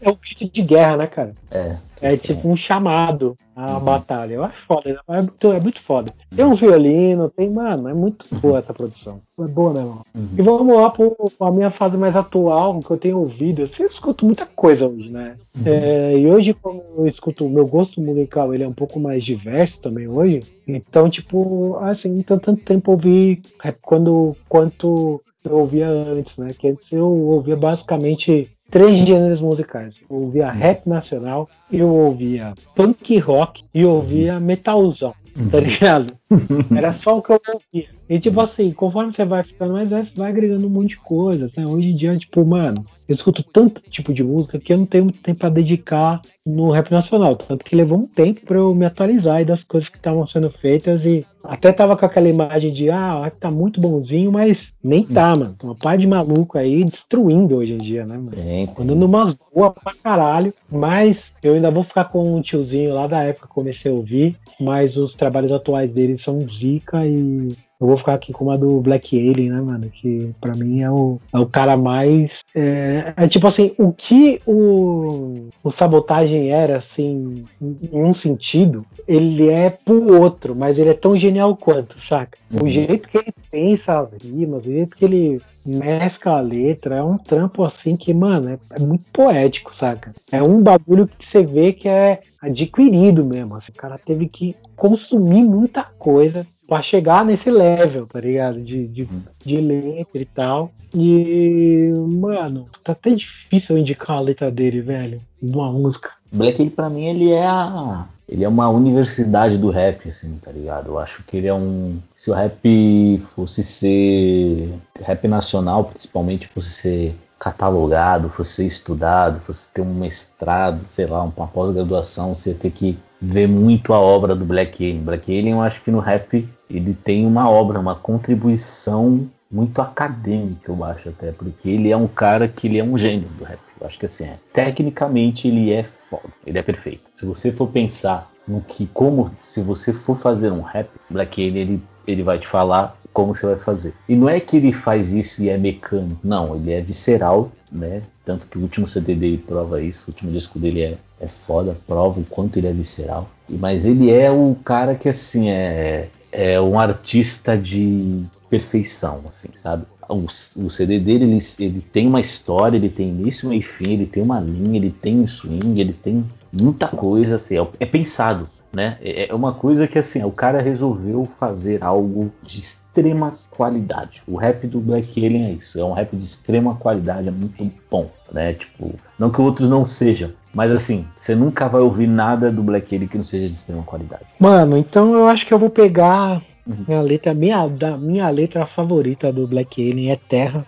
É 0.00 0.10
um 0.10 0.16
grito 0.16 0.52
de 0.52 0.62
guerra, 0.62 0.96
né, 0.96 1.06
cara? 1.06 1.34
É. 1.50 1.76
É 2.00 2.16
tipo 2.16 2.48
um 2.48 2.56
chamado 2.56 3.34
à 3.56 3.78
batalha. 3.78 4.34
Eu 4.34 4.44
acho 4.44 4.66
foda, 4.66 4.90
né? 4.90 4.96
é 5.08 5.22
muito, 5.22 5.52
é 5.52 5.60
muito 5.60 5.82
foda. 5.82 6.12
Tem 6.34 6.44
um 6.44 6.54
violino, 6.54 7.30
tem, 7.30 7.48
mano, 7.48 7.88
é 7.88 7.94
muito 7.94 8.26
boa 8.34 8.58
essa 8.58 8.74
produção. 8.74 9.20
É 9.38 9.44
boa, 9.44 9.72
né, 9.72 9.80
mano? 9.80 10.02
E 10.36 10.42
vamos 10.42 10.74
lá 10.76 10.90
pro- 10.90 11.16
pra 11.38 11.50
minha 11.50 11.70
fase 11.70 11.96
mais 11.96 12.14
atual, 12.14 12.78
que 12.80 12.90
eu 12.90 12.98
tenho 12.98 13.18
ouvido. 13.20 13.62
Eu 13.78 13.86
escuto 13.86 14.26
muita 14.26 14.44
coisa 14.44 14.86
hoje, 14.86 15.08
né? 15.08 15.36
É, 15.64 16.18
e 16.18 16.26
hoje, 16.26 16.52
como 16.52 16.82
eu 16.98 17.06
escuto, 17.06 17.46
o 17.46 17.48
meu 17.50 17.66
gosto 17.66 18.00
musical 18.02 18.52
ele 18.52 18.64
é 18.64 18.68
um 18.68 18.72
pouco 18.74 19.00
mais 19.00 19.24
diverso 19.24 19.78
também 19.80 20.06
hoje. 20.06 20.42
Então, 20.66 21.08
tipo, 21.08 21.78
assim, 21.80 22.10
não 22.28 22.38
tanto 22.38 22.56
tempo 22.56 22.90
ouvir 22.90 23.40
quando, 23.80 24.36
quanto 24.48 25.22
eu 25.44 25.58
ouvia 25.58 25.88
antes, 25.88 26.36
né? 26.38 26.50
Que 26.58 26.68
antes 26.68 26.90
eu 26.90 27.06
ouvia 27.06 27.56
basicamente 27.56 28.50
três 28.70 29.06
gêneros 29.06 29.40
musicais. 29.40 29.94
Eu 30.08 30.16
ouvia 30.16 30.50
rap 30.50 30.86
nacional, 30.86 31.48
eu 31.70 31.88
ouvia 31.88 32.54
punk 32.74 33.18
rock 33.18 33.62
e 33.74 33.82
eu 33.82 33.90
ouvia 33.90 34.40
metalzão, 34.40 35.14
tá 35.50 35.60
ligado? 35.60 36.14
Era 36.74 36.92
só 36.92 37.18
o 37.18 37.22
que 37.22 37.32
eu 37.32 37.40
ouvia. 37.52 37.88
E 38.08 38.18
tipo 38.18 38.40
assim, 38.40 38.70
conforme 38.72 39.12
você 39.12 39.24
vai 39.24 39.42
ficando 39.42 39.72
mais 39.72 39.88
velho, 39.88 40.06
você 40.06 40.12
vai 40.14 40.30
agregando 40.30 40.66
um 40.66 40.70
monte 40.70 40.90
de 40.90 40.98
coisas, 40.98 41.54
né? 41.56 41.66
Hoje 41.66 41.88
em 41.88 41.96
dia, 41.96 42.16
tipo, 42.18 42.44
mano, 42.44 42.84
eu 43.08 43.14
escuto 43.14 43.42
tanto 43.42 43.82
tipo 43.90 44.12
de 44.12 44.22
música 44.22 44.58
que 44.58 44.72
eu 44.72 44.78
não 44.78 44.86
tenho 44.86 45.04
muito 45.04 45.20
tempo 45.20 45.40
pra 45.40 45.48
dedicar 45.48 46.20
no 46.44 46.70
rap 46.70 46.90
nacional. 46.90 47.36
Tanto 47.36 47.64
que 47.64 47.76
levou 47.76 47.98
um 47.98 48.06
tempo 48.06 48.42
pra 48.44 48.58
eu 48.58 48.74
me 48.74 48.84
atualizar 48.84 49.36
aí 49.36 49.44
das 49.44 49.62
coisas 49.62 49.88
que 49.88 49.96
estavam 49.96 50.26
sendo 50.26 50.50
feitas 50.50 51.04
e 51.06 51.24
até 51.42 51.72
tava 51.72 51.96
com 51.96 52.04
aquela 52.06 52.28
imagem 52.28 52.72
de, 52.72 52.90
ah, 52.90 53.18
o 53.18 53.22
rap 53.22 53.36
tá 53.38 53.50
muito 53.50 53.80
bonzinho, 53.80 54.32
mas 54.32 54.72
nem 54.82 55.04
tá, 55.04 55.34
mano. 55.36 55.56
Uma 55.62 55.74
par 55.74 55.96
de 55.98 56.06
maluco 56.06 56.56
aí 56.58 56.84
destruindo 56.84 57.56
hoje 57.56 57.74
em 57.74 57.78
dia, 57.78 58.04
né, 58.06 58.16
mano? 58.16 58.32
Quando 58.74 58.94
numas 58.94 59.36
boas 59.54 59.72
pra 59.82 59.94
caralho, 60.02 60.52
mas 60.70 61.32
eu 61.42 61.54
ainda 61.54 61.70
vou 61.70 61.84
ficar 61.84 62.04
com 62.04 62.36
um 62.36 62.40
tiozinho 62.42 62.94
lá 62.94 63.06
da 63.06 63.22
época 63.22 63.46
que 63.46 63.54
comecei 63.54 63.90
a 63.90 63.94
ouvir, 63.94 64.36
mas 64.58 64.96
os 64.96 65.14
trabalhos 65.14 65.52
atuais 65.52 65.90
dele 65.90 66.16
são 66.16 66.46
zica 66.48 67.06
e 67.06 67.54
eu 67.84 67.88
vou 67.88 67.98
ficar 67.98 68.14
aqui 68.14 68.32
com 68.32 68.44
uma 68.44 68.56
do 68.56 68.80
Black 68.80 69.16
Alien, 69.16 69.50
né, 69.50 69.60
mano? 69.60 69.90
Que 69.90 70.30
pra 70.40 70.54
mim 70.54 70.80
é 70.80 70.90
o, 70.90 71.20
é 71.32 71.38
o 71.38 71.46
cara 71.46 71.76
mais. 71.76 72.40
É, 72.54 73.12
é 73.14 73.28
tipo 73.28 73.46
assim, 73.46 73.72
o 73.78 73.92
que 73.92 74.40
o, 74.46 75.48
o 75.62 75.70
sabotagem 75.70 76.50
era, 76.50 76.78
assim, 76.78 77.44
em 77.60 77.74
em 77.92 78.02
um 78.02 78.14
sentido, 78.14 78.86
ele 79.06 79.50
é 79.50 79.68
pro 79.68 80.20
outro, 80.20 80.54
mas 80.56 80.78
ele 80.78 80.90
é 80.90 80.94
tão 80.94 81.14
genial 81.14 81.54
quanto, 81.56 82.00
saca? 82.00 82.38
O 82.50 82.66
jeito 82.66 83.08
que 83.08 83.18
ele 83.18 83.34
pensa 83.50 84.00
as 84.00 84.12
rimas, 84.22 84.64
o 84.64 84.70
jeito 84.70 84.96
que 84.96 85.04
ele 85.04 85.40
mescla 85.64 86.38
a 86.38 86.40
letra, 86.40 86.96
é 86.96 87.02
um 87.02 87.16
trampo 87.16 87.64
assim 87.64 87.96
que, 87.96 88.12
mano, 88.12 88.50
é, 88.50 88.58
é 88.72 88.80
muito 88.80 89.04
poético, 89.12 89.74
saca? 89.74 90.14
É 90.30 90.42
um 90.42 90.62
bagulho 90.62 91.08
que 91.08 91.26
você 91.26 91.42
vê 91.42 91.72
que 91.72 91.88
é 91.88 92.20
adquirido 92.40 93.24
mesmo. 93.24 93.56
Assim, 93.56 93.72
o 93.72 93.76
cara 93.76 93.98
teve 93.98 94.28
que 94.28 94.54
consumir 94.76 95.42
muita 95.42 95.82
coisa 95.82 96.46
pra 96.66 96.82
chegar 96.82 97.24
nesse 97.24 97.50
level, 97.50 98.06
tá 98.06 98.20
ligado? 98.20 98.60
De, 98.60 98.86
de, 98.86 99.08
de 99.44 99.56
letra 99.60 100.20
e 100.20 100.26
tal. 100.26 100.70
E, 100.94 101.90
mano, 102.06 102.68
tá 102.82 102.92
até 102.92 103.10
difícil 103.10 103.76
eu 103.76 103.80
indicar 103.80 104.16
a 104.16 104.20
letra 104.20 104.50
dele, 104.50 104.80
velho, 104.80 105.20
de 105.42 105.54
uma 105.54 105.72
música. 105.72 106.10
Black 106.30 106.60
ele 106.60 106.70
pra 106.70 106.90
mim 106.90 107.04
ele 107.04 107.30
é 107.30 107.46
a 107.46 108.06
ele 108.28 108.44
é 108.44 108.48
uma 108.48 108.68
universidade 108.68 109.58
do 109.58 109.70
rap 109.70 110.08
assim, 110.08 110.38
tá 110.42 110.50
ligado? 110.50 110.88
Eu 110.88 110.98
acho 110.98 111.22
que 111.24 111.36
ele 111.36 111.46
é 111.46 111.54
um 111.54 111.98
se 112.18 112.30
o 112.30 112.34
rap 112.34 113.18
fosse 113.34 113.62
ser 113.62 114.74
rap 115.00 115.28
nacional, 115.28 115.84
principalmente 115.84 116.48
fosse 116.48 116.70
ser 116.70 117.16
catalogado, 117.38 118.28
fosse 118.28 118.52
ser 118.52 118.66
estudado, 118.66 119.40
fosse 119.40 119.70
ter 119.72 119.82
um 119.82 119.92
mestrado, 119.92 120.84
sei 120.88 121.06
lá, 121.06 121.22
uma 121.22 121.46
pós-graduação, 121.46 122.34
você 122.34 122.50
ia 122.50 122.56
ter 122.56 122.70
que 122.70 122.98
ver 123.20 123.46
muito 123.46 123.92
a 123.92 124.00
obra 124.00 124.34
do 124.34 124.44
Black 124.44 124.82
Alien. 124.82 125.02
Black 125.02 125.30
Alien, 125.30 125.54
eu 125.54 125.60
acho 125.60 125.82
que 125.82 125.90
no 125.90 125.98
rap 125.98 126.48
ele 126.70 126.94
tem 126.94 127.26
uma 127.26 127.50
obra, 127.50 127.78
uma 127.78 127.94
contribuição 127.94 129.28
muito 129.54 129.80
acadêmica, 129.80 130.72
eu 130.72 130.84
acho 130.84 131.10
até, 131.10 131.30
porque 131.30 131.70
ele 131.70 131.92
é 131.92 131.96
um 131.96 132.08
cara 132.08 132.48
que 132.48 132.66
ele 132.66 132.78
é 132.78 132.84
um 132.84 132.98
gênio 132.98 133.28
do 133.38 133.44
rap. 133.44 133.60
Eu 133.80 133.86
acho 133.86 133.98
que 133.98 134.06
assim, 134.06 134.24
é. 134.24 134.36
tecnicamente 134.52 135.46
ele 135.46 135.72
é 135.72 135.84
foda, 135.84 136.28
ele 136.44 136.58
é 136.58 136.62
perfeito. 136.62 137.02
Se 137.16 137.24
você 137.24 137.52
for 137.52 137.68
pensar 137.68 138.28
no 138.48 138.60
que, 138.60 138.86
como, 138.86 139.30
se 139.40 139.62
você 139.62 139.92
for 139.92 140.16
fazer 140.16 140.50
um 140.50 140.60
rap, 140.60 140.88
Black 141.08 141.40
Alien, 141.40 141.62
ele, 141.62 141.82
ele 142.06 142.22
vai 142.24 142.38
te 142.38 142.48
falar 142.48 142.96
como 143.12 143.34
você 143.34 143.46
vai 143.46 143.56
fazer. 143.56 143.94
E 144.08 144.16
não 144.16 144.28
é 144.28 144.40
que 144.40 144.56
ele 144.56 144.72
faz 144.72 145.12
isso 145.12 145.40
e 145.40 145.48
é 145.48 145.56
mecânico, 145.56 146.18
não, 146.24 146.56
ele 146.56 146.72
é 146.72 146.80
visceral, 146.80 147.52
né? 147.70 148.02
Tanto 148.24 148.48
que 148.48 148.58
o 148.58 148.62
último 148.62 148.88
CD 148.88 149.14
dele 149.14 149.38
prova 149.38 149.80
isso, 149.80 150.04
o 150.06 150.10
último 150.10 150.32
disco 150.32 150.58
dele 150.58 150.82
é, 150.82 150.98
é 151.20 151.28
foda, 151.28 151.76
prova 151.86 152.18
o 152.18 152.24
quanto 152.24 152.58
ele 152.58 152.66
é 152.66 152.72
visceral. 152.72 153.30
Mas 153.48 153.84
ele 153.84 154.10
é 154.10 154.30
o 154.30 154.56
cara 154.64 154.96
que, 154.96 155.08
assim, 155.08 155.48
é, 155.50 156.08
é 156.32 156.60
um 156.60 156.78
artista 156.78 157.56
de 157.56 158.24
perfeição, 158.48 159.22
assim, 159.28 159.48
sabe? 159.54 159.84
O, 160.08 160.26
o 160.64 160.70
CD 160.70 161.00
dele, 161.00 161.24
ele, 161.24 161.38
ele 161.58 161.80
tem 161.80 162.06
uma 162.06 162.20
história, 162.20 162.76
ele 162.76 162.90
tem 162.90 163.08
início, 163.08 163.48
meio 163.48 163.60
e 163.60 163.62
fim, 163.62 163.92
ele 163.94 164.06
tem 164.06 164.22
uma 164.22 164.40
linha, 164.40 164.76
ele 164.76 164.90
tem 164.90 165.26
swing, 165.26 165.80
ele 165.80 165.92
tem 165.92 166.24
muita 166.52 166.86
coisa, 166.86 167.36
assim, 167.36 167.58
é, 167.58 167.66
é 167.80 167.86
pensado, 167.86 168.48
né? 168.72 168.96
É, 169.02 169.30
é 169.30 169.34
uma 169.34 169.52
coisa 169.52 169.88
que, 169.88 169.98
assim, 169.98 170.22
o 170.22 170.30
cara 170.30 170.60
resolveu 170.60 171.24
fazer 171.24 171.82
algo 171.82 172.30
de 172.42 172.60
extrema 172.60 173.32
qualidade. 173.50 174.22
O 174.26 174.36
rap 174.36 174.66
do 174.66 174.80
Black 174.80 175.24
Alien 175.24 175.46
é 175.46 175.52
isso, 175.52 175.80
é 175.80 175.84
um 175.84 175.92
rap 175.92 176.14
de 176.14 176.24
extrema 176.24 176.76
qualidade, 176.76 177.28
é 177.28 177.32
muito 177.32 177.70
bom, 177.90 178.10
né? 178.32 178.54
Tipo, 178.54 178.94
não 179.18 179.30
que 179.30 179.40
outros 179.40 179.68
não 179.68 179.84
sejam, 179.84 180.30
mas 180.52 180.70
assim, 180.70 181.04
você 181.18 181.34
nunca 181.34 181.66
vai 181.66 181.80
ouvir 181.80 182.06
nada 182.06 182.50
do 182.50 182.62
Black 182.62 182.94
Alien 182.94 183.08
que 183.08 183.18
não 183.18 183.24
seja 183.24 183.48
de 183.48 183.54
extrema 183.54 183.82
qualidade. 183.82 184.24
Mano, 184.38 184.76
então 184.76 185.14
eu 185.14 185.26
acho 185.26 185.46
que 185.46 185.52
eu 185.52 185.58
vou 185.58 185.70
pegar 185.70 186.40
minha 186.66 187.00
letra, 187.00 187.34
minha, 187.34 187.66
da, 187.68 187.96
minha 187.96 188.28
letra 188.30 188.66
favorita 188.66 189.32
do 189.32 189.46
Black 189.46 189.80
Alien 189.80 190.12
é 190.12 190.16
Terra, 190.16 190.66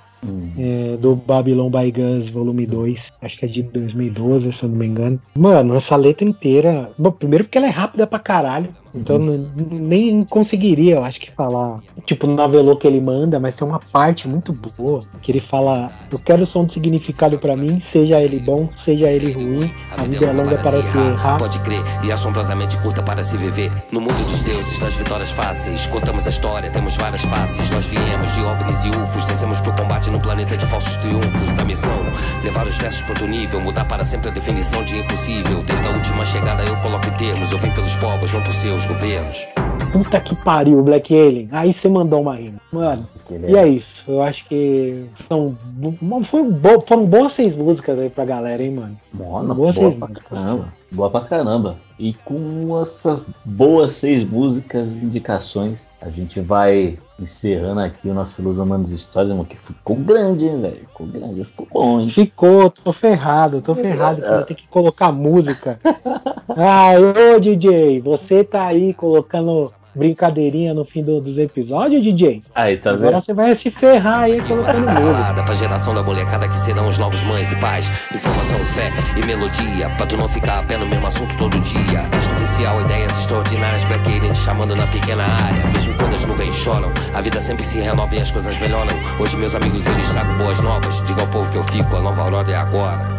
é, 0.58 0.96
do 0.96 1.14
Babylon 1.14 1.70
by 1.70 1.90
Guns, 1.90 2.28
volume 2.28 2.66
2, 2.66 3.12
acho 3.22 3.38
que 3.38 3.44
é 3.44 3.48
de 3.48 3.62
2012, 3.62 4.52
se 4.52 4.62
eu 4.62 4.68
não 4.68 4.76
me 4.76 4.86
engano. 4.86 5.20
Mano, 5.38 5.76
essa 5.76 5.96
letra 5.96 6.24
inteira. 6.24 6.90
Bom, 6.98 7.12
primeiro 7.12 7.44
porque 7.44 7.58
ela 7.58 7.66
é 7.66 7.70
rápida 7.70 8.06
pra 8.06 8.18
caralho. 8.18 8.74
Então 8.96 9.18
n- 9.18 9.48
nem 9.70 10.24
conseguiria, 10.24 10.96
eu 10.96 11.04
acho 11.04 11.20
que 11.20 11.30
falar, 11.30 11.80
tipo, 12.04 12.26
no 12.26 12.34
novelô 12.34 12.76
que 12.76 12.86
ele 12.86 13.00
manda, 13.00 13.38
mas 13.38 13.54
tem 13.54 13.66
uma 13.66 13.78
parte 13.78 14.28
muito 14.28 14.52
boa 14.76 15.00
que 15.22 15.32
ele 15.32 15.40
fala: 15.40 15.90
Eu 16.10 16.18
quero 16.18 16.42
o 16.42 16.46
som 16.46 16.64
de 16.64 16.72
significado 16.72 17.38
pra 17.38 17.56
mim, 17.56 17.80
seja 17.80 18.20
ele 18.20 18.38
bom, 18.38 18.68
seja 18.84 19.10
ele 19.10 19.32
ruim, 19.32 19.70
a 19.96 20.02
vida 20.02 20.26
é 20.26 20.32
longa 20.32 20.56
para 20.58 20.70
se 20.70 20.98
errar. 20.98 21.36
Pode 21.38 21.58
crer, 21.60 21.82
e 22.04 22.10
assombrosamente 22.12 22.76
curta 22.78 23.02
para 23.02 23.22
se 23.22 23.36
viver. 23.36 23.70
No 23.92 24.00
mundo 24.00 24.14
dos 24.30 24.42
deuses, 24.42 24.78
das 24.78 24.94
vitórias 24.94 25.30
fáceis. 25.30 25.86
Contamos 25.86 26.26
a 26.26 26.30
história, 26.30 26.70
temos 26.70 26.96
várias 26.96 27.22
faces. 27.22 27.70
Nós 27.70 27.84
viemos 27.84 28.32
de 28.34 28.40
OVNIs 28.40 28.84
e 28.84 28.88
UFOs, 28.90 29.24
descemos 29.26 29.60
pro 29.60 29.72
combate 29.72 30.10
num 30.10 30.20
planeta 30.20 30.56
de 30.56 30.64
falsos 30.66 30.96
triunfos. 30.96 31.58
A 31.58 31.64
missão, 31.64 31.96
levar 32.44 32.66
os 32.66 32.76
versos 32.78 33.02
pro 33.02 33.10
outro 33.10 33.26
nível, 33.26 33.60
mudar 33.60 33.84
para 33.86 34.04
sempre 34.04 34.28
a 34.30 34.32
definição 34.32 34.82
de 34.84 34.98
impossível. 34.98 35.62
Desde 35.62 35.86
a 35.86 35.90
última 35.90 36.24
chegada 36.24 36.62
eu 36.64 36.76
coloco 36.76 37.10
termos, 37.18 37.50
eu 37.52 37.58
venho 37.58 37.74
pelos 37.74 37.94
povos, 37.96 38.32
não 38.32 38.40
por 38.42 38.52
seus 38.54 38.85
governos. 38.86 39.46
Puta 39.92 40.20
que 40.20 40.34
pariu, 40.36 40.82
Black 40.82 41.14
Alien. 41.14 41.48
Aí 41.52 41.72
você 41.72 41.88
mandou 41.88 42.20
uma 42.20 42.34
rima. 42.36 42.60
Mano, 42.72 43.08
e 43.48 43.56
é 43.56 43.66
isso. 43.68 44.04
Eu 44.08 44.22
acho 44.22 44.46
que 44.46 45.06
são, 45.28 45.56
bo- 45.62 46.22
foi 46.24 46.42
bo- 46.50 46.84
foram 46.86 47.04
boas 47.06 47.32
seis 47.32 47.56
músicas 47.56 47.98
aí 47.98 48.10
pra 48.10 48.24
galera, 48.24 48.62
hein, 48.62 48.72
mano. 48.72 48.96
Mano, 49.12 49.54
boas 49.54 49.76
boa 49.76 49.88
seis 49.90 49.94
pra 49.98 50.08
músicas. 50.08 50.28
caramba. 50.38 50.72
Boa 50.92 51.10
pra 51.10 51.20
caramba. 51.22 51.76
E 51.98 52.12
com 52.24 52.78
essas 52.80 53.24
boas 53.44 53.92
seis 53.92 54.22
músicas, 54.24 54.90
indicações, 55.02 55.86
a 56.02 56.10
gente 56.10 56.40
vai 56.40 56.98
encerrando 57.18 57.80
aqui 57.80 58.08
o 58.08 58.14
nosso 58.14 58.34
Filosofando 58.34 58.86
de 58.86 58.94
Histórias, 58.94 59.32
mano, 59.32 59.46
que 59.46 59.56
ficou 59.56 59.96
grande, 59.96 60.46
hein, 60.46 60.60
velho? 60.60 60.80
Ficou 60.80 61.06
grande, 61.06 61.44
ficou 61.44 61.68
bom, 61.72 62.00
hein? 62.00 62.08
Ficou, 62.10 62.70
tô 62.70 62.92
ferrado, 62.92 63.62
tô 63.62 63.74
ferrado 63.74 64.20
vou 64.20 64.42
ter 64.42 64.54
que 64.54 64.68
colocar 64.68 65.12
música. 65.12 65.78
Ah, 66.58 66.92
ô 67.34 67.40
DJ, 67.40 68.00
você 68.00 68.44
tá 68.44 68.66
aí 68.66 68.94
colocando 68.94 69.74
brincadeirinha 69.96 70.74
no 70.74 70.84
fim 70.84 71.02
do- 71.02 71.20
dos 71.20 71.38
episódios, 71.38 72.02
DJ? 72.02 72.42
Aí, 72.54 72.76
tá 72.76 72.90
Agora 72.90 73.12
vendo? 73.12 73.20
você 73.24 73.32
vai 73.34 73.54
se 73.54 73.70
ferrar 73.70 74.24
aí 74.24 74.40
colocando 74.42 74.78
música. 74.78 75.12
Parada 75.12 75.42
pra 75.42 75.54
geração 75.54 75.94
da 75.94 76.02
molecada 76.02 76.46
que 76.48 76.58
serão 76.58 76.88
os 76.88 76.98
novos 76.98 77.22
mães 77.22 77.50
e 77.50 77.56
pais. 77.56 77.90
Informação, 78.14 78.58
fé 78.60 78.90
e 79.20 79.26
melodia. 79.26 79.88
Pra 79.96 80.06
tu 80.06 80.16
não 80.16 80.28
ficar 80.28 80.58
a 80.58 80.62
pé 80.62 80.76
no 80.76 80.86
mesmo 80.86 81.06
assunto 81.06 81.34
todo 81.38 81.58
dia. 81.60 82.00
Extra 82.16 82.34
oficial, 82.34 82.80
ideias 82.82 83.18
extraordinárias. 83.18 83.84
Black 83.84 84.06
Alien 84.08 84.32
te 84.32 84.38
chamando 84.38 84.76
na 84.76 84.86
pequena 84.88 85.24
área. 85.24 85.66
Mesmo 85.72 85.94
quando 85.94 86.14
as 86.14 86.24
nuvens 86.24 86.54
choram, 86.56 86.90
a 87.14 87.20
vida 87.20 87.40
sempre 87.40 87.64
se 87.64 87.78
renova 87.78 88.14
e 88.14 88.18
as 88.20 88.30
coisas 88.30 88.56
melhoram. 88.58 88.94
Hoje, 89.18 89.36
meus 89.36 89.54
amigos, 89.54 89.86
eles 89.86 90.12
tragam 90.12 90.36
boas 90.38 90.60
novas. 90.60 91.02
Diga 91.04 91.22
ao 91.22 91.28
povo 91.28 91.50
que 91.50 91.56
eu 91.58 91.64
fico, 91.64 91.96
a 91.96 92.00
nova 92.02 92.22
aurora 92.22 92.50
é 92.50 92.54
agora. 92.56 93.15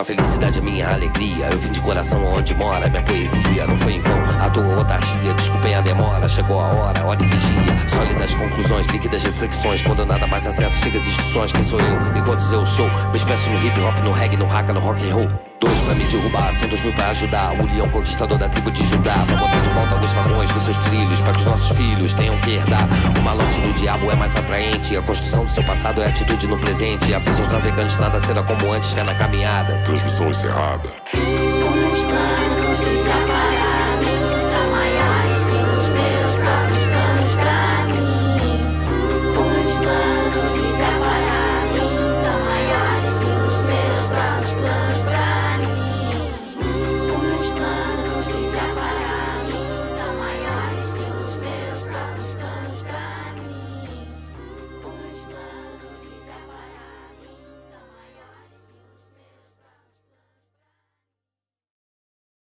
Sua 0.00 0.04
felicidade 0.06 0.58
é 0.58 0.62
minha 0.62 0.88
alegria. 0.88 1.50
Eu 1.52 1.58
vim 1.58 1.70
de 1.70 1.80
coração 1.82 2.24
onde 2.24 2.54
mora 2.54 2.88
minha 2.88 3.02
poesia. 3.02 3.66
Não 3.66 3.76
foi 3.76 3.96
em 3.96 4.00
vão, 4.00 4.18
a 4.40 4.48
tua 4.48 4.64
outardia. 4.78 5.34
Desculpem 5.34 5.74
a 5.74 5.82
demora, 5.82 6.26
chegou 6.26 6.58
a 6.58 6.68
hora, 6.68 7.04
hora 7.04 7.22
e 7.22 7.26
vigia. 7.26 7.86
Sólidas 7.86 8.32
conclusões, 8.32 8.86
líquidas 8.86 9.24
reflexões. 9.24 9.82
Quando 9.82 10.06
nada 10.06 10.26
mais 10.26 10.46
acerto, 10.46 10.74
chega 10.76 10.98
as 10.98 11.06
instruções. 11.06 11.52
Quem 11.52 11.62
sou 11.62 11.78
eu? 11.78 12.16
E 12.16 12.22
quantos 12.22 12.50
eu 12.50 12.64
sou? 12.64 12.88
Me 13.10 13.16
expresso 13.16 13.50
no 13.50 13.62
hip 13.62 13.78
hop, 13.78 13.98
no 13.98 14.12
reggae, 14.12 14.38
no 14.38 14.46
haka, 14.46 14.72
no 14.72 14.80
rock 14.80 15.06
and 15.06 15.14
roll. 15.14 15.49
Dois 15.70 15.82
pra 15.82 15.94
me 15.94 16.04
derrubar, 16.04 16.52
são 16.52 16.66
dois 16.66 16.82
mil 16.82 16.92
pra 16.92 17.10
ajudar. 17.10 17.52
O 17.52 17.64
leão 17.64 17.88
conquistador 17.90 18.36
da 18.36 18.48
tribo 18.48 18.72
de 18.72 18.84
Judá. 18.84 19.22
Pra 19.24 19.36
botar 19.36 19.60
de 19.60 19.70
volta 19.70 19.94
alguns 19.94 20.12
vagões 20.12 20.50
dos 20.50 20.64
seus 20.64 20.76
trilhos. 20.78 21.20
Pra 21.20 21.32
que 21.32 21.38
os 21.38 21.44
nossos 21.44 21.76
filhos 21.76 22.12
tenham 22.12 22.36
que 22.38 22.50
herdar. 22.50 22.88
O 23.16 23.22
malote 23.22 23.60
do 23.60 23.72
diabo 23.74 24.10
é 24.10 24.16
mais 24.16 24.34
atraente. 24.34 24.96
A 24.96 25.02
construção 25.02 25.44
do 25.44 25.50
seu 25.50 25.62
passado 25.62 26.02
é 26.02 26.08
atitude 26.08 26.48
no 26.48 26.58
presente. 26.58 27.14
Avisa 27.14 27.42
os 27.42 27.48
navegantes, 27.48 27.96
nada 27.98 28.18
será 28.18 28.42
como 28.42 28.72
antes. 28.72 28.90
Fé 28.90 29.04
na 29.04 29.14
caminhada. 29.14 29.78
Transmissão 29.84 30.28
encerrada. 30.28 30.90